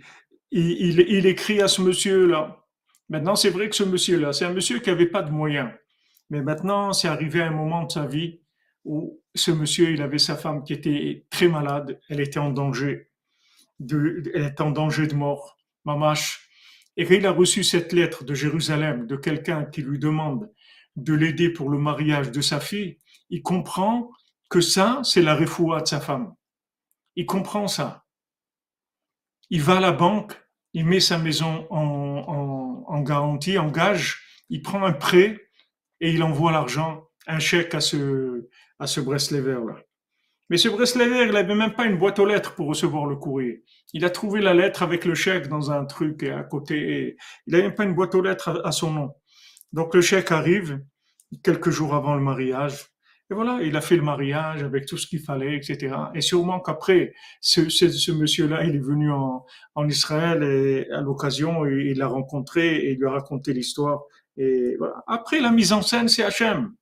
il, 0.52 1.00
il, 1.00 1.26
écrit 1.26 1.62
à 1.62 1.68
ce 1.68 1.82
monsieur-là. 1.82 2.64
Maintenant, 3.10 3.36
c'est 3.36 3.50
vrai 3.50 3.70
que 3.70 3.76
ce 3.76 3.84
monsieur-là, 3.84 4.34
c'est 4.34 4.46
un 4.46 4.54
monsieur 4.54 4.80
qui 4.80 4.90
n'avait 4.90 5.08
pas 5.08 5.22
de 5.22 5.32
moyens. 5.32 5.72
Mais 6.30 6.42
maintenant, 6.42 6.94
c'est 6.94 7.08
arrivé 7.08 7.42
un 7.42 7.52
moment 7.52 7.84
de 7.84 7.92
sa 7.92 8.06
vie 8.06 8.42
où 8.84 9.22
ce 9.34 9.52
monsieur, 9.52 9.92
il 9.92 10.02
avait 10.02 10.18
sa 10.18 10.36
femme 10.36 10.64
qui 10.64 10.74
était 10.74 11.26
très 11.30 11.48
malade, 11.48 12.00
elle 12.10 12.20
était 12.20 12.40
en 12.40 12.50
danger, 12.50 13.10
de, 13.80 14.24
elle 14.34 14.46
était 14.46 14.62
en 14.62 14.72
danger 14.72 15.08
de 15.08 15.16
mort, 15.16 15.58
mamache. 15.86 16.50
Et 16.98 17.06
quand 17.06 17.14
il 17.14 17.26
a 17.26 17.32
reçu 17.32 17.64
cette 17.64 17.94
lettre 17.94 18.24
de 18.24 18.34
Jérusalem 18.34 19.08
de 19.08 19.16
quelqu'un 19.16 19.66
qui 19.66 19.82
lui 19.82 20.00
demande 20.00 20.52
de 20.96 21.14
l'aider 21.14 21.50
pour 21.50 21.70
le 21.70 21.78
mariage 21.78 22.32
de 22.32 22.42
sa 22.42 22.60
fille, 22.60 22.98
il 23.30 23.42
comprend 23.42 24.10
que 24.50 24.62
ça, 24.62 25.02
c'est 25.04 25.22
la 25.22 25.36
refoua 25.36 25.82
de 25.82 25.88
sa 25.88 26.00
femme. 26.00 26.34
Il 27.16 27.26
comprend 27.26 27.68
ça 27.68 28.06
il 29.50 29.62
va 29.62 29.78
à 29.78 29.80
la 29.80 29.92
banque, 29.92 30.34
il 30.74 30.86
met 30.86 31.00
sa 31.00 31.18
maison 31.18 31.68
en, 31.70 32.57
garantie, 33.02 33.58
en 33.58 33.70
gage, 33.70 34.22
il 34.50 34.62
prend 34.62 34.84
un 34.84 34.94
prêt 34.94 35.40
et 36.00 36.12
il 36.12 36.24
envoie 36.24 36.52
l'argent, 36.52 37.08
un 37.28 37.40
chèque 37.40 37.74
à 37.74 37.82
ce, 37.82 38.48
à 38.80 38.88
ce 38.88 39.02
Breslever-là. 39.02 39.76
Mais 40.50 40.58
ce 40.58 40.70
Breslever, 40.70 41.26
il 41.26 41.32
n'avait 41.32 41.56
même 41.56 41.74
pas 41.74 41.86
une 41.86 41.98
boîte 41.98 42.20
aux 42.20 42.26
lettres 42.26 42.56
pour 42.56 42.68
recevoir 42.68 43.06
le 43.06 43.18
courrier. 43.18 43.64
Il 43.94 44.06
a 44.06 44.10
trouvé 44.10 44.40
la 44.40 44.54
lettre 44.54 44.82
avec 44.82 45.04
le 45.04 45.14
chèque 45.14 45.48
dans 45.48 45.72
un 45.72 45.86
truc 45.86 46.24
à 46.24 46.44
côté. 46.44 47.18
il 47.46 47.52
n'avait 47.52 47.64
même 47.64 47.76
pas 47.76 47.84
une 47.84 47.96
boîte 47.96 48.16
aux 48.16 48.22
lettres 48.22 48.62
à, 48.64 48.72
son 48.72 48.92
nom. 48.92 49.14
Donc 49.74 49.94
le 49.94 50.02
chèque 50.02 50.32
arrive 50.32 50.82
quelques 51.44 51.70
jours 51.70 51.94
avant 51.96 52.16
le 52.16 52.22
mariage. 52.22 52.86
Et 53.30 53.34
voilà, 53.34 53.60
il 53.62 53.76
a 53.76 53.82
fait 53.82 53.98
le 53.98 54.04
mariage 54.04 54.64
avec 54.64 54.86
tout 54.86 54.98
ce 54.98 55.06
qu'il 55.06 55.20
fallait, 55.20 55.58
etc. 55.58 55.96
Et 56.16 56.22
sûrement 56.22 56.62
qu'après, 56.62 57.14
ce, 57.42 57.68
ce, 57.70 57.90
ce 57.90 58.12
monsieur-là, 58.14 58.64
il 58.64 58.76
est 58.76 58.80
venu 58.80 59.12
en, 59.12 59.46
en 59.76 59.88
Israël 59.90 60.44
et 60.44 60.90
à 60.92 61.02
l'occasion, 61.02 61.66
il 61.66 61.98
l'a 61.98 62.08
rencontré 62.08 62.78
et 62.78 62.92
il 62.94 63.00
lui 63.00 63.06
a 63.06 63.12
raconté 63.12 63.52
l'histoire. 63.52 64.04
Et 64.38 64.76
voilà. 64.78 65.04
Après, 65.08 65.42
la 65.42 65.52
mise 65.52 65.74
en 65.74 65.82
scène, 65.82 66.08
c'est 66.08 66.24
Hachem. 66.24 66.74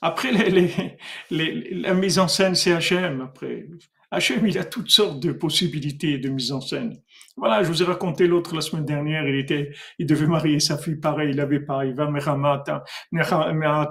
Après, 0.00 0.30
les, 0.32 0.50
les, 0.50 0.98
les, 1.30 1.74
la 1.74 1.94
mise 1.94 2.18
en 2.20 2.28
scène, 2.28 2.54
c'est 2.54 2.72
Hachem. 2.72 3.20
Après, 3.20 3.66
Hachem, 4.14 4.46
il 4.46 4.58
a 4.58 4.64
toutes 4.64 4.90
sortes 4.90 5.20
de 5.20 5.32
possibilités 5.32 6.18
de 6.18 6.28
mise 6.28 6.52
en 6.52 6.60
scène. 6.60 7.00
Voilà, 7.34 7.62
je 7.62 7.68
vous 7.68 7.82
ai 7.82 7.86
raconté 7.86 8.26
l'autre 8.26 8.54
la 8.54 8.60
semaine 8.60 8.84
dernière, 8.84 9.26
il 9.26 9.36
était, 9.36 9.72
il 9.98 10.04
devait 10.04 10.26
marier 10.26 10.60
sa 10.60 10.76
fille, 10.76 10.96
pareil, 10.96 11.30
il 11.30 11.40
avait 11.40 11.60
pas, 11.60 11.86
il 11.86 11.94
va 11.94 12.10
Meramata, 12.10 12.84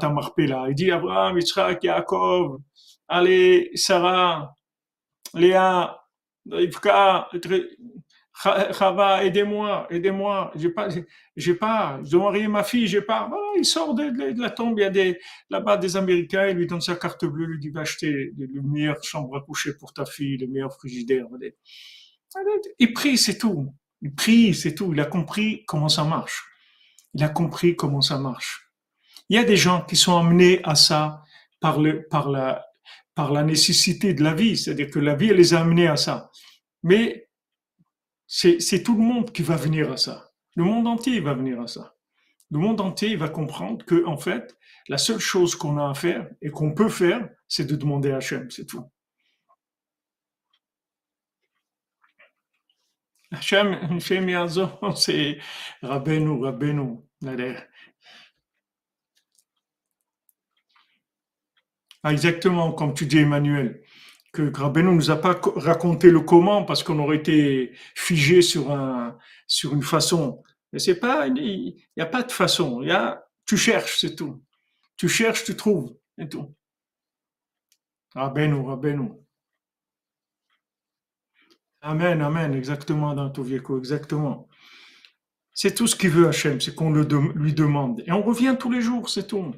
Marpela. 0.09 0.65
Il 0.69 0.75
dit 0.75 0.91
Abraham, 0.91 1.39
Yitzhak, 1.39 1.83
Yaakov, 1.83 2.59
allez, 3.07 3.71
Sarah, 3.73 4.53
Léa, 5.33 5.97
Rivka, 6.51 7.27
Chava, 8.41 9.23
aidez-moi, 9.23 9.87
aidez-moi. 9.89 10.51
J'ai 10.55 10.69
pas, 10.69 10.87
j'ai 11.35 11.53
pas, 11.53 11.99
je 12.03 12.11
dois 12.11 12.23
marier 12.23 12.47
ma 12.47 12.63
fille, 12.63 12.87
j'ai 12.87 13.01
pas. 13.01 13.27
Voilà, 13.27 13.43
il 13.57 13.65
sort 13.65 13.93
de, 13.93 14.41
la 14.41 14.49
tombe, 14.49 14.79
il 14.79 14.81
y 14.81 14.85
a 14.85 14.89
des, 14.89 15.19
là-bas 15.49 15.77
des 15.77 15.95
Américains, 15.95 16.47
il 16.47 16.57
lui 16.57 16.65
donne 16.65 16.81
sa 16.81 16.95
carte 16.95 17.25
bleue, 17.25 17.45
lui 17.45 17.59
dit, 17.59 17.69
va 17.69 17.81
acheter 17.81 18.31
le 18.37 18.61
meilleur 18.61 19.03
chambre 19.03 19.37
à 19.37 19.41
coucher 19.41 19.77
pour 19.77 19.93
ta 19.93 20.05
fille, 20.05 20.37
le 20.37 20.47
meilleur 20.47 20.73
frigidaire. 20.73 21.25
Il 22.79 22.93
prie, 22.93 23.17
c'est 23.17 23.37
tout. 23.37 23.73
Il 24.01 24.15
prie, 24.15 24.53
c'est 24.55 24.73
tout. 24.73 24.91
Il 24.93 24.99
a 24.99 25.05
compris 25.05 25.63
comment 25.67 25.89
ça 25.89 26.03
marche. 26.03 26.43
Il 27.13 27.23
a 27.23 27.29
compris 27.29 27.75
comment 27.75 28.01
ça 28.01 28.17
marche. 28.17 28.71
Il 29.29 29.35
y 29.35 29.39
a 29.39 29.43
des 29.43 29.57
gens 29.57 29.81
qui 29.81 29.95
sont 29.95 30.17
amenés 30.17 30.61
à 30.63 30.75
ça 30.75 31.23
par 31.59 31.79
le, 31.79 32.07
par 32.07 32.29
la, 32.29 32.65
par 33.13 33.31
la 33.31 33.43
nécessité 33.43 34.13
de 34.13 34.23
la 34.23 34.33
vie. 34.33 34.57
C'est-à-dire 34.57 34.89
que 34.89 34.99
la 34.99 35.13
vie, 35.13 35.29
elle 35.29 35.37
les 35.37 35.53
a 35.53 35.61
amenés 35.61 35.87
à 35.87 35.95
ça. 35.95 36.31
Mais 36.83 37.29
c'est 38.33 38.83
tout 38.83 38.95
le 38.95 39.03
monde 39.03 39.33
qui 39.33 39.41
va 39.41 39.57
venir 39.57 39.91
à 39.91 39.97
ça. 39.97 40.31
Le 40.55 40.63
monde 40.63 40.87
entier 40.87 41.19
va 41.19 41.33
venir 41.33 41.59
à 41.59 41.67
ça. 41.67 41.95
Le 42.49 42.59
monde 42.59 42.79
entier 42.79 43.17
va 43.17 43.27
comprendre 43.27 43.85
que, 43.85 44.05
en 44.05 44.15
fait, 44.17 44.57
la 44.87 44.97
seule 44.97 45.19
chose 45.19 45.53
qu'on 45.55 45.77
a 45.77 45.89
à 45.89 45.93
faire 45.93 46.29
et 46.41 46.49
qu'on 46.49 46.73
peut 46.73 46.87
faire, 46.87 47.29
c'est 47.49 47.65
de 47.65 47.75
demander 47.75 48.11
à 48.11 48.17
Hachem, 48.17 48.49
c'est 48.49 48.65
tout. 48.65 48.89
Hachem 53.31 53.99
fait 53.99 54.25
c'est 54.95 55.37
Rabbeinu, 55.81 56.41
Rabbeinu, 56.41 56.99
ah, 62.03 62.13
exactement, 62.13 62.71
comme 62.71 62.93
tu 62.93 63.05
dis, 63.05 63.19
Emmanuel 63.19 63.83
que 64.31 64.43
Grabeno 64.43 64.93
nous 64.93 65.11
a 65.11 65.17
pas 65.17 65.39
raconté 65.55 66.09
le 66.09 66.21
comment 66.21 66.63
parce 66.63 66.83
qu'on 66.83 66.99
aurait 66.99 67.17
été 67.17 67.73
figé 67.95 68.41
sur 68.41 68.71
un 68.71 69.17
sur 69.47 69.73
une 69.73 69.83
façon. 69.83 70.43
Mais 70.71 70.79
c'est 70.79 70.99
pas, 70.99 71.27
il 71.27 71.75
n'y 71.97 72.03
a 72.03 72.05
pas 72.05 72.23
de 72.23 72.31
façon. 72.31 72.81
Il 72.81 72.87
y 72.87 72.91
a, 72.91 73.25
tu 73.45 73.57
cherches, 73.57 73.99
c'est 73.99 74.15
tout. 74.15 74.41
Tu 74.95 75.09
cherches, 75.09 75.43
tu 75.43 75.55
trouves, 75.55 75.95
c'est 76.17 76.29
tout. 76.29 76.55
Rabbeinu, 78.15 78.65
Rabbeinu. 78.65 79.11
Amen, 81.81 82.21
amen, 82.21 82.53
exactement 82.53 83.13
dans 83.13 83.29
tout 83.29 83.43
vieco, 83.43 83.79
exactement. 83.79 84.47
C'est 85.53 85.73
tout 85.73 85.87
ce 85.87 85.95
qu'il 85.95 86.11
veut 86.11 86.27
Hachem, 86.27 86.61
c'est 86.61 86.75
qu'on 86.75 86.91
le 86.91 87.05
lui 87.35 87.53
demande. 87.53 88.03
Et 88.05 88.11
on 88.11 88.21
revient 88.21 88.55
tous 88.57 88.71
les 88.71 88.81
jours, 88.81 89.09
c'est 89.09 89.27
tout. 89.27 89.53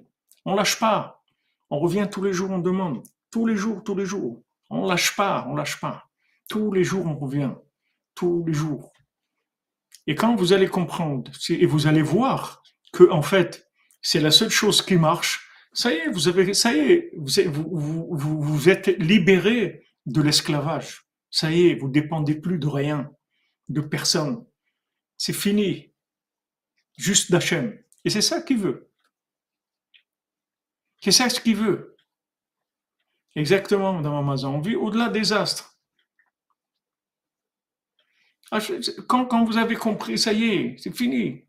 On 0.45 0.55
lâche 0.55 0.80
pas. 0.80 1.24
On 1.69 1.80
revient 1.80 2.07
tous 2.11 2.24
les 2.24 2.34
jours, 2.34 2.49
on 2.51 2.59
demande. 2.59 3.03
Tous 3.30 3.45
les 3.45 3.55
jours, 3.55 3.84
tous 3.84 3.95
les 3.95 4.05
jours. 4.05 4.41
On 4.76 4.88
lâche 4.88 5.15
pas, 5.15 5.45
on 5.47 5.55
lâche 5.55 5.80
pas. 5.80 6.09
Tous 6.49 6.71
les 6.71 6.84
jours, 6.84 7.05
on 7.05 7.15
revient. 7.15 7.53
Tous 8.15 8.43
les 8.45 8.53
jours. 8.53 8.91
Et 10.07 10.15
quand 10.15 10.36
vous 10.36 10.51
allez 10.51 10.67
comprendre, 10.67 11.32
et 11.49 11.65
vous 11.67 11.86
allez 11.86 12.01
voir 12.01 12.63
que, 12.91 13.09
en 13.11 13.21
fait, 13.21 13.69
c'est 14.01 14.19
la 14.19 14.32
seule 14.32 14.49
chose 14.49 14.82
qui 14.82 14.95
marche, 14.95 15.47
ça 15.74 15.93
y 15.93 15.97
est, 15.97 16.09
vous 16.09 16.28
avez, 16.28 16.53
ça 16.55 16.74
y 16.74 16.80
est, 16.80 17.11
vous, 17.15 18.07
vous, 18.11 18.41
vous, 18.41 18.69
êtes 18.69 18.88
libéré 18.99 19.86
de 20.07 20.21
l'esclavage. 20.21 21.07
Ça 21.30 21.51
y 21.51 21.67
est, 21.67 21.76
vous 21.76 21.89
dépendez 21.89 22.36
plus 22.36 22.57
de 22.57 22.67
rien, 22.67 23.11
de 23.69 23.82
personne. 23.82 24.43
C'est 25.17 25.34
fini. 25.34 25.93
Juste 26.97 27.32
d'Hachem. 27.32 27.78
Et 28.05 28.09
c'est 28.09 28.21
ça 28.21 28.41
qu'il 28.41 28.57
veut. 28.57 28.91
C'est 30.99 31.11
ça 31.11 31.30
ce 31.30 31.39
qu'il 31.39 31.57
veut. 31.57 31.93
Exactement, 33.36 33.94
Madame 33.94 34.16
Amazon. 34.16 34.56
On 34.56 34.62
vit 34.62 34.76
au-delà 34.76 35.10
des 35.10 35.34
astres. 35.34 35.76
Ah, 38.52 38.60
quand, 39.08 39.44
vous 39.46 39.58
avez 39.58 39.76
compris, 39.76 40.18
ça 40.18 40.32
y 40.34 40.44
est, 40.46 40.76
c'est 40.78 40.96
fini. 40.96 41.46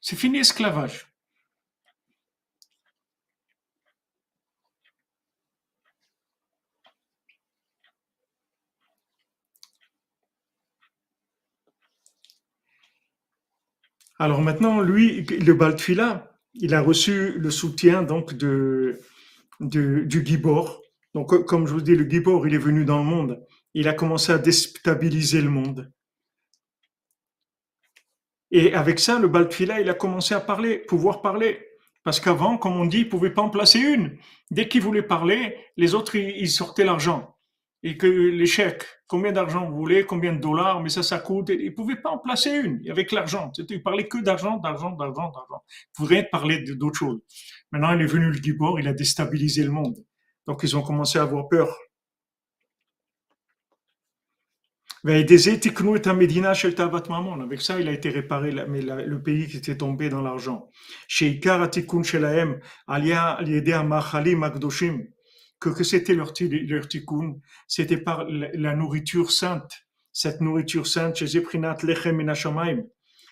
C'est 0.00 0.16
fini 0.16 0.38
l'esclavage. 0.38 1.06
Alors 14.18 14.40
maintenant, 14.40 14.80
lui, 14.80 15.22
le 15.24 15.52
Baltfila, 15.54 16.38
il 16.54 16.74
a 16.74 16.80
reçu 16.80 17.32
le 17.38 17.50
soutien 17.50 18.02
donc 18.02 18.34
de, 18.34 19.00
de 19.60 20.00
du 20.04 20.24
Gibor, 20.24 20.82
donc, 21.14 21.44
comme 21.44 21.66
je 21.66 21.74
vous 21.74 21.82
dis, 21.82 21.94
le 21.94 22.08
Gibor, 22.08 22.46
il 22.46 22.54
est 22.54 22.58
venu 22.58 22.84
dans 22.84 22.98
le 22.98 23.04
monde. 23.04 23.44
Il 23.74 23.88
a 23.88 23.92
commencé 23.92 24.32
à 24.32 24.38
déstabiliser 24.38 25.42
le 25.42 25.50
monde. 25.50 25.92
Et 28.50 28.74
avec 28.74 28.98
ça, 28.98 29.18
le 29.18 29.28
Baltfila, 29.28 29.80
il 29.80 29.88
a 29.90 29.94
commencé 29.94 30.34
à 30.34 30.40
parler, 30.40 30.78
pouvoir 30.78 31.22
parler. 31.22 31.66
Parce 32.04 32.18
qu'avant, 32.18 32.58
comme 32.58 32.76
on 32.76 32.84
dit, 32.84 33.00
il 33.00 33.08
pouvait 33.08 33.32
pas 33.32 33.42
en 33.42 33.50
placer 33.50 33.78
une. 33.78 34.18
Dès 34.50 34.68
qu'il 34.68 34.82
voulait 34.82 35.02
parler, 35.02 35.56
les 35.76 35.94
autres, 35.94 36.16
ils 36.16 36.50
sortaient 36.50 36.84
l'argent. 36.84 37.36
Et 37.84 37.96
que 37.96 38.06
les 38.06 38.46
chèques, 38.46 38.84
combien 39.06 39.32
d'argent 39.32 39.68
vous 39.68 39.76
voulez, 39.76 40.04
combien 40.04 40.32
de 40.32 40.40
dollars, 40.40 40.82
mais 40.82 40.88
ça, 40.88 41.02
ça 41.02 41.18
coûte. 41.18 41.48
Il 41.48 41.64
ne 41.64 41.70
pouvait 41.70 41.96
pas 41.96 42.10
en 42.10 42.18
placer 42.18 42.50
une 42.50 42.82
avec 42.90 43.12
l'argent. 43.12 43.50
Il 43.68 43.82
parlait 43.82 44.06
que 44.06 44.18
d'argent, 44.18 44.58
d'argent, 44.58 44.90
d'argent, 44.90 45.30
d'argent. 45.30 45.62
Il 45.68 46.02
ne 46.02 46.06
pouvait 46.06 46.22
parler 46.24 46.62
d'autre 46.62 46.98
chose. 46.98 47.20
Maintenant, 47.70 47.92
il 47.94 48.02
est 48.02 48.06
venu 48.06 48.26
le 48.26 48.34
Gibor, 48.34 48.78
il 48.78 48.88
a 48.88 48.92
déstabilisé 48.92 49.64
le 49.64 49.70
monde. 49.70 49.96
Donc 50.46 50.60
ils 50.62 50.76
ont 50.76 50.82
commencé 50.82 51.18
à 51.18 51.22
avoir 51.22 51.48
peur. 51.48 51.76
Avec 55.04 55.30
ça, 57.60 57.80
il 57.80 57.88
a 57.88 57.92
été 57.92 58.08
réparé 58.10 58.52
le 58.52 59.22
pays 59.22 59.48
qui 59.48 59.56
était 59.56 59.76
tombé 59.76 60.08
dans 60.08 60.22
l'argent. 60.22 60.70
Que, 65.60 65.70
que 65.70 65.84
c'était 65.84 66.14
leur, 66.14 66.32
leur 66.40 66.88
tikkun? 66.88 67.40
C'était 67.66 67.96
par 67.96 68.24
la 68.28 68.76
nourriture 68.76 69.32
sainte. 69.32 69.72
Cette 70.12 70.40
nourriture 70.40 70.86
sainte, 70.86 71.16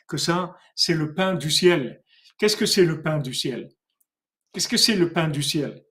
que 0.08 0.16
ça, 0.16 0.56
c'est 0.74 0.94
le 0.94 1.14
pain 1.14 1.34
du 1.34 1.50
ciel. 1.50 2.02
Qu'est-ce 2.36 2.56
que 2.56 2.66
c'est 2.66 2.84
le 2.84 3.00
pain 3.02 3.18
du 3.18 3.32
ciel? 3.32 3.68
Qu'est-ce 4.52 4.68
que 4.68 4.76
c'est 4.76 4.96
le 4.96 5.12
pain 5.12 5.28
du 5.28 5.42
ciel? 5.42 5.84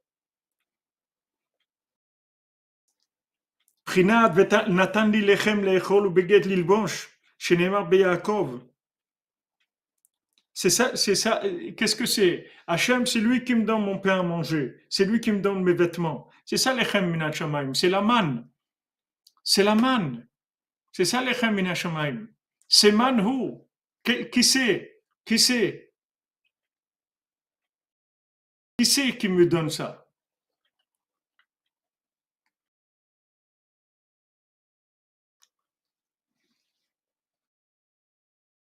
C'est 10.54 10.70
ça, 10.70 10.96
c'est 10.98 11.16
ça. 11.16 11.42
Qu'est-ce 11.78 11.96
que 11.96 12.06
c'est? 12.06 12.50
Hachem, 12.68 13.06
c'est 13.06 13.22
lui 13.22 13.46
qui 13.46 13.56
me 13.56 13.64
donne 13.64 13.82
mon 13.84 13.98
pain 13.98 14.20
à 14.20 14.24
manger. 14.24 14.84
C'est 14.90 15.06
lui 15.06 15.22
qui 15.22 15.32
me 15.32 15.40
donne 15.40 15.64
mes 15.64 15.74
vêtements. 15.74 16.30
C'est 16.46 16.58
ça 16.58 16.74
lechem 16.74 17.10
minat 17.10 17.32
C'est 17.74 17.90
la 17.90 18.02
manne. 18.02 18.46
C'est 19.42 19.64
la 19.64 19.76
manne. 19.76 20.28
C'est 20.92 21.06
ça 21.06 21.24
lechem 21.24 21.56
minat 21.56 21.76
C'est 22.68 22.92
manhu. 22.92 23.54
Qui 24.04 24.44
c'est? 24.44 25.02
Qui 25.24 25.40
c'est? 25.40 25.94
Qui 28.78 28.86
c'est 28.86 29.18
qui 29.18 29.30
me 29.30 29.46
donne 29.46 29.70
ça? 29.70 30.09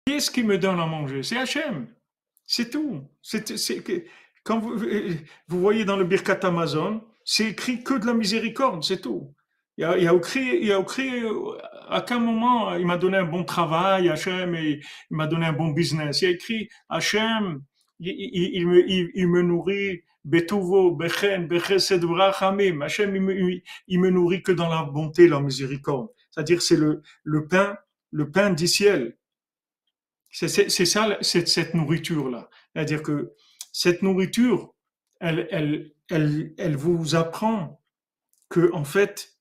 Qu'est-ce 0.06 0.30
qui 0.30 0.44
me 0.44 0.56
donne 0.56 0.78
à 0.78 0.86
manger? 0.86 1.24
C'est 1.24 1.36
Hachem. 1.36 1.88
C'est 2.46 2.70
tout. 2.70 3.02
C'est, 3.20 3.42
quand 4.44 4.60
vous, 4.60 4.78
vous, 5.48 5.60
voyez 5.60 5.84
dans 5.84 5.96
le 5.96 6.04
Birkat 6.04 6.38
Amazon, 6.44 7.02
c'est 7.24 7.50
écrit 7.50 7.82
que 7.82 7.94
de 7.94 8.06
la 8.06 8.14
miséricorde, 8.14 8.84
c'est 8.84 9.00
tout. 9.00 9.34
Il 9.76 9.82
y 9.82 9.84
a, 9.84 10.12
écrit, 10.14 10.58
il 10.60 10.68
y 10.68 10.72
a 10.72 10.78
écrit, 10.78 11.10
à 11.88 12.00
quel 12.06 12.20
moment 12.20 12.76
il 12.76 12.86
m'a 12.86 12.96
donné 12.96 13.16
un 13.16 13.24
bon 13.24 13.42
travail, 13.42 14.08
Hachem, 14.08 14.54
et 14.54 14.80
il 15.10 15.16
m'a 15.16 15.26
donné 15.26 15.46
un 15.46 15.52
bon 15.52 15.70
business. 15.70 16.22
Il 16.22 16.24
y 16.24 16.28
a 16.28 16.30
écrit, 16.30 16.68
Hachem, 16.88 17.62
il, 17.98 18.66
me, 18.68 19.42
nourrit 19.42 20.02
Betuvo, 20.24 20.92
Bechen, 20.92 21.48
Bechesed, 21.48 22.02
Brachamim. 22.02 22.80
Hachem, 22.80 23.16
il 23.88 24.00
me, 24.00 24.10
nourrit 24.10 24.42
que 24.44 24.52
dans 24.52 24.68
la 24.68 24.84
bonté, 24.84 25.26
la 25.26 25.40
miséricorde. 25.40 26.10
C'est-à-dire, 26.30 26.62
c'est 26.62 26.78
le 26.78 27.48
pain, 27.48 27.76
le 28.12 28.30
pain 28.30 28.50
du 28.50 28.68
ciel. 28.68 29.16
C'est 30.38 30.68
ça, 30.68 31.16
cette, 31.22 31.72
nourriture-là. 31.72 32.50
C'est-à-dire 32.74 33.02
que 33.02 33.32
cette 33.72 34.02
nourriture, 34.02 34.74
elle, 35.18 35.48
elle, 35.50 35.92
elle, 36.10 36.52
elle 36.58 36.76
vous 36.76 37.14
apprend 37.14 37.82
que, 38.50 38.70
en 38.74 38.84
fait, 38.84 39.38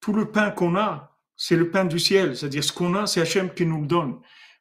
tout 0.00 0.14
le 0.14 0.30
pain 0.30 0.52
qu'on 0.52 0.74
a, 0.74 1.18
c'est 1.36 1.56
le 1.56 1.70
pain 1.70 1.84
du 1.84 1.98
ciel. 1.98 2.34
C'est-à-dire, 2.34 2.64
ce 2.64 2.72
qu'on 2.72 2.94
a, 2.94 3.06
c'est 3.06 3.20
Hachem 3.20 3.52
qui 3.52 3.66
nous 3.66 3.82
le 3.82 3.86
donne. 3.86 4.18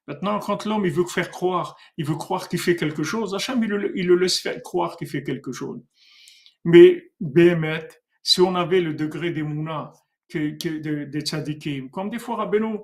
Maintenant, 0.08 0.40
quand 0.40 0.66
l'homme 0.66 0.86
il 0.86 0.92
veut 0.92 1.06
faire 1.06 1.32
croire, 1.32 1.78
il 1.96 2.06
veut 2.06 2.18
croire 2.18 2.50
qu'il 2.50 2.60
fait 2.60 2.76
quelque 2.76 3.04
chose, 3.04 3.34
Hachem 3.34 3.64
il 3.64 3.70
le, 3.70 3.98
il 3.98 4.08
le 4.08 4.16
laisse 4.16 4.42
faire 4.42 4.62
croire 4.62 4.98
qu'il 4.98 5.08
fait 5.08 5.24
quelque 5.24 5.54
chose. 5.54 5.82
Mais 6.66 7.14
Béhémet, 7.22 7.88
si 8.24 8.42
on 8.42 8.56
avait 8.56 8.82
le 8.82 8.94
degré 8.94 9.32
des 9.32 9.46
que 10.28 11.06
des 11.06 11.22
tzadikim, 11.22 11.90
comme 11.92 12.10
des 12.10 12.20
fois 12.20 12.36
Rabbeinu, 12.36 12.80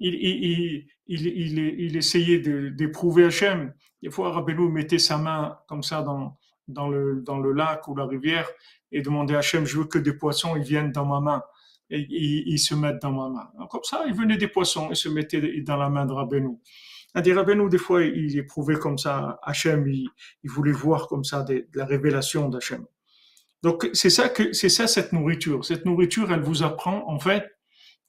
il, 0.00 0.14
il, 0.14 0.86
il, 1.06 1.58
il, 1.78 1.96
essayait 1.96 2.38
d'éprouver 2.70 3.24
Hachem. 3.24 3.72
Des 4.02 4.10
fois 4.10 4.32
Rabbeinu 4.32 4.70
mettait 4.70 4.98
sa 4.98 5.18
main 5.18 5.58
comme 5.68 5.82
ça 5.82 6.02
dans, 6.02 6.38
dans, 6.68 6.88
le, 6.88 7.22
dans 7.22 7.38
le 7.38 7.52
lac 7.52 7.86
ou 7.88 7.94
la 7.94 8.06
rivière 8.06 8.48
et 8.92 9.02
demandait 9.02 9.34
à 9.34 9.38
Hachem, 9.38 9.66
je 9.66 9.78
veux 9.78 9.84
que 9.84 9.98
des 9.98 10.14
poissons 10.14 10.56
ils 10.56 10.62
viennent 10.62 10.92
dans 10.92 11.04
ma 11.04 11.20
main 11.20 11.42
et 11.90 12.06
ils, 12.08 12.58
se 12.58 12.74
mettent 12.74 13.02
dans 13.02 13.12
ma 13.12 13.28
main. 13.28 13.66
Comme 13.68 13.82
ça, 13.82 14.04
il 14.06 14.14
venait 14.14 14.36
des 14.36 14.46
poissons 14.46 14.90
et 14.90 14.94
se 14.94 15.08
mettaient 15.08 15.60
dans 15.62 15.76
la 15.76 15.90
main 15.90 16.06
de 16.06 16.12
Rabbeinu. 16.12 16.58
C'est-à-dire, 17.12 17.36
Rabbeinu, 17.36 17.68
des 17.68 17.78
fois, 17.78 18.04
il 18.04 18.38
éprouvait 18.38 18.76
comme 18.76 18.96
ça 18.96 19.40
Hachem, 19.42 19.88
il, 19.88 20.08
il 20.44 20.50
voulait 20.50 20.72
voir 20.72 21.08
comme 21.08 21.24
ça 21.24 21.42
de, 21.42 21.66
la 21.74 21.84
révélation 21.84 22.48
d'Hachem. 22.48 22.84
Donc, 23.62 23.90
c'est 23.92 24.10
ça 24.10 24.28
que, 24.28 24.52
c'est 24.52 24.68
ça 24.68 24.86
cette 24.86 25.12
nourriture. 25.12 25.64
Cette 25.64 25.84
nourriture, 25.84 26.32
elle 26.32 26.42
vous 26.42 26.62
apprend, 26.62 27.08
en 27.08 27.18
fait, 27.18 27.44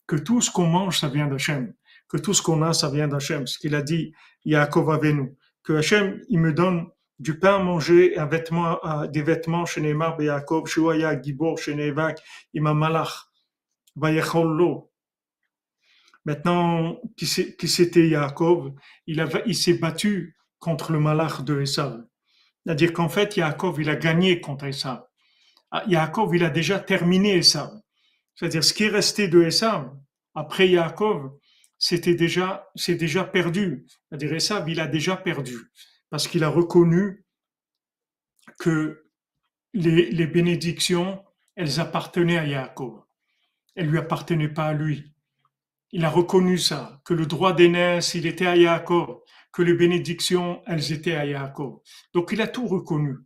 que 0.06 0.16
tout 0.16 0.42
ce 0.42 0.52
qu'on 0.52 0.68
mange, 0.68 1.00
ça 1.00 1.08
vient 1.08 1.28
d'Hachem. 1.28 1.74
Que 2.12 2.18
tout 2.18 2.34
ce 2.34 2.42
qu'on 2.42 2.62
a, 2.62 2.74
ça 2.74 2.90
vient 2.90 3.08
d'Hachem. 3.08 3.48
Ce 3.48 3.58
qu'il 3.58 3.74
a 3.74 3.82
dit, 3.82 4.14
Yaakov 4.44 4.92
Avenu. 4.92 5.34
Que 5.64 5.74
Hachem, 5.74 6.22
il 6.28 6.40
me 6.40 6.52
donne 6.52 6.88
du 7.20 7.40
pain 7.40 7.56
à 7.56 7.60
manger, 7.60 8.18
un 8.18 8.26
vêtement, 8.26 8.80
des 9.08 9.22
vêtements 9.22 9.66
chez 9.66 9.80
Neymar, 9.80 10.22
Yaakov, 10.22 10.68
Shuaya, 10.68 11.22
Gibor, 11.22 11.58
chez 11.58 11.74
Nevak, 11.74 12.20
Imam 12.54 12.78
Malach. 12.78 13.28
Maintenant, 16.26 17.00
qui 17.16 17.26
c'était 17.26 18.08
Yaakov, 18.08 18.74
il, 19.08 19.26
il 19.46 19.56
s'est 19.56 19.76
battu 19.76 20.36
contre 20.60 20.92
le 20.92 21.00
malach 21.00 21.44
de 21.44 21.62
Esav. 21.62 22.04
C'est-à-dire 22.64 22.94
qu'en 22.94 23.10
fait, 23.10 23.38
Yaakov, 23.38 23.82
il 23.82 23.90
a 23.90 23.96
gagné 23.96 24.40
contre 24.40 24.66
Esav. 24.66 25.04
Ah, 25.72 25.84
Yaakov, 25.88 26.36
il 26.36 26.44
a 26.44 26.50
déjà 26.50 26.80
terminé 26.80 27.38
Esav. 27.38 27.72
C'est-à-dire, 28.36 28.64
ce 28.64 28.74
qui 28.74 28.84
est 28.84 28.90
resté 28.90 29.28
de 29.28 29.42
Esav, 29.42 29.92
après 30.36 30.70
Yaakov, 30.70 31.32
c'était 31.82 32.14
déjà, 32.16 32.70
c'est 32.76 32.96
déjà 32.96 33.24
perdu. 33.24 33.88
C'est-à-dire, 34.08 34.34
Esav, 34.34 34.70
il 34.70 34.80
a 34.80 34.88
déjà 34.88 35.18
perdu. 35.18 35.58
Parce 36.12 36.28
qu'il 36.28 36.44
a 36.44 36.50
reconnu 36.50 37.26
que 38.60 39.06
les, 39.74 40.12
les 40.12 40.28
bénédictions, 40.28 41.24
elles 41.56 41.80
appartenaient 41.80 42.38
à 42.38 42.46
Yaakov 42.46 43.02
elle 43.76 43.88
lui 43.88 43.98
appartenait 43.98 44.50
pas 44.50 44.66
à 44.66 44.74
lui. 44.74 45.14
Il 45.92 46.06
a 46.06 46.10
reconnu 46.10 46.58
ça, 46.58 47.02
que 47.04 47.14
le 47.14 47.26
droit 47.26 47.54
d'aînesse, 47.54 48.14
il 48.14 48.26
était 48.26 48.46
à 48.46 48.56
Yaakov, 48.56 49.20
que 49.52 49.62
les 49.62 49.74
bénédictions, 49.74 50.62
elles 50.66 50.92
étaient 50.92 51.16
à 51.16 51.26
Yaakov. 51.26 51.80
Donc 52.14 52.32
il 52.32 52.42
a 52.42 52.48
tout 52.48 52.68
reconnu. 52.68 53.18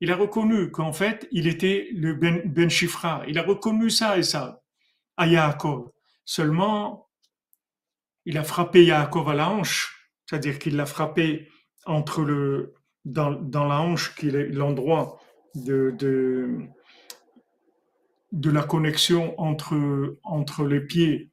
Il 0.00 0.10
a 0.10 0.16
reconnu 0.16 0.70
qu'en 0.70 0.92
fait, 0.92 1.26
il 1.30 1.46
était 1.46 1.88
le 1.92 2.14
Ben, 2.14 2.42
ben 2.44 2.68
Shifra. 2.68 3.22
Il 3.28 3.38
a 3.38 3.42
reconnu 3.42 3.88
ça 3.88 4.18
et 4.18 4.22
ça 4.22 4.62
à 5.16 5.26
Yaakov. 5.26 5.90
Seulement, 6.24 7.05
il 8.26 8.36
a 8.38 8.42
frappé 8.42 8.84
Yaakov 8.84 9.28
à 9.30 9.34
la 9.34 9.48
hanche, 9.48 10.10
c'est-à-dire 10.26 10.58
qu'il 10.58 10.76
l'a 10.76 10.84
frappé 10.84 11.48
entre 11.86 12.72
dans, 13.04 13.30
la 13.64 13.80
hanche, 13.80 14.14
qui 14.16 14.28
est 14.28 14.48
l'endroit 14.48 15.20
de, 15.54 15.94
la 18.32 18.62
connexion 18.64 19.40
entre, 19.40 20.66
les 20.66 20.80
pieds 20.80 21.30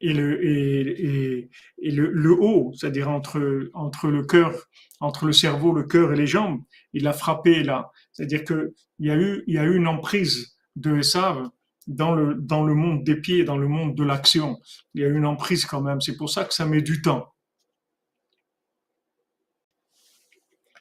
et 0.00 0.12
le, 0.12 0.44
et, 0.44 1.48
et, 1.78 1.90
le, 1.92 2.32
haut, 2.32 2.72
c'est-à-dire 2.74 3.08
entre, 3.08 3.38
le 3.38 4.22
cœur, 4.24 4.68
entre 4.98 5.26
le 5.26 5.32
cerveau, 5.32 5.72
le 5.72 5.84
cœur 5.84 6.12
et 6.12 6.16
les 6.16 6.26
jambes. 6.26 6.60
Il 6.92 7.06
a 7.06 7.12
frappé 7.12 7.62
là. 7.62 7.92
C'est-à-dire 8.10 8.42
qu'il 8.42 8.72
y, 8.98 9.10
a 9.10 9.16
eu, 9.16 9.44
il 9.46 9.54
y 9.54 9.58
a 9.58 9.64
eu 9.64 9.76
une 9.76 9.86
emprise 9.86 10.56
de 10.74 10.98
Esav 10.98 11.50
dans 11.86 12.14
le, 12.14 12.34
dans 12.34 12.64
le 12.64 12.74
monde 12.74 13.04
des 13.04 13.16
pieds, 13.16 13.44
dans 13.44 13.56
le 13.56 13.68
monde 13.68 13.94
de 13.94 14.04
l'action. 14.04 14.60
Il 14.94 15.02
y 15.02 15.04
a 15.04 15.08
une 15.08 15.26
emprise 15.26 15.64
quand 15.64 15.80
même. 15.80 16.00
C'est 16.00 16.16
pour 16.16 16.30
ça 16.30 16.44
que 16.44 16.54
ça 16.54 16.66
met 16.66 16.82
du 16.82 17.02
temps. 17.02 17.32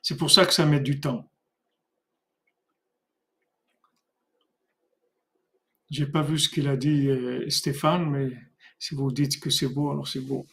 C'est 0.02 0.18
pour 0.18 0.32
ça 0.32 0.46
que 0.46 0.54
ça 0.54 0.66
met 0.66 0.80
du 0.80 1.00
temps. 1.00 1.30
J'ai 5.92 6.08
pas 6.08 6.22
vu 6.22 6.40
ce 6.40 6.48
qu'il 6.50 6.68
a 6.70 6.78
dit 6.78 7.10
euh, 7.10 7.50
Stéphane, 7.50 8.10
mais 8.10 8.32
si 8.80 8.96
vous 8.96 9.12
dites 9.12 9.40
que 9.40 9.50
c'est 9.50 9.68
beau, 9.68 9.92
alors 9.92 10.08
c'est 10.08 10.22
beau. 10.22 10.48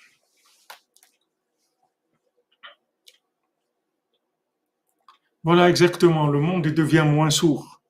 Voilà 5.45 5.71
exactement, 5.71 6.27
le 6.27 6.41
monde 6.41 6.67
devient 6.67 7.07
moins 7.07 7.31
sourd. 7.31 7.81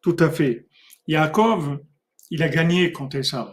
Tout 0.00 0.16
à 0.20 0.30
fait. 0.30 0.69
Yaakov, 1.10 1.80
il 2.30 2.42
a 2.44 2.48
gagné 2.48 2.92
contre 2.92 3.16
Esav. 3.16 3.52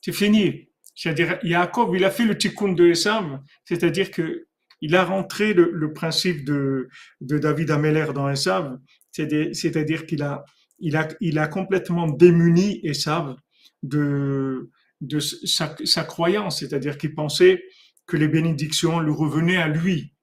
C'est 0.00 0.12
fini. 0.12 0.68
C'est-à-dire, 0.94 1.38
Yaakov, 1.42 1.96
il 1.96 2.04
a 2.04 2.10
fait 2.10 2.24
le 2.24 2.38
tikkun 2.38 2.72
de 2.72 2.86
Esav, 2.86 3.40
c'est-à-dire 3.64 4.12
que 4.12 4.46
il 4.80 4.94
a 4.94 5.04
rentré 5.04 5.54
le, 5.54 5.92
principe 5.92 6.44
de, 6.44 6.88
David 7.20 7.72
Ameller 7.72 8.06
dans 8.14 8.30
Esav, 8.30 8.78
c'est-à-dire 9.10 10.06
qu'il 10.06 10.22
a, 10.22 10.44
il 10.78 10.94
a, 10.96 11.08
il 11.20 11.40
a 11.40 11.48
complètement 11.48 12.06
démuni 12.08 12.80
Esav 12.84 13.34
de, 13.82 14.70
de 15.00 15.18
sa, 15.18 15.74
sa 15.84 16.04
croyance, 16.04 16.60
c'est-à-dire 16.60 16.96
qu'il 16.96 17.12
pensait 17.12 17.60
que 18.06 18.16
les 18.16 18.28
bénédictions 18.28 19.00
lui 19.00 19.12
revenaient 19.12 19.56
à 19.56 19.66
lui. 19.66 20.14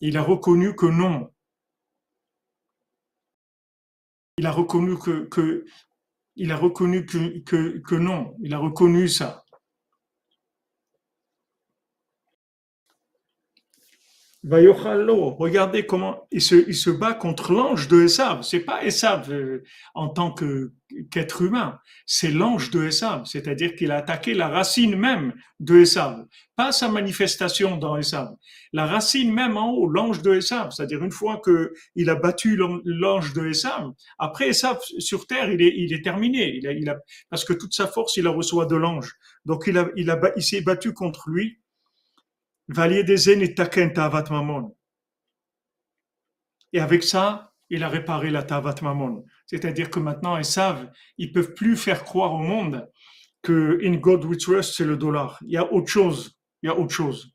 Il 0.00 0.16
a 0.16 0.22
reconnu 0.22 0.74
que 0.74 0.86
non. 0.86 1.30
Il 4.38 4.46
a 4.46 4.52
reconnu 4.52 4.98
que, 4.98 5.24
que 5.28 5.64
il 6.36 6.52
a 6.52 6.56
reconnu 6.56 7.06
que, 7.06 7.38
que, 7.40 7.78
que 7.78 7.94
non. 7.94 8.34
Il 8.40 8.52
a 8.52 8.58
reconnu 8.58 9.08
ça. 9.08 9.45
Regardez 14.48 15.86
comment 15.86 16.28
il 16.30 16.40
se, 16.40 16.54
il 16.68 16.74
se 16.74 16.90
bat 16.90 17.14
contre 17.14 17.52
l'ange 17.52 17.88
de 17.88 18.02
Esav. 18.02 18.42
C'est 18.42 18.60
pas 18.60 18.84
Esav 18.84 19.30
euh, 19.32 19.64
en 19.94 20.08
tant 20.08 20.30
que 20.32 20.72
qu'être 21.10 21.42
humain, 21.42 21.80
c'est 22.06 22.30
l'ange 22.30 22.70
de 22.70 22.84
Esav, 22.84 23.24
c'est-à-dire 23.24 23.74
qu'il 23.74 23.90
a 23.90 23.96
attaqué 23.96 24.34
la 24.34 24.48
racine 24.48 24.94
même 24.94 25.34
de 25.58 25.80
Esav, 25.80 26.24
pas 26.54 26.70
sa 26.70 26.88
manifestation 26.88 27.76
dans 27.76 27.96
Esav, 27.96 28.36
la 28.72 28.86
racine 28.86 29.32
même 29.32 29.56
en 29.56 29.72
haut, 29.72 29.88
l'ange 29.88 30.22
de 30.22 30.34
Esav, 30.34 30.70
c'est-à-dire 30.70 31.02
une 31.02 31.10
fois 31.10 31.40
que 31.44 31.72
il 31.96 32.08
a 32.08 32.14
battu 32.14 32.56
l'ange 32.84 33.32
de 33.32 33.48
Esav, 33.48 33.90
après 34.20 34.50
Esav 34.50 34.78
sur 34.98 35.26
terre, 35.26 35.50
il 35.50 35.60
est, 35.60 35.74
il 35.76 35.92
est 35.92 36.04
terminé, 36.04 36.54
il 36.54 36.68
a, 36.68 36.72
il 36.72 36.88
a, 36.88 36.96
parce 37.30 37.44
que 37.44 37.52
toute 37.52 37.74
sa 37.74 37.88
force, 37.88 38.16
il 38.16 38.22
la 38.22 38.30
reçoit 38.30 38.66
de 38.66 38.76
l'ange. 38.76 39.12
Donc 39.44 39.64
il 39.66 39.76
a, 39.78 39.88
il 39.96 40.08
a, 40.08 40.20
il 40.36 40.42
s'est 40.42 40.60
battu 40.60 40.92
contre 40.92 41.30
lui 41.30 41.58
et 46.72 46.80
avec 46.80 47.02
ça, 47.02 47.52
il 47.70 47.82
a 47.82 47.88
réparé 47.88 48.30
la 48.30 48.42
Tavat 48.42 48.76
Mamon. 48.82 49.24
C'est-à-dire 49.46 49.90
que 49.90 49.98
maintenant, 49.98 50.36
ils 50.36 50.44
savent, 50.44 50.90
ils 51.18 51.32
peuvent 51.32 51.54
plus 51.54 51.76
faire 51.76 52.04
croire 52.04 52.34
au 52.34 52.38
monde 52.38 52.88
que 53.42 53.78
in 53.82 53.96
God 53.96 54.24
we 54.24 54.38
trust, 54.38 54.74
c'est 54.74 54.84
le 54.84 54.96
dollar. 54.96 55.38
Il 55.46 55.52
y 55.52 55.56
a 55.56 55.72
autre 55.72 55.88
chose. 55.88 56.38
Il 56.62 56.66
y 56.66 56.68
a 56.68 56.76
autre 56.76 56.92
chose. 56.92 57.32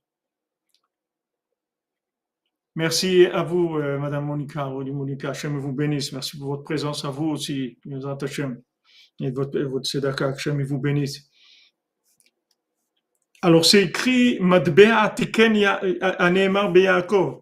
Merci 2.76 3.26
à 3.26 3.44
vous, 3.44 3.78
euh, 3.78 3.98
Madame 3.98 4.26
Monica, 4.26 4.70
Monica. 4.70 5.30
Hachem 5.30 5.58
vous 5.58 5.74
bénisse. 5.74 6.14
Merci 6.14 6.38
pour 6.38 6.48
votre 6.48 6.64
présence 6.64 7.04
à 7.04 7.10
vous 7.10 7.26
aussi, 7.26 7.78
Et 9.20 9.32
votre, 9.32 9.60
votre 9.60 9.86
Sedaka, 9.86 10.28
Hachem 10.28 10.62
vous 10.64 10.80
bénisse. 10.80 11.31
Alors 13.44 13.66
c'est 13.66 13.84
écrit 13.84 14.38
Madbea 14.40 15.10
Tiken 15.10 15.56
Aneemar 16.20 16.72
Beyaakov. 16.72 17.42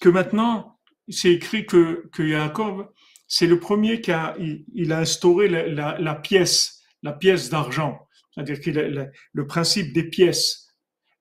Que 0.00 0.10
maintenant, 0.10 0.78
c'est 1.08 1.32
écrit 1.32 1.64
que, 1.64 2.08
que 2.12 2.22
Yaakov, 2.22 2.88
c'est 3.26 3.46
le 3.46 3.58
premier 3.58 4.00
qui 4.00 4.12
a, 4.12 4.36
il, 4.38 4.92
a 4.92 4.98
instauré 4.98 5.48
la, 5.48 6.14
pièce, 6.14 6.82
la 7.02 7.12
pièce 7.12 7.48
d'argent. 7.48 8.06
C'est-à-dire 8.30 8.60
qu'il 8.60 9.10
le 9.32 9.46
principe 9.46 9.92
des 9.92 10.04
pièces. 10.04 10.68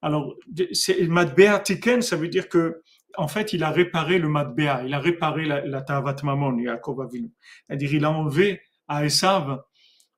Alors, 0.01 0.35
c'est 0.73 1.01
Matbea 1.07 1.59
Tiken, 1.59 2.01
ça 2.01 2.17
veut 2.17 2.27
dire 2.27 2.49
que 2.49 2.83
en 3.17 3.27
fait, 3.27 3.51
il 3.53 3.63
a 3.63 3.71
réparé 3.71 4.19
le 4.19 4.27
Matbea, 4.27 4.83
il 4.85 4.93
a 4.93 4.99
réparé 4.99 5.45
la, 5.45 5.65
la 5.65 5.81
Tavat 5.81 6.17
Mamon, 6.21 6.59
Yaakov 6.59 7.01
Avinu. 7.01 7.31
C'est-à-dire, 7.65 7.93
il 7.95 8.05
a 8.05 8.11
enlevé 8.11 8.61
à 8.87 9.05
Esav 9.05 9.63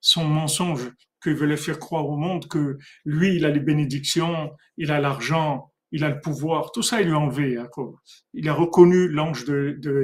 son 0.01 0.25
mensonge 0.25 0.91
qu'il 1.21 1.35
voulait 1.35 1.57
faire 1.57 1.79
croire 1.79 2.07
au 2.07 2.17
monde 2.17 2.47
que 2.47 2.77
lui, 3.05 3.35
il 3.35 3.45
a 3.45 3.49
les 3.49 3.59
bénédictions, 3.59 4.51
il 4.77 4.91
a 4.91 4.99
l'argent, 4.99 5.71
il 5.91 6.03
a 6.03 6.09
le 6.09 6.21
pouvoir. 6.21 6.71
Tout 6.71 6.83
ça, 6.83 7.01
il 7.01 7.07
lui 7.07 7.13
a 7.13 7.19
enlevé, 7.19 7.53
Yaakov. 7.53 7.95
Il 8.33 8.47
a 8.49 8.53
reconnu 8.53 9.07
l'ange 9.07 9.45
de, 9.45 9.75
de 9.79 10.03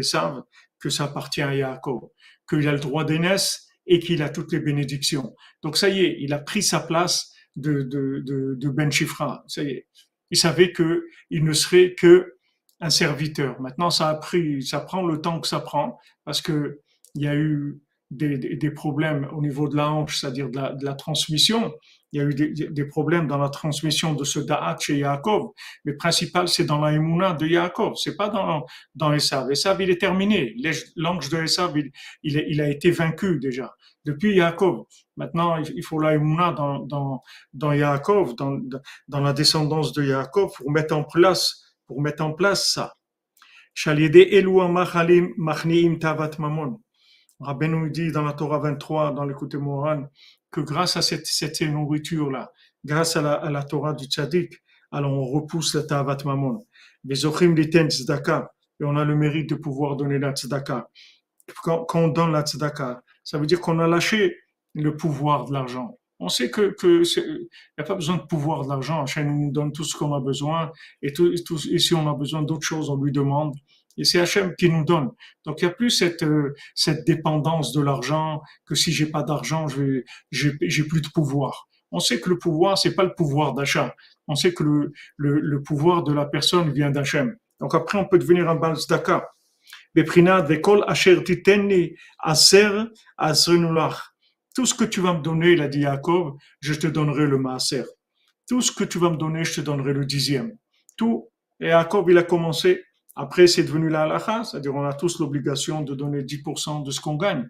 que 0.79 0.89
ça 0.89 1.05
appartient 1.05 1.41
à 1.41 1.55
Yaakov, 1.55 2.09
qu'il 2.49 2.67
a 2.67 2.71
le 2.71 2.79
droit 2.79 3.05
d'aînesse 3.05 3.67
et 3.87 3.99
qu'il 3.99 4.21
a 4.21 4.29
toutes 4.29 4.51
les 4.51 4.59
bénédictions. 4.59 5.35
Donc 5.63 5.77
ça 5.77 5.89
y 5.89 6.01
est, 6.01 6.17
il 6.19 6.33
a 6.33 6.39
pris 6.39 6.63
sa 6.63 6.79
place 6.79 7.33
de, 7.55 7.83
de, 7.83 8.21
de, 8.25 8.55
de 8.55 8.69
Ben 8.69 8.91
Chifra. 8.91 9.43
Ça 9.47 9.63
y 9.63 9.69
est. 9.69 9.87
Il 10.31 10.37
savait 10.37 10.71
que 10.71 11.05
il 11.29 11.43
ne 11.43 11.53
serait 11.53 11.93
que 11.93 12.33
un 12.81 12.89
serviteur. 12.89 13.59
Maintenant, 13.61 13.89
ça 13.89 14.09
a 14.09 14.15
pris, 14.15 14.61
ça 14.61 14.79
prend 14.79 15.05
le 15.05 15.21
temps 15.21 15.39
que 15.39 15.47
ça 15.47 15.59
prend 15.59 15.97
parce 16.25 16.41
que 16.41 16.81
il 17.13 17.23
y 17.23 17.27
a 17.27 17.35
eu 17.35 17.79
des, 18.11 18.37
des, 18.37 18.71
problèmes 18.71 19.27
au 19.33 19.41
niveau 19.41 19.67
de 19.67 19.75
la 19.75 19.91
hanche, 19.91 20.19
c'est-à-dire 20.19 20.49
de 20.49 20.55
la, 20.55 20.73
de 20.73 20.85
la, 20.85 20.93
transmission. 20.93 21.73
Il 22.11 22.19
y 22.19 22.23
a 22.23 22.25
eu 22.25 22.33
des, 22.33 22.51
des, 22.51 22.85
problèmes 22.85 23.27
dans 23.27 23.37
la 23.37 23.49
transmission 23.49 24.13
de 24.13 24.23
ce 24.23 24.39
Da'at 24.39 24.77
chez 24.79 24.97
Yaakov. 24.99 25.49
Mais 25.85 25.93
principal, 25.93 26.47
c'est 26.47 26.65
dans 26.65 26.79
la 26.79 26.93
Emouna 26.93 27.33
de 27.33 27.47
Yaakov. 27.47 27.95
C'est 27.95 28.15
pas 28.15 28.29
dans, 28.29 28.65
dans 28.93 29.11
Esav. 29.11 29.51
Esav, 29.51 29.81
il 29.81 29.89
est 29.89 29.99
terminé. 29.99 30.55
L'ange 30.95 31.29
de 31.29 31.41
Esav, 31.43 31.77
il, 31.77 31.91
il, 32.23 32.45
il, 32.47 32.61
a 32.61 32.69
été 32.69 32.91
vaincu 32.91 33.39
déjà. 33.39 33.73
Depuis 34.05 34.35
Yaakov. 34.35 34.85
Maintenant, 35.17 35.57
il 35.57 35.83
faut 35.83 35.99
la 35.99 36.13
Emouna 36.13 36.51
dans, 36.51 36.79
dans, 36.79 37.21
dans 37.53 37.73
Yaakov, 37.73 38.35
dans, 38.35 38.59
dans 39.07 39.19
la 39.19 39.33
descendance 39.33 39.93
de 39.93 40.03
Yaakov 40.03 40.53
pour 40.55 40.71
mettre 40.71 40.95
en 40.95 41.03
place, 41.03 41.75
pour 41.87 42.01
mettre 42.01 42.23
en 42.23 42.33
place 42.33 42.71
ça. 42.71 42.93
tavat 45.99 46.31
mamon. 46.39 46.79
Rabbeinu 47.39 47.89
dit 47.89 48.11
dans 48.11 48.23
la 48.23 48.33
Torah 48.33 48.59
23, 48.59 49.13
dans 49.13 49.25
l'écoute 49.25 49.55
Moran, 49.55 50.05
que 50.51 50.61
grâce 50.61 50.97
à 50.97 51.01
cette, 51.01 51.25
cette 51.25 51.61
nourriture-là, 51.61 52.51
grâce 52.83 53.17
à 53.17 53.21
la, 53.21 53.33
à 53.33 53.49
la, 53.49 53.63
Torah 53.63 53.93
du 53.93 54.05
Tzadik, 54.05 54.53
alors 54.91 55.11
on 55.11 55.25
repousse 55.25 55.75
la 55.75 55.83
Tavat 55.83 56.17
Mamon. 56.23 56.65
Les 57.03 57.25
Ochim 57.25 57.53
liten 57.53 57.89
tzedaka, 57.89 58.51
et 58.79 58.83
on 58.85 58.95
a 58.95 59.03
le 59.03 59.15
mérite 59.15 59.49
de 59.49 59.55
pouvoir 59.55 59.95
donner 59.95 60.19
la 60.19 60.31
tzedaka. 60.31 60.89
Quand, 61.63 61.83
quand 61.85 61.99
on 61.99 62.07
donne 62.07 62.31
la 62.31 62.41
tzedaka, 62.41 63.03
ça 63.23 63.37
veut 63.37 63.45
dire 63.45 63.59
qu'on 63.59 63.79
a 63.79 63.87
lâché 63.87 64.37
le 64.73 64.95
pouvoir 64.95 65.45
de 65.45 65.53
l'argent. 65.53 65.97
On 66.19 66.29
sait 66.29 66.49
que 66.49 66.69
que 66.71 67.01
n'y 67.01 67.47
a 67.77 67.83
pas 67.83 67.95
besoin 67.95 68.17
de 68.17 68.23
pouvoir 68.23 68.63
de 68.63 68.69
l'argent. 68.69 69.03
Hachem 69.03 69.37
nous 69.37 69.51
donne 69.51 69.71
tout 69.71 69.83
ce 69.83 69.97
qu'on 69.97 70.13
a 70.13 70.21
besoin 70.21 70.71
et, 71.01 71.11
tout, 71.11 71.33
tout, 71.45 71.59
et 71.69 71.79
si 71.79 71.93
on 71.93 72.09
a 72.09 72.13
besoin 72.13 72.41
d'autres 72.41 72.65
choses, 72.65 72.89
on 72.89 72.95
lui 72.95 73.11
demande. 73.11 73.53
Et 73.97 74.03
c'est 74.03 74.19
Hachem 74.19 74.55
qui 74.55 74.69
nous 74.69 74.83
donne. 74.83 75.11
Donc 75.45 75.61
il 75.61 75.65
n'y 75.65 75.71
a 75.71 75.73
plus 75.73 75.89
cette 75.89 76.23
euh, 76.23 76.53
cette 76.73 77.05
dépendance 77.05 77.71
de 77.71 77.81
l'argent 77.81 78.41
que 78.65 78.75
si 78.75 78.91
j'ai 78.91 79.05
pas 79.05 79.23
d'argent, 79.23 79.67
j'ai 80.31 80.83
plus 80.83 81.01
de 81.01 81.09
pouvoir. 81.09 81.67
On 81.91 81.99
sait 81.99 82.19
que 82.19 82.29
le 82.29 82.37
pouvoir 82.37 82.77
c'est 82.77 82.95
pas 82.95 83.03
le 83.03 83.13
pouvoir 83.13 83.53
d'achat. 83.53 83.95
On 84.27 84.35
sait 84.35 84.53
que 84.53 84.63
le, 84.63 84.91
le, 85.17 85.39
le 85.39 85.61
pouvoir 85.61 86.03
de 86.03 86.13
la 86.13 86.25
personne 86.25 86.71
vient 86.71 86.91
d'Hachem. 86.91 87.37
Donc 87.59 87.73
après 87.73 87.97
on 87.97 88.05
peut 88.05 88.19
devenir 88.19 88.49
un 88.49 88.55
bal 88.55 88.75
zdaka. 88.75 89.29
asher 90.87 91.23
titenni 91.23 91.95
aser 92.19 92.69
Tout 94.55 94.65
ce 94.65 94.73
que 94.73 94.83
tu 94.83 95.01
vas 95.01 95.13
me 95.13 95.21
donner, 95.21 95.51
il 95.51 95.61
a 95.61 95.67
dit 95.67 95.83
Jacob, 95.83 96.37
je 96.59 96.73
te 96.73 96.87
donnerai 96.87 97.27
le 97.27 97.37
maaser. 97.37 97.85
Tout 98.47 98.61
ce 98.61 98.71
que 98.71 98.83
tu 98.83 98.99
vas 98.99 99.09
me 99.09 99.17
donner, 99.17 99.43
je 99.43 99.55
te 99.55 99.61
donnerai 99.61 99.93
le 99.93 100.05
dixième. 100.05 100.57
Tout. 100.97 101.29
Et 101.59 101.69
Jacob, 101.69 102.09
il 102.09 102.17
a 102.17 102.23
commencé 102.23 102.83
après, 103.15 103.47
c'est 103.47 103.63
devenu 103.63 103.89
la 103.89 104.03
halakha, 104.03 104.43
c'est-à-dire 104.43 104.75
on 104.75 104.83
a 104.83 104.93
tous 104.93 105.19
l'obligation 105.19 105.81
de 105.81 105.95
donner 105.95 106.21
10% 106.21 106.83
de 106.85 106.91
ce 106.91 106.99
qu'on 106.99 107.15
gagne. 107.15 107.49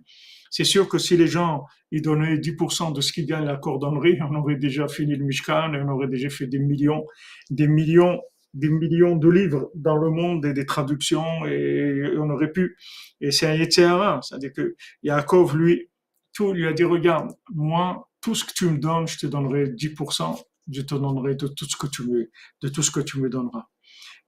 C'est 0.52 0.64
sûr 0.64 0.88
que 0.88 0.98
si 0.98 1.18
les 1.18 1.28
gens 1.28 1.66
ils 1.92 2.02
donnaient 2.02 2.38
10% 2.38 2.94
de 2.94 3.02
ce 3.02 3.12
qu'ils 3.12 3.26
gagnent 3.26 3.48
à 3.48 3.54
la 3.54 3.58
cordonnerie, 3.58 4.18
on 4.22 4.36
aurait 4.36 4.58
déjà 4.58 4.88
fini 4.88 5.16
le 5.16 5.26
Mishkan 5.26 5.74
et 5.74 5.82
on 5.82 5.90
aurait 5.90 6.08
déjà 6.08 6.30
fait 6.30 6.48
des 6.48 6.60
millions, 6.60 7.06
des 7.50 7.68
millions, 7.68 8.22
des 8.54 8.70
millions 8.70 9.16
de 9.16 9.30
livres 9.30 9.72
dans 9.76 9.98
le 9.98 10.12
monde 10.12 10.46
et 10.46 10.54
des 10.54 10.66
traductions 10.66 11.46
et 11.46 12.14
on 12.18 12.30
aurait 12.30 12.52
pu. 12.52 12.78
Et 13.22 13.32
c'est 13.32 13.48
un 13.48 13.56
Yetzirah, 13.56 14.22
c'est-à-dire 14.22 14.54
que 14.54 14.76
Yaakov, 15.04 15.58
lui, 15.58 15.90
tout 16.34 16.54
lui 16.54 16.68
a 16.68 16.74
dit, 16.74 16.84
regarde, 16.84 17.32
moi, 17.54 18.10
tout 18.22 18.36
ce 18.36 18.46
que 18.46 18.54
tu 18.54 18.70
me 18.70 18.78
donnes, 18.78 19.08
je 19.08 19.18
te 19.18 19.26
donnerai 19.26 19.66
10%, 19.66 20.42
je 20.72 20.82
te 20.82 20.96
donnerai 20.96 21.36
de 21.36 21.48
tout 21.48 21.66
ce 21.66 21.76
que 21.76 21.88
tu 21.88 22.04
me, 22.04 22.30
de 22.62 22.68
tout 22.70 22.84
ce 22.84 22.92
que 22.92 23.00
tu 23.00 23.20
me 23.20 23.30
donneras. 23.30 23.66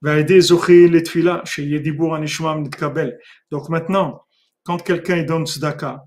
Donc 0.02 0.28
maintenant, 3.68 4.22
quand 4.62 4.82
quelqu'un 4.82 5.22
donne 5.24 5.46
tzedaka, 5.46 6.04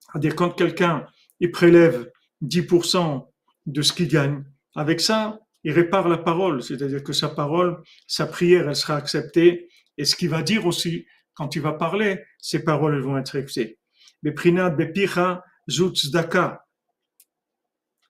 c'est-à-dire 0.00 0.36
quand 0.36 0.50
quelqu'un 0.50 1.06
il 1.40 1.50
prélève 1.50 2.10
10% 2.42 3.26
de 3.66 3.82
ce 3.82 3.92
qu'il 3.92 4.08
gagne, 4.08 4.44
avec 4.74 5.00
ça, 5.00 5.38
il 5.62 5.72
répare 5.72 6.08
la 6.08 6.18
parole, 6.18 6.62
c'est-à-dire 6.62 7.02
que 7.02 7.14
sa 7.14 7.30
parole, 7.30 7.82
sa 8.06 8.26
prière, 8.26 8.68
elle 8.68 8.76
sera 8.76 8.96
acceptée, 8.96 9.70
et 9.96 10.04
ce 10.04 10.14
qu'il 10.14 10.28
va 10.28 10.42
dire 10.42 10.66
aussi, 10.66 11.06
quand 11.32 11.56
il 11.56 11.62
va 11.62 11.72
parler, 11.72 12.22
ses 12.38 12.64
paroles 12.64 12.94
elles 12.94 13.00
vont 13.00 13.16
être 13.16 13.38
acceptées. 13.38 13.78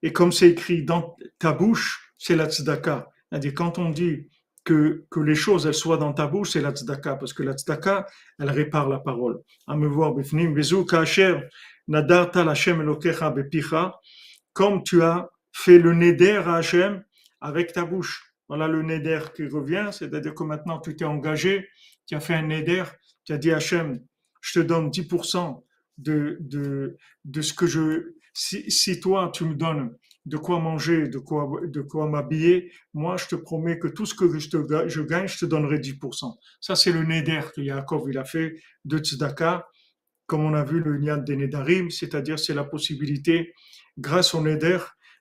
Et 0.02 0.12
comme 0.12 0.32
c'est 0.32 0.50
écrit 0.50 0.84
dans 0.84 1.16
ta 1.38 1.52
bouche, 1.52 2.12
c'est 2.18 2.34
la 2.36 2.50
tzedaka. 2.50 3.08
C'est-à-dire 3.30 3.54
quand 3.54 3.78
on 3.78 3.90
dit 3.90 4.28
que, 4.64 5.04
que 5.10 5.20
les 5.20 5.34
choses 5.34 5.66
elles 5.66 5.74
soient 5.74 5.98
dans 5.98 6.12
ta 6.12 6.26
bouche, 6.26 6.50
c'est 6.52 6.60
la 6.60 6.70
tzedaka, 6.70 7.16
parce 7.16 7.32
que 7.32 7.42
la 7.42 7.52
tzedaka, 7.52 8.06
elle 8.38 8.50
répare 8.50 8.88
la 8.88 8.98
parole. 8.98 9.40
À 9.66 9.76
me 9.76 9.86
voir, 9.86 10.14
bifnim, 10.14 10.54
bezu 10.54 10.86
kasher, 10.86 11.48
nadarta 11.86 12.44
l'Hashem 12.44 12.80
elokecha 12.80 13.30
bepicha, 13.30 14.00
comme 14.52 14.82
tu 14.82 15.02
as 15.02 15.28
fait 15.52 15.78
le 15.78 15.92
neder 15.92 16.42
à 16.46 16.56
Hachem 16.56 17.04
avec 17.40 17.72
ta 17.72 17.84
bouche. 17.84 18.34
Voilà 18.48 18.68
le 18.68 18.82
neder 18.82 19.20
qui 19.34 19.46
revient, 19.46 19.88
c'est-à-dire 19.92 20.34
que 20.34 20.44
maintenant 20.44 20.80
tu 20.80 20.96
t'es 20.96 21.04
engagé, 21.04 21.68
tu 22.06 22.14
as 22.14 22.20
fait 22.20 22.34
un 22.34 22.42
neder, 22.42 22.84
tu 23.24 23.32
as 23.32 23.38
dit 23.38 23.52
à 23.52 23.56
Hachem, 23.56 24.00
je 24.40 24.60
te 24.60 24.64
donne 24.64 24.90
10% 24.90 25.62
de, 25.98 26.36
de, 26.40 26.96
de 27.24 27.42
ce 27.42 27.54
que 27.54 27.66
je, 27.66 28.14
si, 28.32 28.70
si 28.70 29.00
toi 29.00 29.30
tu 29.32 29.44
me 29.44 29.54
donnes 29.54 29.94
de 30.26 30.36
quoi 30.36 30.58
manger, 30.58 31.08
de 31.08 31.18
quoi, 31.18 31.60
de 31.66 31.80
quoi 31.82 32.08
m'habiller, 32.08 32.72
moi, 32.94 33.16
je 33.16 33.26
te 33.26 33.34
promets 33.34 33.78
que 33.78 33.88
tout 33.88 34.06
ce 34.06 34.14
que 34.14 34.38
je, 34.38 34.48
te, 34.48 34.88
je 34.88 35.02
gagne, 35.02 35.28
je 35.28 35.38
te 35.38 35.44
donnerai 35.44 35.78
10%. 35.78 36.34
Ça, 36.60 36.76
c'est 36.76 36.92
le 36.92 37.04
neder 37.04 37.40
que 37.54 37.60
Yaakov, 37.60 38.08
il 38.08 38.18
a 38.18 38.24
fait 38.24 38.54
de 38.84 38.98
Tzedaka, 38.98 39.68
comme 40.26 40.44
on 40.44 40.54
a 40.54 40.64
vu 40.64 40.80
le 40.80 40.98
Nian 40.98 41.18
des 41.18 41.36
Nedarim, 41.36 41.90
c'est-à-dire 41.90 42.38
c'est 42.38 42.54
la 42.54 42.64
possibilité, 42.64 43.52
grâce 43.98 44.34
au 44.34 44.40
neder, 44.40 44.78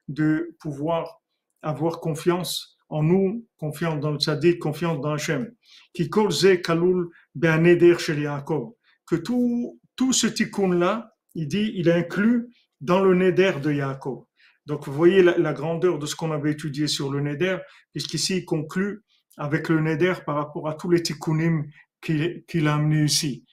de 0.08 0.56
pouvoir 0.60 1.22
avoir 1.62 2.00
confiance 2.00 2.78
en 2.90 3.04
nous, 3.04 3.48
confiance 3.58 4.00
dans 4.00 4.12
le 4.12 4.20
tzaddik, 4.20 4.60
confiance 4.60 5.02
dans 5.02 5.14
Hachem. 5.14 5.52
Qui 5.94 6.10
kalul 6.10 7.10
neder 7.36 7.98
chez 7.98 8.20
Yaakov. 8.20 8.74
Que 9.06 9.16
tout, 9.16 9.80
tout 9.96 10.14
ce 10.14 10.28
tikkun-là, 10.28 11.12
il 11.36 11.48
dit, 11.48 11.72
il 11.76 11.88
est 11.88 11.94
inclus 11.94 12.54
dans 12.82 13.00
le 13.00 13.16
neder 13.16 13.54
de 13.62 13.72
Yaakov. 13.72 14.26
Donc, 14.66 14.88
vous 14.88 14.94
voyez 14.94 15.22
la, 15.22 15.54
grandeur 15.54 16.00
de 16.00 16.06
ce 16.06 16.16
qu'on 16.16 16.32
avait 16.32 16.52
étudié 16.52 16.88
sur 16.88 17.12
le 17.12 17.20
Neder, 17.20 17.58
puisqu'ici, 17.92 18.38
il 18.38 18.46
conclut 18.46 19.04
avec 19.38 19.70
le 19.70 19.82
Neder 19.82 20.14
par 20.26 20.36
rapport 20.36 20.70
à 20.70 20.76
tous 20.76 20.90
les 20.90 21.02
tikkunim 21.02 21.66
qu'il 22.02 22.68
a 22.68 22.76
amenés 22.76 23.04
ici. 23.04 23.46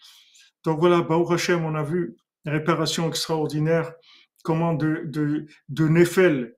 Donc 0.65 0.79
voilà, 0.79 1.01
Baruch 1.01 1.33
Hashem, 1.33 1.65
on 1.65 1.75
a 1.75 1.83
vu 1.83 2.17
réparation 2.45 3.09
extraordinaire, 3.09 3.93
comment 4.43 4.75
de, 4.75 5.05
de, 5.69 5.89
Nefel, 5.89 6.55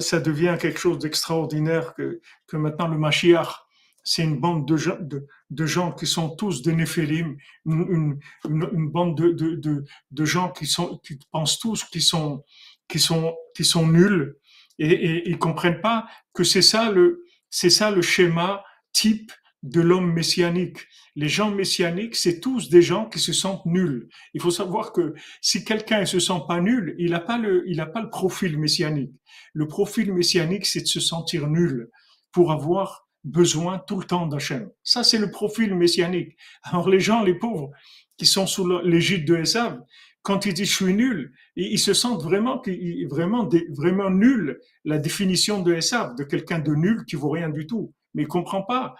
ça 0.00 0.20
devient 0.20 0.56
quelque 0.60 0.78
chose 0.78 0.98
d'extraordinaire 0.98 1.94
que, 1.94 2.20
que 2.46 2.56
maintenant 2.56 2.88
le 2.88 2.98
Mashiach, 2.98 3.66
c'est 4.04 4.24
une 4.24 4.40
bande 4.40 4.66
de 4.66 4.76
gens, 4.76 4.96
de, 5.00 5.26
de, 5.50 5.66
gens 5.66 5.92
qui 5.92 6.06
sont 6.06 6.34
tous 6.36 6.62
des 6.62 6.74
néphélim, 6.74 7.36
une, 7.66 8.18
une, 8.44 8.68
une, 8.72 8.90
bande 8.90 9.16
de, 9.16 9.30
de, 9.30 9.84
de, 10.10 10.24
gens 10.24 10.50
qui, 10.50 10.66
sont, 10.66 10.98
qui 11.04 11.18
pensent 11.30 11.58
tous 11.58 11.84
qu'ils 11.84 12.02
sont, 12.02 12.44
qui 12.88 12.98
sont, 12.98 13.34
qui 13.54 13.64
sont 13.64 13.86
nuls 13.86 14.36
et, 14.78 14.90
et 14.90 15.28
ils 15.28 15.38
comprennent 15.38 15.80
pas 15.80 16.06
que 16.34 16.44
c'est 16.44 16.62
ça 16.62 16.90
le, 16.90 17.24
c'est 17.50 17.70
ça 17.70 17.90
le 17.90 18.02
schéma 18.02 18.64
type 18.92 19.32
de 19.62 19.80
l'homme 19.80 20.12
messianique. 20.12 20.78
Les 21.14 21.28
gens 21.28 21.50
messianiques, 21.50 22.16
c'est 22.16 22.40
tous 22.40 22.68
des 22.68 22.82
gens 22.82 23.08
qui 23.08 23.20
se 23.20 23.32
sentent 23.32 23.64
nuls. 23.66 24.08
Il 24.34 24.40
faut 24.40 24.50
savoir 24.50 24.92
que 24.92 25.14
si 25.40 25.64
quelqu'un 25.64 26.00
ne 26.00 26.04
se 26.04 26.18
sent 26.18 26.40
pas 26.48 26.60
nul, 26.60 26.94
il 26.98 27.12
n'a 27.12 27.20
pas 27.20 27.38
le, 27.38 27.62
il 27.68 27.80
a 27.80 27.86
pas 27.86 28.02
le 28.02 28.10
profil 28.10 28.58
messianique. 28.58 29.12
Le 29.52 29.68
profil 29.68 30.12
messianique, 30.12 30.66
c'est 30.66 30.80
de 30.80 30.86
se 30.86 31.00
sentir 31.00 31.48
nul 31.48 31.90
pour 32.32 32.50
avoir 32.50 33.08
besoin 33.24 33.78
tout 33.78 33.98
le 34.00 34.06
temps 34.06 34.26
d'Hachem. 34.26 34.70
Ça, 34.82 35.04
c'est 35.04 35.18
le 35.18 35.30
profil 35.30 35.74
messianique. 35.74 36.36
Alors 36.62 36.88
les 36.88 37.00
gens, 37.00 37.22
les 37.22 37.34
pauvres, 37.34 37.70
qui 38.16 38.26
sont 38.26 38.46
sous 38.46 38.66
l'égide 38.80 39.26
de 39.26 39.36
Esav, 39.36 39.80
quand 40.22 40.46
il 40.46 40.54
dit 40.54 40.64
je 40.64 40.74
suis 40.74 40.94
nul, 40.94 41.32
ils 41.56 41.78
se 41.78 41.94
sentent 41.94 42.22
vraiment, 42.22 42.62
vraiment, 43.10 43.48
vraiment 43.70 44.10
nul. 44.10 44.60
La 44.84 44.98
définition 44.98 45.62
de 45.62 45.74
Esav, 45.74 46.14
de 46.16 46.24
quelqu'un 46.24 46.60
de 46.60 46.74
nul 46.74 47.04
qui 47.06 47.16
vaut 47.16 47.30
rien 47.30 47.48
du 47.48 47.66
tout. 47.66 47.92
Mais 48.14 48.22
il 48.22 48.28
comprend 48.28 48.62
pas 48.62 48.94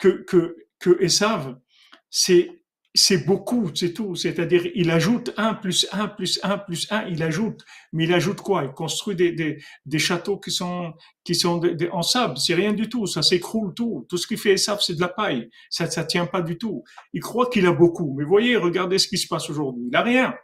que, 0.00 0.24
que, 0.24 0.56
que 0.78 0.98
c'est, 2.10 2.50
c'est 2.96 3.26
beaucoup, 3.26 3.70
c'est 3.74 3.92
tout. 3.92 4.16
C'est-à-dire, 4.16 4.62
il 4.74 4.90
ajoute 4.90 5.32
1 5.36 5.54
plus 5.54 5.86
1 5.92 6.08
plus 6.08 6.40
1 6.42 6.58
plus 6.58 6.90
1, 6.90 7.06
il 7.08 7.22
ajoute. 7.22 7.64
Mais 7.92 8.04
il 8.04 8.12
ajoute 8.12 8.40
quoi? 8.40 8.64
Il 8.64 8.70
construit 8.70 9.14
des, 9.14 9.32
des, 9.32 9.62
des, 9.84 9.98
châteaux 9.98 10.38
qui 10.38 10.50
sont, 10.50 10.94
qui 11.24 11.34
sont 11.34 11.60
en 11.92 12.02
sable. 12.02 12.38
C'est 12.38 12.54
rien 12.54 12.72
du 12.72 12.88
tout. 12.88 13.06
Ça 13.06 13.22
s'écroule 13.22 13.74
tout. 13.74 14.06
Tout 14.08 14.16
ce 14.16 14.26
qui 14.26 14.36
fait 14.36 14.54
Esav, 14.54 14.80
c'est 14.80 14.94
de 14.94 15.00
la 15.00 15.08
paille. 15.08 15.48
Ça, 15.70 15.90
ça 15.90 16.04
tient 16.04 16.26
pas 16.26 16.42
du 16.42 16.58
tout. 16.58 16.84
Il 17.12 17.20
croit 17.20 17.48
qu'il 17.50 17.66
a 17.66 17.72
beaucoup. 17.72 18.14
Mais 18.18 18.24
voyez, 18.24 18.56
regardez 18.56 18.98
ce 18.98 19.08
qui 19.08 19.18
se 19.18 19.28
passe 19.28 19.48
aujourd'hui. 19.50 19.84
Il 19.88 19.96
a 19.96 20.02
rien. 20.02 20.34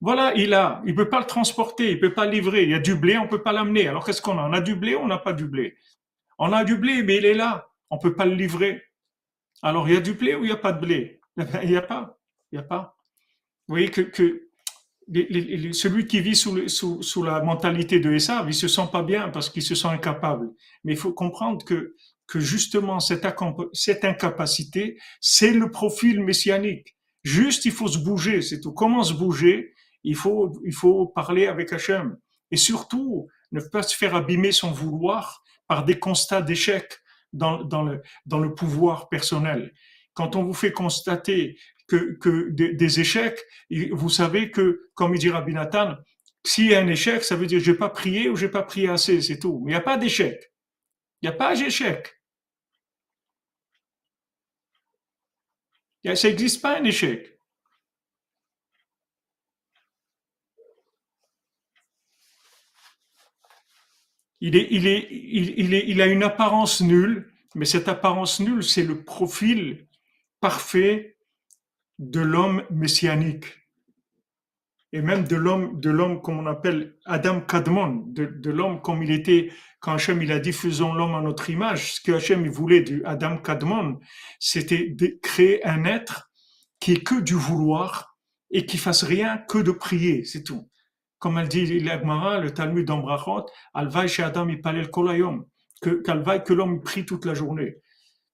Voilà, 0.00 0.34
il 0.34 0.52
a, 0.52 0.82
il 0.86 0.94
peut 0.94 1.08
pas 1.08 1.20
le 1.20 1.26
transporter, 1.26 1.92
il 1.92 2.00
peut 2.00 2.12
pas 2.12 2.26
livrer. 2.26 2.64
Il 2.64 2.70
y 2.70 2.74
a 2.74 2.78
du 2.78 2.96
blé, 2.96 3.16
on 3.16 3.28
peut 3.28 3.42
pas 3.42 3.52
l'amener. 3.52 3.88
Alors 3.88 4.04
qu'est-ce 4.04 4.20
qu'on 4.20 4.38
a? 4.38 4.42
On 4.48 4.52
a 4.52 4.60
du 4.60 4.76
blé, 4.76 4.94
on 4.94 5.06
n'a 5.06 5.18
pas 5.18 5.32
du 5.32 5.46
blé? 5.46 5.76
On 6.38 6.52
a 6.52 6.64
du 6.64 6.76
blé, 6.76 7.02
mais 7.02 7.16
il 7.16 7.24
est 7.24 7.34
là. 7.34 7.68
On 7.90 7.98
peut 7.98 8.14
pas 8.14 8.26
le 8.26 8.34
livrer. 8.34 8.82
Alors 9.62 9.88
il 9.88 9.94
y 9.94 9.96
a 9.96 10.00
du 10.00 10.12
blé 10.12 10.34
ou 10.34 10.44
il 10.44 10.48
n'y 10.48 10.52
a 10.52 10.56
pas 10.56 10.72
de 10.72 10.80
blé? 10.80 11.20
Il 11.62 11.68
n'y 11.68 11.76
a 11.76 11.82
pas. 11.82 12.18
Il 12.52 12.58
a 12.58 12.62
pas. 12.62 12.96
Vous 13.68 13.72
voyez 13.72 13.90
que, 13.90 14.00
que 14.00 14.48
celui 15.72 16.06
qui 16.06 16.20
vit 16.20 16.34
sous, 16.34 16.68
sous, 16.68 17.02
sous, 17.02 17.22
la 17.22 17.40
mentalité 17.42 18.00
de 18.00 18.12
Esav, 18.12 18.48
il 18.48 18.54
se 18.54 18.68
sent 18.68 18.88
pas 18.90 19.02
bien 19.02 19.28
parce 19.28 19.50
qu'il 19.50 19.62
se 19.62 19.74
sent 19.74 19.88
incapable. 19.88 20.50
Mais 20.84 20.92
il 20.92 20.98
faut 20.98 21.12
comprendre 21.12 21.64
que, 21.64 21.94
que 22.26 22.40
justement 22.40 23.00
cette, 23.00 23.26
cette 23.72 24.04
incapacité, 24.04 24.98
c'est 25.20 25.52
le 25.52 25.70
profil 25.70 26.22
messianique. 26.22 26.96
Juste, 27.22 27.64
il 27.64 27.72
faut 27.72 27.88
se 27.88 27.98
bouger, 27.98 28.42
c'est 28.42 28.60
tout. 28.60 28.72
Comment 28.72 29.02
se 29.02 29.14
bouger? 29.14 29.74
Il 30.04 30.14
faut, 30.14 30.60
il 30.64 30.72
faut 30.72 31.06
parler 31.06 31.46
avec 31.46 31.72
Hachem. 31.72 32.16
Et 32.52 32.56
surtout, 32.56 33.28
ne 33.52 33.60
pas 33.60 33.82
se 33.82 33.96
faire 33.96 34.14
abîmer 34.14 34.52
son 34.52 34.70
vouloir 34.70 35.42
par 35.66 35.84
des 35.84 35.98
constats 35.98 36.42
d'échec 36.42 36.98
dans, 37.32 37.64
dans, 37.64 37.82
le, 37.82 38.02
dans 38.24 38.38
le 38.38 38.54
pouvoir 38.54 39.08
personnel. 39.08 39.72
Quand 40.16 40.34
on 40.34 40.42
vous 40.44 40.54
fait 40.54 40.72
constater 40.72 41.58
que, 41.86 42.48
des, 42.50 43.00
échecs, 43.00 43.38
vous 43.92 44.08
savez 44.08 44.50
que, 44.50 44.88
comme 44.94 45.14
il 45.14 45.20
dit 45.20 45.30
Rabbi 45.30 45.52
Nathan, 45.52 45.94
s'il 46.42 46.70
y 46.70 46.74
a 46.74 46.80
un 46.80 46.88
échec, 46.88 47.22
ça 47.22 47.36
veut 47.36 47.46
dire 47.46 47.60
j'ai 47.60 47.74
pas 47.74 47.90
prié 47.90 48.30
ou 48.30 48.36
j'ai 48.36 48.48
pas 48.48 48.62
prié 48.62 48.88
assez, 48.88 49.20
c'est 49.20 49.38
tout. 49.38 49.60
Mais 49.64 49.72
il 49.72 49.74
n'y 49.74 49.78
a 49.78 49.82
pas 49.82 49.98
d'échec. 49.98 50.52
Il 51.20 51.28
n'y 51.28 51.34
a 51.34 51.36
pas 51.36 51.54
d'échec. 51.54 52.14
Ça 56.14 56.28
n'existe 56.28 56.62
pas 56.62 56.78
un 56.78 56.84
échec. 56.84 57.38
Il 64.40 66.00
a 66.00 66.06
une 66.06 66.22
apparence 66.22 66.80
nulle, 66.80 67.30
mais 67.54 67.64
cette 67.66 67.88
apparence 67.88 68.40
nulle, 68.40 68.62
c'est 68.62 68.84
le 68.84 69.02
profil 69.04 69.86
parfait 70.40 71.16
de 71.98 72.20
l'homme 72.20 72.62
messianique. 72.70 73.46
Et 74.92 75.02
même 75.02 75.24
de 75.24 75.36
l'homme, 75.36 75.80
de 75.80 75.90
l'homme 75.90 76.22
comme 76.22 76.38
on 76.38 76.46
appelle 76.46 76.96
Adam 77.04 77.40
Kadmon, 77.40 78.04
de, 78.08 78.50
l'homme 78.50 78.80
comme 78.80 79.02
il 79.02 79.10
était 79.10 79.52
quand 79.80 79.94
Hachem 79.94 80.22
il 80.22 80.32
a 80.32 80.42
faisons 80.52 80.94
l'homme 80.94 81.14
à 81.14 81.20
notre 81.20 81.50
image. 81.50 81.94
Ce 81.94 82.00
que 82.00 82.12
Hachem 82.12 82.44
il 82.44 82.50
voulait 82.50 82.82
du 82.82 83.04
Adam 83.04 83.38
Kadmon, 83.38 83.98
c'était 84.38 84.88
de 84.88 85.18
créer 85.22 85.64
un 85.66 85.84
être 85.84 86.30
qui 86.80 86.92
est 86.92 87.02
que 87.02 87.20
du 87.20 87.34
vouloir 87.34 88.16
et 88.50 88.64
qui 88.64 88.78
fasse 88.78 89.02
rien 89.02 89.38
que 89.38 89.58
de 89.58 89.72
prier, 89.72 90.24
c'est 90.24 90.44
tout 90.44 90.68
comme 91.18 91.38
elle 91.38 91.48
dit 91.48 91.80
l'Agmara, 91.80 92.38
le 92.38 92.52
Talmud 92.52 92.86
d'Ambrachot, 92.86 93.46
Alvaï 93.74 94.08
chez 94.08 94.22
Adam 94.22 94.48
il 94.48 94.90
kolayom, 94.90 95.46
que 95.80 95.90
qu'Alvaï 96.02 96.44
que 96.44 96.52
l'homme 96.52 96.82
prie 96.82 97.06
toute 97.06 97.24
la 97.24 97.34
journée. 97.34 97.76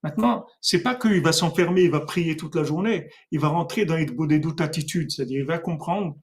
Maintenant, 0.03 0.47
c'est 0.61 0.83
pas 0.83 0.95
qu'il 0.95 1.23
va 1.23 1.33
s'enfermer, 1.33 1.83
il 1.83 1.91
va 1.91 2.01
prier 2.01 2.37
toute 2.37 2.57
la 2.57 2.65
journée, 2.65 3.09
il 3.31 3.39
va 3.39 3.49
rentrer 3.49 3.85
dans 3.85 3.97
une 3.97 4.41
doute 4.41 4.61
attitude, 4.61 5.11
c'est-à-dire 5.11 5.41
il 5.41 5.47
va 5.47 5.59
comprendre 5.59 6.17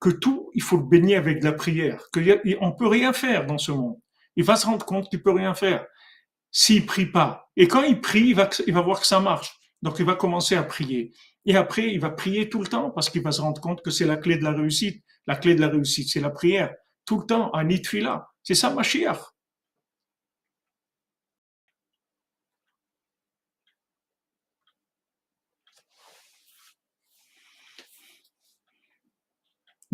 que 0.00 0.10
tout, 0.10 0.50
il 0.54 0.62
faut 0.62 0.76
le 0.76 0.82
baigner 0.82 1.16
avec 1.16 1.40
de 1.40 1.44
la 1.44 1.52
prière, 1.52 2.04
qu'on 2.12 2.72
peut 2.72 2.88
rien 2.88 3.12
faire 3.14 3.46
dans 3.46 3.56
ce 3.56 3.72
monde. 3.72 3.96
Il 4.36 4.44
va 4.44 4.56
se 4.56 4.66
rendre 4.66 4.84
compte 4.84 5.08
qu'il 5.08 5.22
peut 5.22 5.32
rien 5.32 5.54
faire 5.54 5.86
s'il 6.50 6.84
prie 6.84 7.06
pas. 7.06 7.50
Et 7.56 7.66
quand 7.66 7.82
il 7.82 8.00
prie, 8.00 8.28
il 8.28 8.34
va, 8.34 8.50
il 8.66 8.74
va 8.74 8.82
voir 8.82 9.00
que 9.00 9.06
ça 9.06 9.20
marche. 9.20 9.58
Donc 9.82 9.98
il 9.98 10.04
va 10.04 10.14
commencer 10.14 10.56
à 10.56 10.62
prier. 10.62 11.12
Et 11.46 11.56
après, 11.56 11.92
il 11.92 12.00
va 12.00 12.10
prier 12.10 12.48
tout 12.48 12.60
le 12.60 12.68
temps 12.68 12.90
parce 12.90 13.10
qu'il 13.10 13.22
va 13.22 13.32
se 13.32 13.40
rendre 13.40 13.60
compte 13.60 13.82
que 13.82 13.90
c'est 13.90 14.06
la 14.06 14.16
clé 14.16 14.36
de 14.36 14.44
la 14.44 14.52
réussite. 14.52 15.02
La 15.26 15.36
clé 15.36 15.54
de 15.54 15.60
la 15.60 15.68
réussite, 15.68 16.08
c'est 16.10 16.20
la 16.20 16.30
prière. 16.30 16.74
Tout 17.06 17.18
le 17.18 17.26
temps, 17.26 17.50
à 17.50 17.64
Nitfila. 17.64 18.28
C'est 18.42 18.54
ça, 18.54 18.70
Mashiach. 18.70 19.33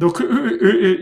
Donc, 0.01 0.23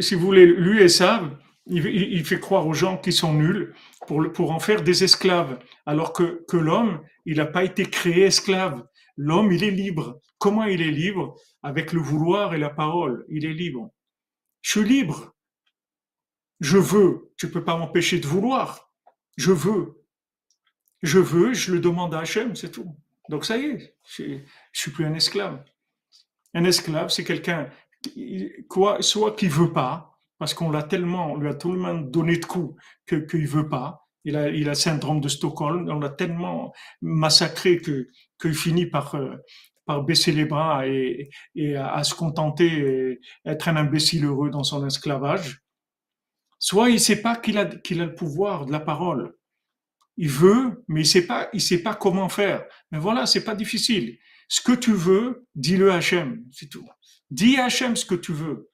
si 0.01 0.15
vous 0.17 0.27
voulez, 0.27 0.89
ça, 0.89 1.31
il, 1.67 2.25
fait 2.25 2.41
croire 2.41 2.67
aux 2.67 2.75
gens 2.75 2.99
qui 2.99 3.13
sont 3.13 3.33
nuls 3.33 3.73
pour, 4.09 4.33
pour 4.33 4.51
en 4.51 4.59
faire 4.59 4.83
des 4.83 5.05
esclaves, 5.05 5.59
alors 5.87 6.13
que, 6.13 6.45
que 6.49 6.57
l'homme, 6.57 7.01
il 7.25 7.37
n'a 7.37 7.47
pas 7.47 7.63
été 7.63 7.85
créé 7.85 8.25
esclave. 8.25 8.85
L'homme, 9.17 9.53
il 9.53 9.63
est 9.63 9.71
libre. 9.71 10.21
Comment 10.39 10.65
il 10.65 10.83
est 10.83 10.91
libre? 10.91 11.37
Avec 11.63 11.93
le 11.93 12.01
vouloir 12.01 12.55
et 12.55 12.59
la 12.59 12.71
parole. 12.71 13.25
Il 13.29 13.47
est 13.47 13.55
libre. 13.55 13.91
Je 14.63 14.71
suis 14.73 14.89
libre. 14.89 15.33
Je 16.59 16.79
veux. 16.79 17.33
Tu 17.37 17.49
peux 17.51 17.63
pas 17.63 17.77
m'empêcher 17.77 18.19
de 18.19 18.27
vouloir. 18.27 18.91
Je 19.37 19.53
veux. 19.53 20.03
Je 21.03 21.21
veux, 21.21 21.55
je 21.55 21.73
le 21.73 21.79
demande 21.79 22.15
à 22.15 22.21
Hachem, 22.21 22.57
c'est 22.57 22.73
tout. 22.73 22.97
Donc 23.29 23.45
ça 23.45 23.57
y 23.57 23.67
est, 23.67 23.97
je, 24.09 24.39
suis 24.73 24.91
plus 24.91 25.05
un 25.05 25.15
esclave. 25.15 25.63
Un 26.55 26.65
esclave, 26.65 27.11
c'est 27.11 27.25
quelqu'un, 27.25 27.71
quoi, 28.69 29.03
soit 29.03 29.35
qui 29.37 29.49
veut 29.49 29.73
pas, 29.73 30.19
parce 30.39 30.55
qu'on 30.55 30.71
l'a 30.71 30.83
tellement, 30.83 31.33
on 31.33 31.37
lui 31.37 31.49
a 31.49 31.55
tellement 31.55 31.95
donné 31.95 32.37
de 32.37 32.45
coups 32.45 32.81
qu'il 33.07 33.47
veut 33.47 33.69
pas. 33.69 34.07
Il 34.25 34.37
a, 34.37 34.51
il 34.51 34.69
a 34.69 34.75
syndrome 34.75 35.21
de 35.21 35.29
Stockholm. 35.29 35.89
On 35.91 36.01
l'a 36.01 36.11
tellement 36.11 36.73
massacré 37.01 37.79
que 37.79 38.09
qu'il 38.41 38.55
finit 38.55 38.87
par 38.87 39.15
euh, 39.15 39.37
par 39.89 40.03
baisser 40.05 40.33
les 40.33 40.45
bras 40.45 40.87
et, 40.87 41.31
à, 41.77 42.05
se 42.05 42.15
contenter, 42.15 43.19
être 43.47 43.69
un 43.69 43.77
imbécile 43.77 44.27
heureux 44.27 44.51
dans 44.51 44.63
son 44.63 44.87
esclavage. 44.87 45.63
Soit 46.59 46.91
il 46.91 47.01
sait 47.01 47.23
pas 47.23 47.37
qu'il 47.37 47.57
a, 47.57 47.65
qu'il 47.65 48.03
a 48.03 48.05
le 48.05 48.15
pouvoir 48.15 48.67
de 48.67 48.73
la 48.73 48.81
parole. 48.81 49.35
Il 50.19 50.29
veut, 50.29 50.85
mais 50.89 51.01
il 51.01 51.07
sait 51.07 51.27
pas, 51.27 51.49
il 51.55 51.63
sait 51.63 51.83
pas 51.83 51.95
comment 51.95 52.29
faire. 52.29 52.67
Mais 52.93 52.99
voilà, 52.99 53.25
c'est 53.25 53.45
pas 53.45 53.55
difficile. 53.55 54.19
Ce 54.47 54.61
que 54.61 54.73
tu 54.73 54.93
veux, 54.93 55.47
dis-le 55.55 55.91
à 55.91 55.97
Hachem, 55.97 56.45
c'est 56.53 56.69
tout. 56.69 56.87
Dis 57.31 57.57
à 57.59 57.67
Hachem 57.67 57.97
ce 57.97 58.05
que 58.07 58.15
tu 58.15 58.33
veux. 58.33 58.71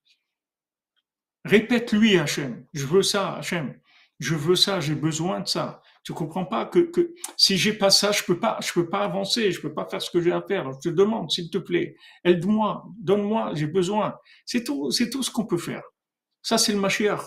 Répète-lui 1.45 2.19
Hachem. 2.19 2.67
Je 2.73 2.87
veux 2.87 3.03
ça, 3.03 3.35
Hachem. 3.35 3.79
Je 4.21 4.35
veux 4.35 4.57
ça, 4.57 4.81
j'ai 4.81 4.95
besoin 4.95 5.41
de 5.41 5.49
ça. 5.49 5.83
Tu 6.05 6.13
comprends 6.13 6.45
pas 6.45 6.67
que, 6.67 6.79
que 6.79 7.15
si 7.37 7.57
j'ai 7.57 7.73
pas 7.73 7.91
ça, 7.91 8.13
je 8.13 8.23
peux 8.23 8.39
pas, 8.39 8.61
peux 8.75 8.89
pas 8.89 9.05
avancer, 9.05 9.51
je 9.51 9.61
peux 9.61 9.73
pas 9.75 9.87
faire 9.87 10.01
ce 10.01 10.11
que 10.11 10.21
j'ai 10.21 10.33
à 10.33 10.43
faire. 10.43 10.71
Je 10.73 10.91
te 10.91 10.95
demande, 10.95 11.31
s'il 11.31 11.51
te 11.51 11.59
plaît, 11.59 11.97
aide-moi, 12.25 12.85
donne-moi, 12.99 13.53
j'ai 13.55 13.67
besoin. 13.67 14.19
C'est 14.47 14.65
tout, 14.65 14.91
c'est 14.91 15.11
tout 15.11 15.23
ce 15.23 15.31
qu'on 15.31 15.47
peut 15.47 15.59
faire. 15.59 15.83
Ça, 16.43 16.59
c'est 16.59 16.73
le 16.73 16.79
Mashiach. 16.79 17.21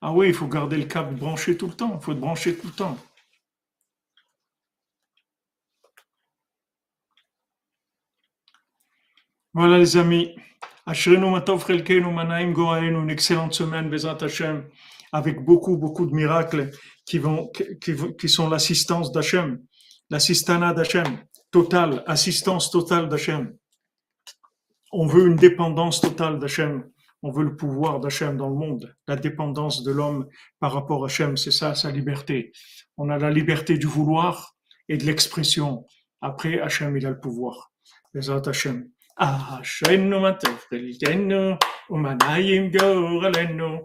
Ah 0.00 0.12
oui, 0.12 0.28
il 0.28 0.34
faut 0.34 0.46
garder 0.46 0.76
le 0.76 0.84
câble 0.84 1.14
branché 1.16 1.56
tout 1.56 1.66
le 1.66 1.74
temps. 1.74 1.98
Il 2.00 2.04
faut 2.04 2.12
être 2.12 2.20
branché 2.20 2.56
tout 2.56 2.68
le 2.68 2.72
temps. 2.72 2.96
Voilà 9.60 9.76
les 9.76 9.96
amis. 9.96 10.36
Une 10.86 10.94
excellente 13.10 13.54
semaine, 13.54 13.90
Bezat 13.90 14.18
Hashem, 14.20 14.68
avec 15.10 15.44
beaucoup, 15.44 15.76
beaucoup 15.76 16.06
de 16.06 16.14
miracles 16.14 16.70
qui, 17.04 17.18
vont, 17.18 17.50
sont 18.28 18.48
l'assistance 18.48 19.10
d'Hachem, 19.10 19.60
l'assistana 20.10 20.72
d'Hachem, 20.72 21.24
totale, 21.50 22.04
assistance 22.06 22.70
totale 22.70 23.08
d'Hachem. 23.08 23.52
On 24.92 25.08
veut 25.08 25.26
une 25.26 25.34
dépendance 25.34 26.00
totale 26.02 26.38
d'Hachem. 26.38 26.88
On 27.24 27.32
veut 27.32 27.42
le 27.42 27.56
pouvoir 27.56 27.98
d'Hachem 27.98 28.36
dans 28.36 28.50
le 28.50 28.54
monde. 28.54 28.94
La 29.08 29.16
dépendance 29.16 29.82
de 29.82 29.90
l'homme 29.90 30.28
par 30.60 30.72
rapport 30.72 31.02
à 31.02 31.06
Hachem, 31.06 31.36
c'est 31.36 31.50
ça 31.50 31.74
sa 31.74 31.90
liberté. 31.90 32.52
On 32.96 33.10
a 33.10 33.18
la 33.18 33.30
liberté 33.30 33.76
du 33.76 33.88
vouloir 33.88 34.54
et 34.88 34.98
de 34.98 35.04
l'expression. 35.04 35.84
Après, 36.20 36.60
Hachem, 36.60 36.96
il 36.96 37.04
a 37.04 37.10
le 37.10 37.18
pouvoir. 37.18 37.72
Bezat 38.14 38.42
Hachem. 38.46 38.88
Ah, 39.20 39.58
schwennu 39.64 40.20
mate 40.20 40.46
friligennu, 40.46 41.58
umanayim 41.90 42.70
gorelenu. 42.70 43.84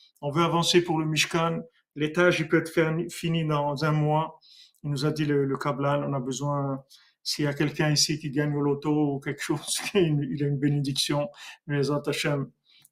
On 0.21 0.31
veut 0.31 0.43
avancer 0.43 0.83
pour 0.83 0.99
le 0.99 1.05
Mishkan. 1.05 1.61
L'étage, 1.95 2.39
il 2.39 2.47
peut 2.47 2.59
être 2.59 2.71
fini 3.09 3.45
dans 3.45 3.83
un 3.83 3.91
mois. 3.91 4.39
Il 4.83 4.91
nous 4.91 5.05
a 5.05 5.11
dit 5.11 5.25
le, 5.25 5.45
le 5.45 5.57
Kablan, 5.57 6.03
on 6.07 6.13
a 6.13 6.19
besoin, 6.19 6.83
s'il 7.23 7.45
y 7.45 7.47
a 7.47 7.53
quelqu'un 7.53 7.91
ici 7.91 8.19
qui 8.19 8.31
gagne 8.31 8.55
au 8.55 8.61
loto 8.61 9.15
ou 9.15 9.19
quelque 9.19 9.41
chose, 9.41 9.79
il 9.93 10.43
a 10.43 10.47
une 10.47 10.57
bénédiction. 10.57 11.29
Mais 11.67 11.81
Hashem, 11.91 12.49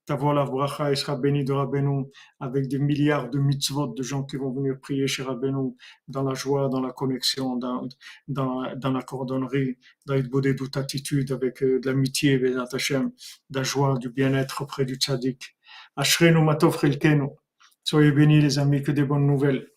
ta 0.09 0.15
voix 0.15 0.43
bracha, 0.43 0.89
il 0.89 0.97
sera 0.97 1.15
béni 1.15 1.43
de 1.43 1.53
Rabbeinu 1.53 2.05
avec 2.39 2.67
des 2.67 2.79
milliards 2.79 3.29
de 3.29 3.37
mitzvot 3.37 3.93
de 3.93 4.01
gens 4.01 4.23
qui 4.23 4.37
vont 4.37 4.51
venir 4.51 4.79
prier 4.79 5.05
chez 5.05 5.21
Rabbeinu 5.21 5.75
dans 6.07 6.23
la 6.23 6.33
joie, 6.33 6.67
dans 6.67 6.81
la 6.81 6.91
connexion, 6.91 7.57
dans, 7.57 7.87
dans, 8.27 8.75
dans 8.75 8.91
la 8.91 9.03
cordonnerie, 9.03 9.77
dans 10.07 10.15
une 10.15 10.55
toute 10.55 10.77
attitude 10.77 11.31
avec 11.31 11.61
euh, 11.61 11.79
de 11.79 11.85
l'amitié, 11.85 12.39
de 12.39 12.55
la 13.53 13.63
joie, 13.63 13.99
du 13.99 14.09
bien-être 14.09 14.63
auprès 14.63 14.83
du 14.83 14.95
tzaddik. 14.95 15.55
Ashrenu 15.99 16.41
Matov 16.41 16.79
Soyez 17.83 18.11
bénis 18.13 18.39
les 18.39 18.57
amis, 18.57 18.81
que 18.81 18.91
des 18.91 19.03
bonnes 19.03 19.27
nouvelles. 19.27 19.67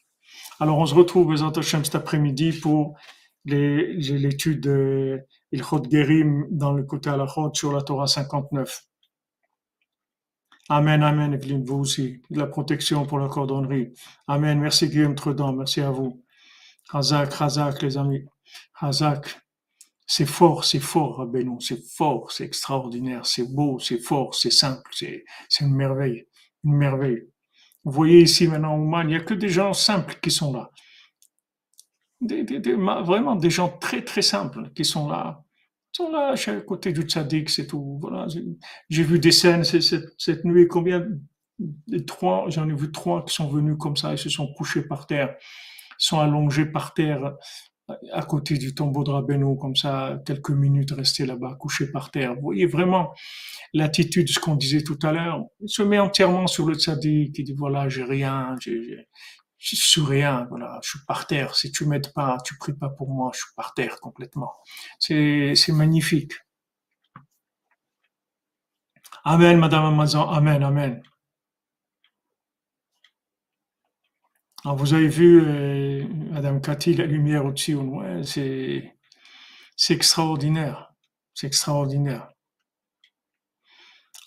Alors 0.61 0.79
on 0.79 0.87
se 0.87 0.95
retrouve 0.95 1.35
cet 1.61 1.95
après-midi 1.97 2.53
pour 2.53 2.97
l'étude 3.45 4.61
de 4.61 5.21
Ilchot 5.51 5.83
Gerim 5.91 6.47
dans 6.49 6.73
le 6.73 6.85
côté 6.85 7.11
Alachot 7.11 7.53
sur 7.55 7.73
la 7.73 7.83
Torah 7.83 8.07
59. 8.07 8.85
Amen, 10.69 11.03
Amen, 11.03 11.35
Evelyne, 11.35 11.65
vous 11.65 11.81
aussi. 11.81 12.23
De 12.31 12.39
la 12.39 12.47
protection 12.47 13.05
pour 13.05 13.19
la 13.19 13.27
cordonnerie. 13.27 13.93
Amen. 14.29 14.61
Merci 14.61 14.89
Guillaume 14.89 15.17
Tredan, 15.17 15.53
merci 15.53 15.81
à 15.81 15.91
vous. 15.91 16.23
Hazak, 16.93 17.33
Hazak, 17.41 17.83
les 17.83 17.99
amis. 17.99 18.25
Hazak. 18.81 19.41
C'est 20.07 20.27
fort, 20.27 20.65
c'est 20.65 20.81
fort, 20.81 21.19
Rabbeinu, 21.19 21.61
c'est 21.61 21.83
fort, 21.97 22.33
c'est 22.33 22.45
extraordinaire, 22.45 23.25
c'est 23.25 23.51
beau, 23.55 23.79
c'est 23.79 23.99
fort, 23.99 24.35
c'est 24.35 24.51
simple, 24.51 24.91
c'est, 24.93 25.25
une 25.61 25.75
merveille, 25.75 26.27
une 26.65 26.75
merveille. 26.75 27.23
Vous 27.85 27.93
voyez 27.93 28.23
ici 28.23 28.47
maintenant, 28.47 28.77
Ouman, 28.77 29.09
il 29.09 29.09
n'y 29.09 29.17
a 29.17 29.21
que 29.21 29.35
des 29.35 29.49
gens 29.49 29.73
simples 29.73 30.19
qui 30.23 30.31
sont 30.31 30.53
là. 30.53 30.71
vraiment 33.03 33.37
des 33.37 33.51
gens 33.51 33.69
très 33.69 34.05
très 34.05 34.23
simples 34.23 34.71
qui 34.75 34.85
sont 34.85 35.09
là. 35.09 35.43
Sont 35.95 36.11
là, 36.11 36.35
à 36.35 36.61
côté 36.63 36.93
du 36.93 37.03
tzaddik, 37.03 37.51
c'est 37.51 37.67
tout. 37.67 37.99
Voilà. 38.01 38.27
J'ai 38.89 39.03
vu 39.03 39.19
des 39.19 39.33
scènes 39.33 39.63
cette, 39.63 40.15
cette 40.17 40.45
nuit, 40.45 40.67
combien 40.67 41.07
trois, 42.07 42.49
j'en 42.49 42.69
ai 42.69 42.75
vu 42.75 42.91
trois 42.93 43.25
qui 43.25 43.35
sont 43.35 43.49
venus 43.49 43.77
comme 43.79 43.97
ça, 43.97 44.13
ils 44.13 44.19
se 44.19 44.31
sont 44.31 44.53
couchés 44.55 44.83
par 44.83 45.07
terre, 45.07 45.37
sont 45.99 46.19
allongés 46.19 46.67
par 46.67 46.95
terre, 46.95 47.35
à 48.13 48.23
côté 48.23 48.59
du 48.59 48.75
tombeau 48.75 49.05
de 49.05 49.11
Rabbeinu, 49.11 49.57
comme 49.59 49.77
ça, 49.77 50.21
quelques 50.25 50.51
minutes 50.51 50.93
restés 50.93 51.27
là-bas, 51.27 51.57
couchés 51.59 51.91
par 51.91 52.11
terre. 52.11 52.35
Vous 52.35 52.41
voyez 52.43 52.67
vraiment 52.67 53.13
l'attitude, 53.75 54.29
ce 54.29 54.39
qu'on 54.39 54.57
disait 54.57 54.83
tout 54.83 54.99
à 55.03 55.13
l'heure. 55.13 55.43
Il 55.61 55.69
se 55.69 55.83
met 55.83 55.99
entièrement 55.99 56.47
sur 56.47 56.67
le 56.67 56.75
tzaddik, 56.75 57.35
qui 57.35 57.43
dit 57.43 57.55
voilà, 57.57 57.89
j'ai 57.89 58.05
rien, 58.05 58.57
je 58.61 59.05
suis 59.59 60.01
rien, 60.01 60.47
voilà, 60.49 60.79
je 60.83 60.91
suis 60.91 61.01
par 61.07 61.27
terre. 61.27 61.55
Si 61.55 61.73
tu 61.73 61.85
m'aides 61.87 62.13
pas, 62.13 62.39
tu 62.45 62.57
pries 62.57 62.75
pas 62.75 62.89
pour 62.89 63.11
moi, 63.11 63.31
je 63.35 63.41
suis 63.41 63.55
par 63.57 63.75
terre 63.75 64.01
complètement. 64.01 64.53
C'est, 64.99 65.55
c'est 65.57 65.73
magnifique. 65.73 66.33
Amen, 69.25 69.59
Madame 69.59 69.85
Amazon, 69.85 70.29
Amen, 70.29 70.63
Amen. 70.63 71.03
Vous 74.65 74.95
avez 74.95 75.09
vu, 75.09 75.43
euh, 75.45 76.07
Madame 76.31 76.61
Cathy, 76.61 76.95
la 76.95 77.07
lumière 77.07 77.45
au-dessus 77.45 77.75
au 77.75 77.83
loin, 77.83 78.23
c'est, 78.23 78.95
extraordinaire. 79.91 80.95
C'est 81.35 81.49
extraordinaire. 81.49 82.29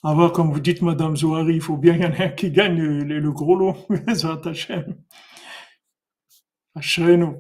Alors, 0.04 0.34
comme 0.34 0.52
vous 0.52 0.60
dites, 0.60 0.82
Madame 0.82 1.16
Zouari, 1.16 1.56
il 1.56 1.62
faut 1.62 1.78
bien 1.78 1.96
y 1.96 2.06
en 2.06 2.12
ait 2.12 2.26
un 2.26 2.30
qui 2.30 2.52
gagne 2.52 2.78
le, 2.78 3.32
gros 3.32 3.56
lot. 3.56 3.78
Hachem. 6.76 7.38